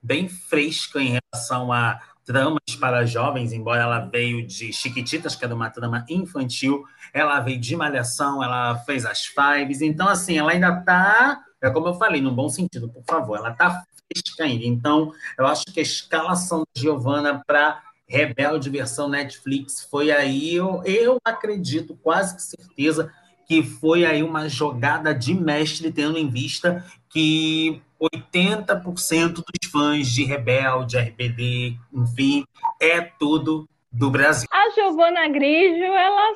bem 0.00 0.28
fresca 0.28 1.00
em 1.00 1.18
relação 1.18 1.72
a 1.72 2.00
tramas 2.24 2.60
para 2.78 3.04
jovens, 3.04 3.52
embora 3.52 3.82
ela 3.82 3.98
veio 3.98 4.46
de 4.46 4.72
Chiquititas, 4.72 5.34
que 5.34 5.44
era 5.44 5.52
uma 5.52 5.68
trama 5.68 6.06
infantil, 6.08 6.84
ela 7.12 7.40
veio 7.40 7.60
de 7.60 7.74
Malhação, 7.74 8.40
ela 8.40 8.76
fez 8.76 9.04
as 9.04 9.26
Fives, 9.26 9.82
então 9.82 10.06
assim, 10.08 10.38
ela 10.38 10.52
ainda 10.52 10.80
tá, 10.82 11.40
é 11.60 11.68
como 11.70 11.88
eu 11.88 11.94
falei, 11.94 12.20
no 12.20 12.30
bom 12.30 12.48
sentido, 12.48 12.88
por 12.88 13.02
favor, 13.02 13.36
ela 13.36 13.50
tá 13.52 13.82
fresca 14.06 14.44
ainda. 14.44 14.64
Então, 14.64 15.12
eu 15.36 15.44
acho 15.44 15.64
que 15.64 15.80
a 15.80 15.82
escalação 15.82 16.60
da 16.60 16.80
Giovanna 16.80 17.42
para 17.44 17.82
Rebelde 18.14 18.70
versão 18.70 19.08
Netflix 19.08 19.86
foi 19.90 20.12
aí, 20.12 20.54
eu, 20.54 20.82
eu 20.84 21.18
acredito, 21.24 21.98
quase 22.02 22.36
que 22.36 22.42
certeza, 22.42 23.12
que 23.46 23.62
foi 23.62 24.04
aí 24.04 24.22
uma 24.22 24.48
jogada 24.48 25.12
de 25.12 25.34
mestre, 25.34 25.90
tendo 25.90 26.16
em 26.16 26.28
vista 26.28 26.84
que 27.10 27.82
80% 28.00 29.34
dos 29.34 29.70
fãs 29.70 30.06
de 30.08 30.24
Rebelde, 30.24 30.96
RBD, 30.96 31.76
enfim, 31.92 32.44
é 32.80 33.00
tudo 33.00 33.68
do 33.90 34.10
Brasil. 34.10 34.48
a 34.50 34.70
Giovana 34.70 35.28
Grigio, 35.28 35.92
ela 35.92 36.32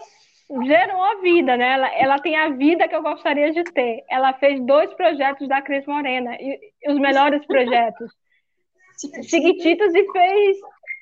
gerou 0.65 1.03
a 1.03 1.21
vida, 1.21 1.57
né? 1.57 1.73
Ela, 1.73 1.95
ela 1.95 2.19
tem 2.19 2.37
a 2.37 2.51
vida 2.51 2.89
que 2.89 2.95
eu 2.95 3.03
gostaria 3.03 3.53
de 3.53 3.63
ter. 3.65 4.05
Ela 4.09 4.33
fez 4.35 4.65
dois 4.65 4.93
projetos 4.95 5.47
da 5.49 5.61
Cris 5.61 5.87
Morena, 5.87 6.35
e, 6.41 6.59
e 6.83 6.91
os 6.91 6.99
melhores 6.99 7.45
projetos. 7.47 8.11
Chiquititas 9.29 9.95
e 9.95 10.13
fez, 10.13 10.57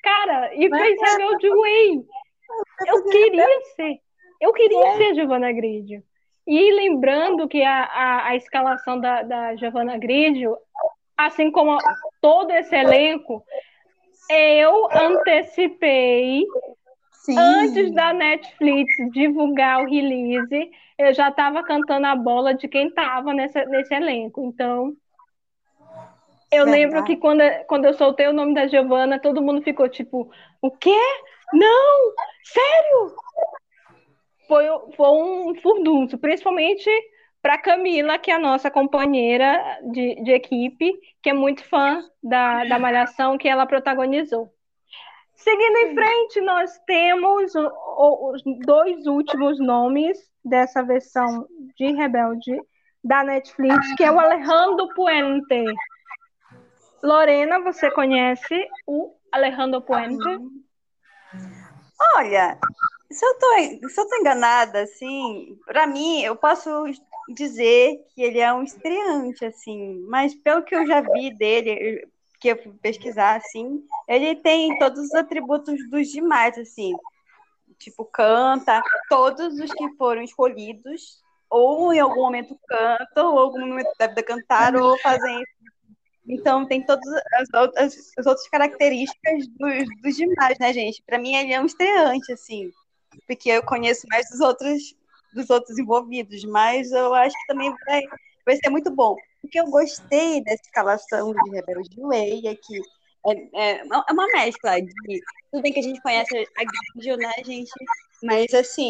cara, 0.07 0.53
e 0.53 0.69
fez 0.69 1.01
Rebelde 1.01 1.49
Way. 1.49 2.05
Eu 2.87 3.03
queria 3.05 3.61
ser, 3.75 3.99
eu 4.39 4.53
queria 4.53 4.97
ser 4.97 5.15
Giovana 5.15 5.51
Grigio. 5.51 6.01
E 6.45 6.71
lembrando 6.71 7.47
que 7.47 7.61
a, 7.61 7.83
a, 7.83 8.27
a 8.29 8.35
escalação 8.35 8.99
da, 8.99 9.21
da 9.23 9.55
Giovana 9.55 9.97
Grigio, 9.97 10.57
assim 11.17 11.51
como 11.51 11.77
todo 12.21 12.51
esse 12.51 12.73
elenco, 12.73 13.43
eu 14.29 14.87
antecipei 14.91 16.45
Sim. 17.27 17.37
Antes 17.37 17.93
da 17.93 18.13
Netflix 18.13 18.89
divulgar 19.11 19.81
o 19.81 19.89
release, 19.89 20.71
eu 20.97 21.13
já 21.13 21.27
estava 21.27 21.61
cantando 21.61 22.07
a 22.07 22.15
bola 22.15 22.53
de 22.53 22.69
quem 22.69 22.87
estava 22.87 23.33
nesse 23.33 23.93
elenco. 23.93 24.45
Então, 24.45 24.95
eu 26.51 26.65
Verdade. 26.65 26.71
lembro 26.71 27.03
que 27.03 27.17
quando, 27.17 27.41
quando 27.67 27.85
eu 27.85 27.93
soltei 27.93 28.27
o 28.27 28.33
nome 28.33 28.53
da 28.53 28.67
Giovanna, 28.67 29.19
todo 29.19 29.41
mundo 29.41 29.61
ficou 29.61 29.89
tipo: 29.89 30.31
o 30.61 30.71
quê? 30.71 30.99
Não! 31.53 32.13
Sério? 32.43 33.15
Foi, 34.47 34.65
foi 34.95 35.09
um 35.09 35.55
furdunço, 35.61 36.17
principalmente 36.17 36.89
para 37.41 37.57
Camila, 37.57 38.17
que 38.17 38.31
é 38.31 38.35
a 38.35 38.39
nossa 38.39 38.71
companheira 38.71 39.79
de, 39.91 40.15
de 40.23 40.31
equipe, 40.31 40.93
que 41.21 41.29
é 41.29 41.33
muito 41.33 41.63
fã 41.63 42.03
da, 42.23 42.63
da 42.65 42.79
Malhação 42.79 43.37
que 43.37 43.47
ela 43.47 43.65
protagonizou. 43.65 44.51
Seguindo 45.35 45.77
em 45.77 45.93
frente, 45.93 46.41
nós 46.41 46.79
temos 46.85 47.53
os 47.55 48.41
dois 48.65 49.05
últimos 49.05 49.59
nomes 49.59 50.17
dessa 50.43 50.81
versão 50.81 51.45
de 51.77 51.91
Rebelde 51.91 52.59
da 53.03 53.23
Netflix, 53.23 53.93
que 53.95 54.03
é 54.03 54.11
o 54.11 54.19
Alejandro 54.19 54.89
Puente. 54.95 55.63
Lorena, 57.01 57.59
você 57.59 57.91
conhece 57.91 58.67
o 58.85 59.13
Alejandro 59.31 59.81
Puente? 59.81 60.27
Olha, 62.15 62.57
se 63.11 63.25
eu 63.25 63.39
tô, 63.39 63.89
se 63.89 63.99
eu 64.01 64.07
tô 64.07 64.15
enganada, 64.17 64.81
assim, 64.81 65.57
pra 65.65 65.87
mim, 65.87 66.21
eu 66.21 66.35
posso 66.35 66.69
dizer 67.29 68.05
que 68.13 68.21
ele 68.21 68.39
é 68.39 68.53
um 68.53 68.63
estreante, 68.63 69.45
assim, 69.45 70.05
mas 70.07 70.35
pelo 70.35 70.63
que 70.63 70.75
eu 70.75 70.85
já 70.85 71.01
vi 71.01 71.35
dele, 71.35 72.07
que 72.39 72.49
eu 72.49 72.61
fui 72.61 72.73
pesquisar, 72.81 73.35
assim, 73.35 73.83
ele 74.07 74.35
tem 74.35 74.77
todos 74.77 74.99
os 74.99 75.13
atributos 75.13 75.89
dos 75.89 76.07
demais, 76.07 76.57
assim, 76.57 76.95
tipo, 77.79 78.05
canta, 78.05 78.81
todos 79.09 79.59
os 79.59 79.71
que 79.71 79.89
foram 79.95 80.21
escolhidos, 80.21 81.21
ou 81.49 81.93
em 81.93 81.99
algum 81.99 82.21
momento 82.21 82.59
cantam, 82.67 83.33
ou 83.33 83.39
em 83.39 83.43
algum 83.43 83.67
momento 83.67 83.89
deve 83.97 84.21
cantar, 84.23 84.75
ou 84.75 84.97
fazem 84.99 85.43
então, 86.27 86.65
tem 86.65 86.85
todas 86.85 87.07
as 87.33 87.53
outras, 87.53 88.11
as 88.17 88.25
outras 88.25 88.47
características 88.49 89.47
dos, 89.47 90.01
dos 90.01 90.15
demais, 90.15 90.57
né, 90.59 90.73
gente? 90.73 91.01
Para 91.05 91.19
mim, 91.19 91.35
ele 91.35 91.53
é 91.53 91.61
um 91.61 91.65
estreante, 91.65 92.31
assim, 92.33 92.71
porque 93.25 93.49
eu 93.49 93.63
conheço 93.63 94.05
mais 94.09 94.29
dos 94.29 94.39
outros 94.41 94.95
dos 95.33 95.49
outros 95.49 95.77
envolvidos, 95.77 96.43
mas 96.45 96.91
eu 96.91 97.13
acho 97.13 97.35
que 97.35 97.47
também 97.47 97.73
vai, 97.85 98.01
vai 98.45 98.55
ser 98.55 98.69
muito 98.69 98.89
bom. 98.89 99.15
O 99.43 99.47
que 99.47 99.59
eu 99.59 99.65
gostei 99.67 100.43
dessa 100.43 100.63
escalação 100.63 101.33
de 101.33 101.49
Rebelde 101.51 102.01
Way 102.01 102.47
é 102.47 102.55
que 102.55 102.81
é, 103.25 103.33
é, 103.53 103.81
é 103.81 104.13
uma 104.13 104.27
mescla 104.27 104.81
de. 104.81 105.21
Tudo 105.51 105.61
bem 105.61 105.73
que 105.73 105.79
a 105.79 105.83
gente 105.83 106.01
conhece 106.01 106.35
a 106.57 106.63
Gangel, 106.95 107.17
né, 107.17 107.31
gente? 107.45 107.71
Mas 108.23 108.53
assim, 108.53 108.89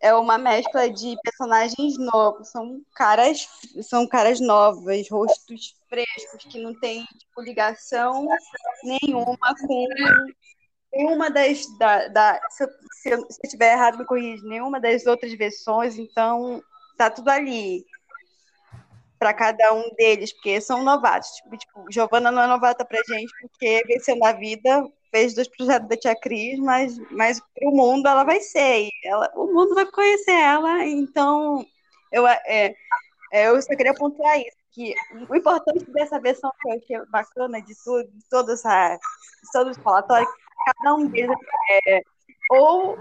é 0.00 0.14
uma 0.14 0.38
mescla 0.38 0.88
de 0.90 1.16
personagens 1.22 1.98
novos, 1.98 2.48
são 2.48 2.82
caras, 2.94 3.48
são 3.82 4.06
caras 4.06 4.40
novas, 4.40 5.08
rostos 5.10 5.74
frescos 5.96 6.44
que 6.44 6.60
não 6.60 6.78
tem 6.78 7.04
tipo, 7.04 7.40
ligação 7.40 8.26
nenhuma 8.84 9.54
com 9.66 9.86
nenhuma 10.92 11.30
das 11.30 11.66
da, 11.78 12.08
da 12.08 12.40
se, 12.50 12.64
eu, 12.64 12.68
se, 12.92 13.10
eu, 13.10 13.30
se 13.30 13.40
eu 13.44 13.50
tiver 13.50 13.72
errado 13.72 13.98
me 13.98 14.04
corrija, 14.04 14.46
nenhuma 14.46 14.78
das 14.78 15.06
outras 15.06 15.32
versões, 15.32 15.98
então 15.98 16.62
tá 16.98 17.08
tudo 17.08 17.30
ali 17.30 17.84
para 19.18 19.32
cada 19.32 19.72
um 19.72 19.94
deles, 19.94 20.30
porque 20.32 20.60
são 20.60 20.84
novatos. 20.84 21.30
Tipo, 21.30 21.56
tipo, 21.56 21.84
Giovana 21.90 22.30
não 22.30 22.42
é 22.42 22.46
novata 22.46 22.84
pra 22.84 23.00
gente, 23.08 23.32
porque 23.40 23.82
venceu 23.86 24.14
na 24.16 24.32
vida, 24.32 24.86
fez 25.10 25.34
dois 25.34 25.48
projetos 25.48 25.88
da 25.88 25.96
Tia 25.96 26.14
Cris, 26.20 26.58
mas, 26.58 26.98
mas 27.10 27.40
o 27.62 27.70
mundo 27.70 28.06
ela 28.06 28.24
vai 28.24 28.40
ser. 28.40 28.90
Ela, 29.02 29.30
o 29.34 29.46
mundo 29.46 29.74
vai 29.74 29.86
conhecer 29.86 30.32
ela, 30.32 30.84
então 30.84 31.64
eu, 32.12 32.26
é, 32.26 32.74
é, 33.32 33.48
eu 33.48 33.60
só 33.62 33.74
queria 33.74 33.94
pontuar 33.94 34.38
isso, 34.38 34.56
que 34.76 34.94
o 35.30 35.34
importante 35.34 35.90
dessa 35.90 36.20
versão 36.20 36.52
que 36.60 36.68
eu 36.68 36.76
achei 36.76 37.10
bacana 37.10 37.62
de 37.62 37.74
tudo, 37.82 38.04
de 38.12 38.28
toda 38.28 38.52
essa, 38.52 38.96
de 38.96 39.50
todos 39.50 39.74
os 39.74 39.82
falatórios, 39.82 40.30
cada 40.66 40.94
um 40.94 41.06
deles 41.06 41.34
é, 41.86 42.02
ou, 42.50 42.98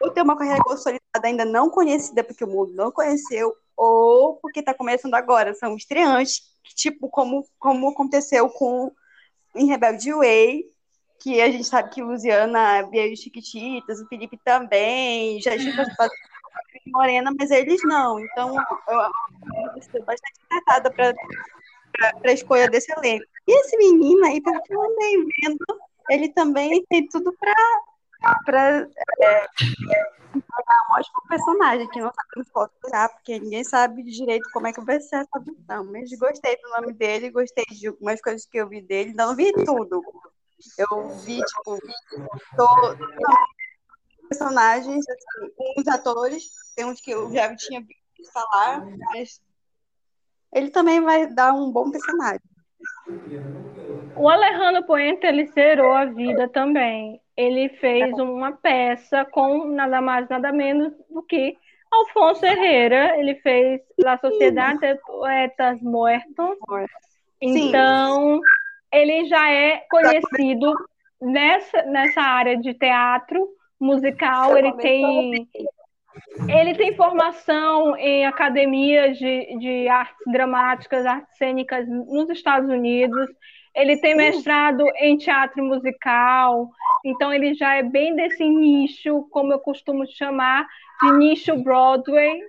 ou 0.00 0.10
ter 0.12 0.22
uma 0.22 0.38
carreira 0.38 0.62
consolidada 0.62 1.00
ainda 1.24 1.44
não 1.44 1.68
conhecida, 1.68 2.22
porque 2.22 2.44
o 2.44 2.48
mundo 2.48 2.72
não 2.74 2.92
conheceu, 2.92 3.52
ou 3.76 4.36
porque 4.36 4.60
está 4.60 4.72
começando 4.72 5.14
agora, 5.14 5.52
são 5.52 5.74
estreantes, 5.74 6.42
tipo 6.76 7.08
como, 7.08 7.44
como 7.58 7.88
aconteceu 7.88 8.48
com 8.48 8.92
em 9.56 9.66
Rebelde 9.66 10.12
Way, 10.12 10.64
que 11.18 11.40
a 11.40 11.50
gente 11.50 11.64
sabe 11.64 11.90
que 11.90 12.02
Luciana 12.02 12.82
veio 12.88 13.16
Chiquititas, 13.16 14.00
o 14.00 14.06
Felipe 14.06 14.38
também, 14.44 15.40
já 15.40 15.58
tinha 15.58 15.74
participado 15.74 16.12
Morena, 16.86 17.32
mas 17.38 17.50
eles 17.50 17.80
não. 17.84 18.18
Então, 18.20 18.56
eu 18.56 19.78
estou 19.78 20.02
bastante 20.04 20.40
encantada 20.46 20.90
para 20.90 21.14
a 22.24 22.32
escolha 22.32 22.68
desse 22.68 22.92
elenco. 22.92 23.24
E 23.46 23.60
esse 23.60 23.76
menino 23.76 24.24
aí, 24.24 24.40
pelo 24.40 24.62
que 24.62 24.74
eu 24.74 24.82
andei 24.82 25.16
vendo, 25.16 25.66
ele 26.08 26.28
também 26.30 26.84
tem 26.88 27.06
tudo 27.08 27.34
para 27.38 28.86
é, 29.22 29.46
um 30.34 30.94
ótimo 30.94 31.22
personagem, 31.28 31.88
que 31.88 32.00
não 32.00 32.12
sabemos 32.12 32.50
qual 32.52 32.70
será, 32.84 33.08
porque 33.08 33.38
ninguém 33.38 33.64
sabe 33.64 34.02
direito 34.02 34.48
como 34.52 34.66
é 34.66 34.72
que 34.72 34.80
vai 34.80 35.00
ser 35.00 35.16
essa. 35.16 35.84
Mas 35.84 36.10
gostei 36.18 36.56
do 36.56 36.70
nome 36.70 36.92
dele, 36.92 37.30
gostei 37.30 37.64
de 37.70 37.88
algumas 37.88 38.20
coisas 38.20 38.46
que 38.46 38.58
eu 38.58 38.68
vi 38.68 38.80
dele, 38.80 39.14
não 39.14 39.34
vi 39.34 39.52
tudo, 39.64 40.02
eu 40.78 41.08
vi, 41.24 41.40
tipo, 41.42 41.78
tô, 42.56 42.68
personagens, 44.30 45.04
assim, 45.08 45.52
uns 45.76 45.88
atores, 45.88 46.44
tem 46.76 46.84
uns 46.84 47.00
que 47.00 47.10
eu 47.10 47.32
já 47.32 47.54
tinha 47.56 47.80
visto 47.80 48.32
falar, 48.32 48.80
mas 49.12 49.40
ele 50.54 50.70
também 50.70 51.00
vai 51.00 51.26
dar 51.26 51.52
um 51.52 51.70
bom 51.70 51.90
personagem. 51.90 52.40
O 54.14 54.28
Alejandro 54.28 54.84
Puente, 54.86 55.26
ele 55.26 55.46
zerou 55.46 55.92
a 55.92 56.04
vida 56.04 56.48
também. 56.48 57.20
Ele 57.36 57.68
fez 57.80 58.16
uma 58.18 58.52
peça 58.52 59.24
com 59.24 59.66
nada 59.66 60.00
mais, 60.00 60.28
nada 60.28 60.52
menos 60.52 60.92
do 61.08 61.22
que 61.22 61.56
Alfonso 61.90 62.44
Herrera. 62.44 63.18
Ele 63.18 63.34
fez 63.36 63.80
La 63.98 64.18
Sociedade 64.18 64.80
de 64.80 64.94
Poetas 65.06 65.80
Muertos. 65.80 66.58
Então, 67.40 68.40
ele 68.92 69.26
já 69.26 69.50
é 69.50 69.86
conhecido 69.90 70.74
nessa, 71.20 71.82
nessa 71.84 72.20
área 72.20 72.58
de 72.58 72.74
teatro 72.74 73.48
musical. 73.80 74.56
Ele 74.56 74.72
tem, 74.74 75.48
ele 76.48 76.74
tem 76.74 76.94
formação 76.94 77.96
em 77.96 78.26
academias 78.26 79.16
de, 79.18 79.58
de 79.58 79.88
artes 79.88 80.24
dramáticas, 80.26 81.06
artes 81.06 81.36
cênicas 81.36 81.88
nos 81.88 82.28
Estados 82.30 82.68
Unidos. 82.68 83.28
Ele 83.74 83.96
tem 84.00 84.16
mestrado 84.16 84.84
em 84.96 85.16
teatro 85.16 85.62
musical, 85.62 86.68
então 87.04 87.32
ele 87.32 87.54
já 87.54 87.76
é 87.76 87.84
bem 87.84 88.16
desse 88.16 88.44
nicho, 88.48 89.28
como 89.30 89.52
eu 89.52 89.60
costumo 89.60 90.04
chamar, 90.06 90.66
de 91.00 91.12
nicho 91.12 91.56
Broadway, 91.56 92.40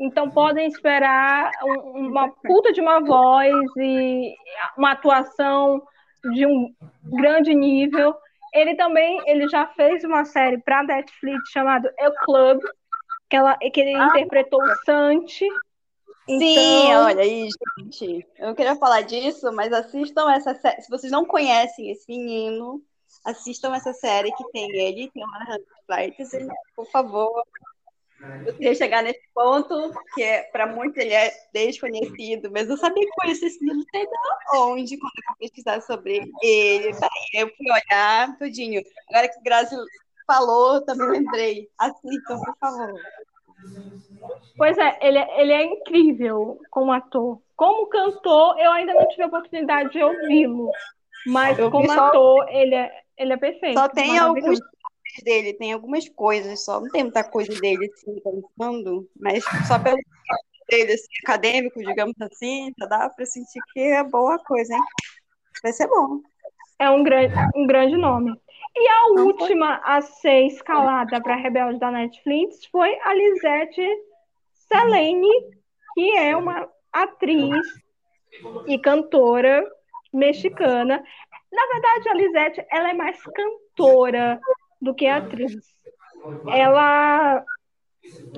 então 0.00 0.30
podem 0.30 0.68
esperar 0.68 1.50
uma 1.94 2.28
puta 2.28 2.72
de 2.72 2.80
uma 2.80 3.00
voz 3.00 3.52
e 3.76 4.34
uma 4.76 4.92
atuação 4.92 5.82
de 6.32 6.46
um 6.46 6.72
grande 7.04 7.54
nível. 7.54 8.14
Ele 8.58 8.74
também 8.74 9.20
ele 9.26 9.48
já 9.48 9.66
fez 9.68 10.04
uma 10.04 10.24
série 10.24 10.58
para 10.58 10.82
Netflix 10.82 11.50
chamada 11.50 11.92
El 11.98 12.12
Club, 12.24 12.60
que, 13.28 13.36
ela, 13.36 13.56
que 13.56 13.80
ele 13.80 13.94
ah, 13.94 14.06
interpretou 14.06 14.62
o 14.62 14.76
Santi. 14.84 15.46
Então... 16.26 16.40
Sim, 16.40 16.94
olha 16.94 17.22
aí, 17.22 17.48
gente. 17.78 18.26
Eu 18.38 18.48
não 18.48 18.54
queria 18.54 18.76
falar 18.76 19.02
disso, 19.02 19.50
mas 19.52 19.72
assistam 19.72 20.30
essa 20.30 20.54
série. 20.54 20.82
Se 20.82 20.90
vocês 20.90 21.10
não 21.10 21.24
conhecem 21.24 21.90
esse 21.90 22.06
menino, 22.08 22.82
assistam 23.24 23.74
essa 23.74 23.92
série 23.92 24.32
que 24.32 24.44
tem 24.50 24.70
ele, 24.76 25.10
tem 25.10 25.24
o 25.24 25.34
Alejandro 25.34 25.66
Flights, 25.86 26.30
por 26.76 26.86
favor, 26.90 27.42
eu 28.44 28.54
queria 28.54 28.74
chegar 28.74 29.02
nesse 29.02 29.22
ponto, 29.32 29.92
que 30.14 30.22
é, 30.22 30.42
para 30.44 30.66
muitos 30.66 30.96
ele 30.98 31.14
é 31.14 31.32
desconhecido, 31.52 32.50
mas 32.50 32.68
eu 32.68 32.76
sabia 32.76 33.04
que 33.04 33.12
conhecia 33.12 33.48
esse 33.48 33.64
livro 33.64 33.84
desde 33.92 34.12
onde, 34.54 34.98
quando 34.98 35.12
eu 35.12 35.36
pesquisar 35.38 35.80
sobre 35.82 36.30
ele. 36.42 36.92
Daí 36.92 37.42
eu 37.42 37.48
fui 37.56 37.66
olhar 37.70 38.36
tudinho. 38.38 38.82
Agora 39.10 39.28
que 39.28 39.38
o 39.38 39.42
Grazi 39.42 39.76
falou, 40.26 40.84
também 40.84 41.08
lembrei. 41.08 41.68
Assistam, 41.78 42.40
por 42.40 42.56
favor. 42.58 43.00
Pois 44.56 44.76
é, 44.78 44.98
ele, 45.00 45.18
é, 45.18 45.40
ele 45.40 45.52
é 45.52 45.64
incrível 45.64 46.60
como 46.70 46.92
ator. 46.92 47.40
Como 47.56 47.86
cantor, 47.86 48.58
eu 48.58 48.70
ainda 48.72 48.94
não 48.94 49.08
tive 49.08 49.22
a 49.22 49.26
oportunidade 49.26 49.90
de 49.90 50.02
ouvi-lo. 50.02 50.70
Mas 51.26 51.56
como 51.70 51.86
só... 51.86 52.06
ator, 52.06 52.48
ele 52.48 52.74
é, 52.74 52.92
ele 53.16 53.32
é 53.32 53.36
perfeito. 53.36 53.78
Só 53.78 53.88
tem 53.88 54.18
alguns 54.18 54.58
dele, 55.22 55.54
tem 55.54 55.72
algumas 55.72 56.08
coisas 56.08 56.64
só, 56.64 56.80
não 56.80 56.88
tem 56.90 57.04
muita 57.04 57.24
coisa 57.24 57.52
dele 57.60 57.90
assim, 57.92 58.20
cantando, 58.20 59.08
mas 59.18 59.44
só 59.66 59.78
pelo 59.78 59.98
dele 60.68 60.92
assim, 60.92 61.06
acadêmico, 61.24 61.80
digamos 61.80 62.14
assim, 62.20 62.72
já 62.78 62.86
dá 62.86 63.08
para 63.08 63.26
sentir 63.26 63.60
que 63.72 63.80
é 63.80 64.04
boa 64.04 64.38
coisa, 64.38 64.74
hein? 64.74 64.82
Vai 65.62 65.72
ser 65.72 65.88
bom. 65.88 66.20
É 66.78 66.88
um 66.90 67.02
grande, 67.02 67.34
um 67.56 67.66
grande 67.66 67.96
nome. 67.96 68.32
E 68.76 68.88
a 68.88 69.08
não 69.14 69.26
última 69.26 69.80
foi? 69.80 69.92
a 69.92 70.00
ser 70.02 70.46
escalada 70.46 71.20
para 71.20 71.34
Rebelde 71.34 71.78
da 71.78 71.90
Netflix 71.90 72.66
foi 72.66 72.96
a 73.00 73.14
Lisette 73.14 73.86
Selene, 74.54 75.30
que 75.94 76.16
é 76.16 76.36
uma 76.36 76.68
atriz 76.92 77.66
e 78.66 78.78
cantora 78.78 79.64
mexicana. 80.12 81.02
Na 81.50 81.66
verdade, 81.66 82.08
a 82.08 82.14
Lisette 82.14 82.66
ela 82.70 82.90
é 82.90 82.94
mais 82.94 83.20
cantora 83.22 84.38
do 84.80 84.94
que 84.94 85.06
atriz. 85.06 85.54
Ela 86.48 87.44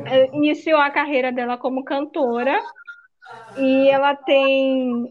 é, 0.07 0.27
iniciou 0.37 0.79
a 0.79 0.91
carreira 0.91 1.33
dela 1.33 1.57
como 1.57 1.85
cantora 1.85 2.61
e 3.57 3.89
ela 3.89 4.15
tem 4.15 5.11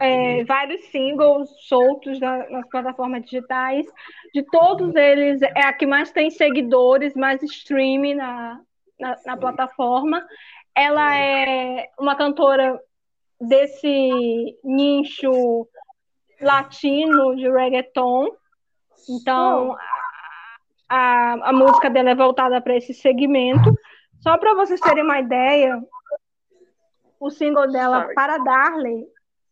é, 0.00 0.44
vários 0.44 0.84
singles 0.86 1.48
soltos 1.68 2.18
na, 2.18 2.48
nas 2.48 2.68
plataformas 2.68 3.22
digitais. 3.22 3.86
De 4.32 4.42
todos 4.42 4.94
eles, 4.94 5.42
é 5.42 5.62
a 5.62 5.72
que 5.72 5.86
mais 5.86 6.10
tem 6.10 6.30
seguidores, 6.30 7.14
mais 7.14 7.42
streaming 7.42 8.14
na, 8.14 8.60
na, 8.98 9.16
na 9.26 9.36
plataforma. 9.36 10.26
Ela 10.74 11.16
é 11.16 11.88
uma 11.98 12.16
cantora 12.16 12.80
desse 13.40 14.58
nicho 14.64 15.68
latino 16.40 17.36
de 17.36 17.50
reggaeton. 17.50 18.30
Então, 19.10 19.76
a, 20.88 21.50
a 21.50 21.52
música 21.52 21.90
dela 21.90 22.10
é 22.10 22.14
voltada 22.14 22.60
para 22.60 22.76
esse 22.76 22.94
segmento. 22.94 23.74
Só 24.20 24.38
para 24.38 24.54
vocês 24.54 24.80
terem 24.80 25.02
uma 25.02 25.18
ideia, 25.18 25.82
o 27.18 27.30
single 27.30 27.70
dela, 27.70 28.02
Sorry. 28.02 28.14
Para 28.14 28.38
Darley, 28.38 29.06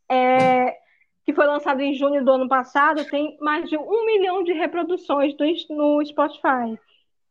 é, 0.08 0.76
que 1.24 1.32
foi 1.34 1.46
lançado 1.46 1.80
em 1.80 1.94
junho 1.94 2.24
do 2.24 2.32
ano 2.32 2.48
passado, 2.48 3.04
tem 3.04 3.36
mais 3.40 3.68
de 3.68 3.76
um 3.76 4.06
milhão 4.06 4.44
de 4.44 4.52
reproduções 4.52 5.34
do, 5.34 5.44
no 5.70 6.04
Spotify. 6.06 6.78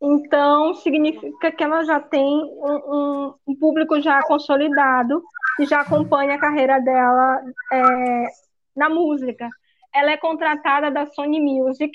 Então, 0.02 0.76
significa 0.76 1.52
que 1.52 1.64
ela 1.64 1.84
já 1.84 2.00
tem 2.00 2.24
um, 2.24 3.34
um, 3.48 3.56
público 3.56 4.00
já 4.00 4.22
consolidado 4.22 5.24
e 5.60 5.66
já 5.66 5.82
acompanha 5.82 6.36
a 6.36 6.40
carreira 6.40 6.80
dela 6.80 7.42
é, 7.74 8.28
na 8.76 8.90
música. 8.90 9.50
Ela 9.98 10.12
é 10.12 10.18
contratada 10.18 10.92
da 10.92 11.06
Sony 11.08 11.40
Music 11.40 11.92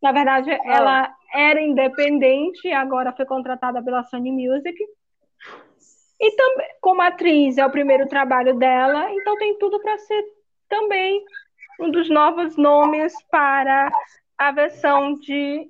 Na 0.00 0.12
verdade, 0.12 0.50
oh. 0.50 0.70
ela 0.70 1.12
era 1.34 1.60
independente, 1.60 2.70
agora 2.72 3.12
foi 3.12 3.24
contratada 3.24 3.82
pela 3.82 4.04
Sony 4.04 4.30
Music. 4.30 4.76
E 6.20 6.36
também, 6.36 6.68
como 6.80 7.02
atriz, 7.02 7.58
é 7.58 7.66
o 7.66 7.70
primeiro 7.70 8.06
trabalho 8.06 8.56
dela, 8.56 9.12
então 9.12 9.36
tem 9.36 9.58
tudo 9.58 9.80
para 9.80 9.98
ser 9.98 10.24
também 10.68 11.22
um 11.80 11.90
dos 11.90 12.08
novos 12.08 12.56
nomes 12.56 13.12
para 13.30 13.90
a 14.38 14.52
versão 14.52 15.14
de 15.14 15.68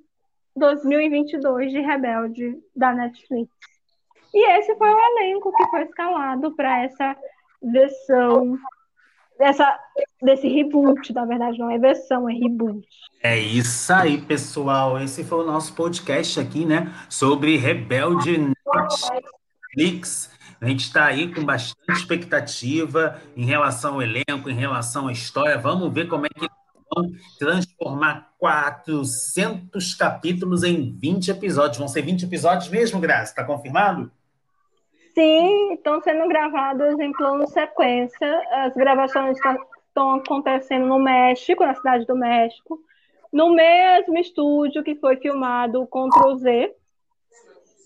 2022 0.55 1.73
de 1.73 1.81
Rebelde 1.81 2.59
da 2.77 2.93
Netflix. 2.93 3.51
E 4.35 4.59
esse 4.59 4.75
foi 4.77 4.89
o 4.89 4.99
elenco 4.99 5.53
que 5.55 5.67
foi 5.69 5.83
escalado 5.83 6.55
para 6.55 6.85
essa 6.85 7.17
versão 7.63 8.59
dessa, 9.39 9.79
desse 10.23 10.49
reboot, 10.49 11.13
na 11.13 11.25
verdade, 11.25 11.59
não 11.59 11.71
é 11.71 11.79
versão, 11.79 12.29
é 12.29 12.33
reboot. 12.33 12.87
É 13.23 13.39
isso 13.39 13.93
aí, 13.93 14.21
pessoal. 14.21 15.01
Esse 15.01 15.25
foi 15.25 15.45
o 15.45 15.47
nosso 15.47 15.75
podcast 15.75 16.41
aqui, 16.41 16.65
né? 16.65 16.93
Sobre 17.09 17.57
Rebelde 17.57 18.53
Netflix. 19.77 20.31
A 20.61 20.67
gente 20.67 20.85
está 20.85 21.07
aí 21.07 21.33
com 21.33 21.45
bastante 21.45 21.99
expectativa 21.99 23.21
em 23.37 23.45
relação 23.45 23.95
ao 23.95 24.03
elenco, 24.03 24.49
em 24.49 24.55
relação 24.55 25.09
à 25.09 25.13
história. 25.13 25.59
Vamos 25.59 25.93
ver 25.93 26.07
como 26.07 26.27
é 26.27 26.29
que 26.29 26.49
vão 26.95 27.11
transformar 27.39 28.33
400 28.39 29.95
capítulos 29.95 30.63
em 30.63 30.97
20 30.99 31.31
episódios. 31.31 31.79
Vão 31.79 31.89
ser 31.89 32.03
20 32.03 32.25
episódios 32.25 32.69
mesmo, 32.69 33.01
Graça? 33.01 33.33
Está 33.33 33.45
confirmado? 33.45 34.11
Sim, 35.15 35.75
estão 35.75 36.01
sendo 36.01 36.27
gravadas 36.27 36.99
em 36.99 37.13
plano 37.13 37.47
sequência. 37.47 38.43
As 38.51 38.75
gravações 38.75 39.39
estão 39.89 40.15
acontecendo 40.15 40.87
no 40.87 40.99
México, 40.99 41.65
na 41.65 41.75
cidade 41.75 42.07
do 42.07 42.17
México, 42.17 42.79
no 43.33 43.51
mesmo 43.51 44.19
estúdio 44.19 44.83
que 44.83 44.95
foi 44.95 45.17
filmado 45.17 45.83
o 45.83 45.87
Ctrl 45.87 46.35
Z, 46.37 46.75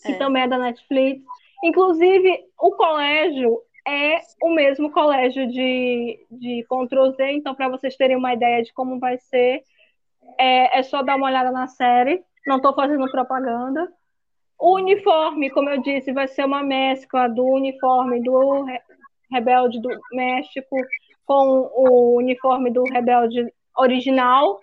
que 0.05 0.13
é. 0.13 0.19
também 0.19 0.43
é 0.43 0.49
da 0.49 0.59
Netflix. 0.59 1.23
Inclusive, 1.65 2.45
o 2.61 2.71
colégio 2.73 3.61
é 3.87 4.21
o 4.43 4.51
mesmo 4.51 4.91
colégio 4.91 5.49
de, 5.49 6.27
de 6.31 6.65
Ctrl 6.69 7.11
Z, 7.11 7.33
então, 7.33 7.55
para 7.55 7.69
vocês 7.69 7.97
terem 7.97 8.17
uma 8.17 8.35
ideia 8.35 8.63
de 8.63 8.73
como 8.73 8.99
vai 9.01 9.19
ser, 9.19 9.63
é, 10.39 10.79
é 10.79 10.83
só 10.83 11.03
dar 11.03 11.17
uma 11.17 11.27
olhada 11.27 11.51
na 11.51 11.67
série. 11.67 12.23
Não 12.47 12.57
estou 12.57 12.75
fazendo 12.75 13.11
propaganda. 13.11 13.93
O 14.59 14.75
uniforme, 14.77 15.51
como 15.51 15.69
eu 15.69 15.81
disse, 15.83 16.13
vai 16.13 16.27
ser 16.27 16.45
uma 16.45 16.63
mescla 16.63 17.29
do 17.29 17.45
uniforme 17.45 18.23
do 18.23 18.65
Rebelde 19.31 19.81
do 19.81 19.89
México 20.13 20.77
com 21.27 21.71
o 21.75 22.17
uniforme 22.17 22.71
do 22.71 22.85
Rebelde 22.85 23.53
original 23.77 24.59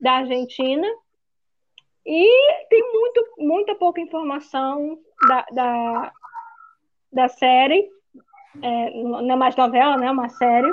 da 0.00 0.12
Argentina. 0.18 0.86
E 2.04 2.66
tem 2.68 2.92
muito, 2.92 3.34
muita 3.38 3.74
pouca 3.74 4.00
informação 4.00 4.98
da, 5.26 5.46
da, 5.52 6.12
da 7.12 7.28
série. 7.28 7.88
É, 8.62 8.90
não 9.02 9.32
é 9.32 9.36
mais 9.36 9.56
novela, 9.56 9.96
né? 9.96 10.06
É 10.06 10.10
uma 10.10 10.28
série. 10.28 10.70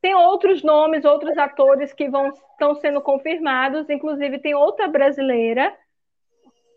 Tem 0.00 0.14
outros 0.14 0.62
nomes, 0.62 1.04
outros 1.04 1.36
atores 1.38 1.92
que 1.92 2.08
vão 2.08 2.28
estão 2.28 2.74
sendo 2.76 3.00
confirmados. 3.00 3.88
Inclusive, 3.90 4.38
tem 4.38 4.54
outra 4.54 4.88
brasileira 4.88 5.76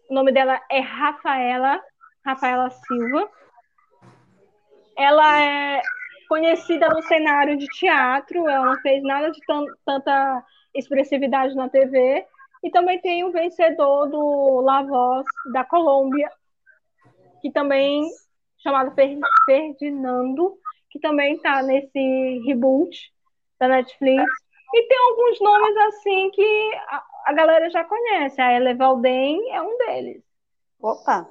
o 0.09 0.13
nome 0.13 0.31
dela 0.31 0.61
é 0.69 0.79
Rafaela, 0.79 1.81
Rafaela 2.25 2.69
Silva. 2.69 3.29
Ela 4.97 5.41
é 5.41 5.81
conhecida 6.27 6.89
no 6.89 7.01
cenário 7.03 7.57
de 7.57 7.67
teatro, 7.67 8.47
ela 8.49 8.65
não 8.65 8.81
fez 8.81 9.01
nada 9.03 9.31
de 9.31 9.39
tanta 9.85 10.45
expressividade 10.73 11.55
na 11.55 11.69
TV. 11.69 12.25
E 12.63 12.71
também 12.71 12.99
tem 12.99 13.23
o 13.23 13.31
vencedor 13.31 14.07
do 14.09 14.61
La 14.61 14.81
Voz 14.81 15.25
da 15.53 15.63
Colômbia, 15.63 16.29
que 17.41 17.51
também 17.51 18.09
chamado 18.57 18.93
Ferdinando, 19.45 20.57
que 20.89 20.99
também 20.99 21.35
está 21.35 21.61
nesse 21.61 22.41
reboot 22.45 23.13
da 23.59 23.67
Netflix. 23.67 24.23
E 24.73 24.87
tem 24.87 24.97
alguns 24.97 25.39
nomes 25.39 25.77
assim 25.77 26.29
que 26.31 26.71
a 27.25 27.33
galera 27.33 27.69
já 27.69 27.83
conhece. 27.83 28.39
A 28.41 28.53
Elevalden 28.53 29.51
é 29.51 29.61
um 29.61 29.77
deles. 29.77 30.23
Opa! 30.79 31.27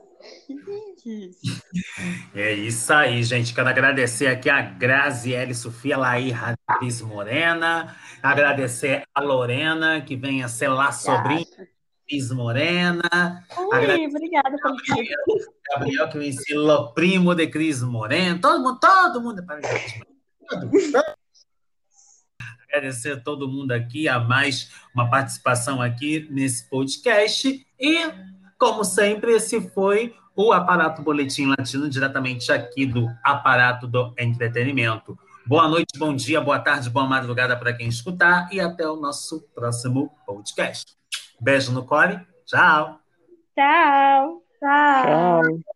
É 2.34 2.53
isso 2.53 2.93
aí, 2.93 3.22
gente. 3.22 3.55
Quero 3.55 3.68
agradecer 3.68 4.26
aqui 4.26 4.51
a 4.51 4.61
Graziele 4.61 5.55
Sofia 5.55 5.97
Laí 5.97 6.32
Cris 6.78 7.01
Morena. 7.01 7.97
Agradecer 8.22 9.05
a 9.14 9.20
Lorena, 9.20 10.01
que 10.01 10.16
vem 10.16 10.43
a 10.43 10.49
ser 10.49 10.68
lá 10.68 10.91
sobrinha 10.91 11.47
Cris 12.09 12.30
Morena. 12.30 13.45
Ui, 13.57 14.07
obrigada 14.07 14.57
pelo 14.57 14.76
Gabriel, 15.70 16.09
que 16.09 16.18
me 16.18 16.28
ensinou 16.28 16.93
primo 16.93 17.34
de 17.34 17.47
Cris 17.47 17.82
Morena. 17.82 18.39
Todo 18.41 18.62
mundo, 18.62 18.80
todo 18.80 19.20
mundo. 19.20 19.45
Todo, 20.49 20.70
todo 20.93 21.16
agradecer 22.77 23.12
a 23.12 23.20
todo 23.20 23.49
mundo 23.49 23.72
aqui, 23.72 24.09
a 24.09 24.20
mais 24.20 24.70
uma 24.95 25.09
participação 25.09 25.81
aqui 25.81 26.27
nesse 26.31 26.68
podcast. 26.68 27.66
E, 27.81 28.11
como 28.59 28.85
sempre, 28.85 29.33
esse 29.33 29.61
foi 29.70 30.14
o 30.35 30.53
Aparato 30.53 31.03
Boletim 31.03 31.47
Latino, 31.47 31.89
diretamente 31.89 32.53
aqui 32.53 32.85
do 32.85 33.09
Aparato 33.24 33.87
do 33.87 34.14
Entretenimento. 34.18 35.18
Boa 35.47 35.68
noite, 35.68 35.99
bom 35.99 36.14
dia, 36.14 36.41
boa 36.41 36.59
tarde, 36.59 36.91
boa 36.91 37.07
madrugada 37.07 37.57
para 37.57 37.72
quem 37.72 37.89
escutar 37.89 38.49
e 38.53 38.61
até 38.61 38.87
o 38.89 38.97
nosso 38.97 39.49
próximo 39.55 40.11
podcast. 40.27 40.95
Beijo 41.41 41.72
no 41.72 41.85
core. 41.85 42.20
Tchau. 42.45 43.01
Tchau. 43.55 44.43
Tchau. 44.61 45.43
Tchau. 45.43 45.61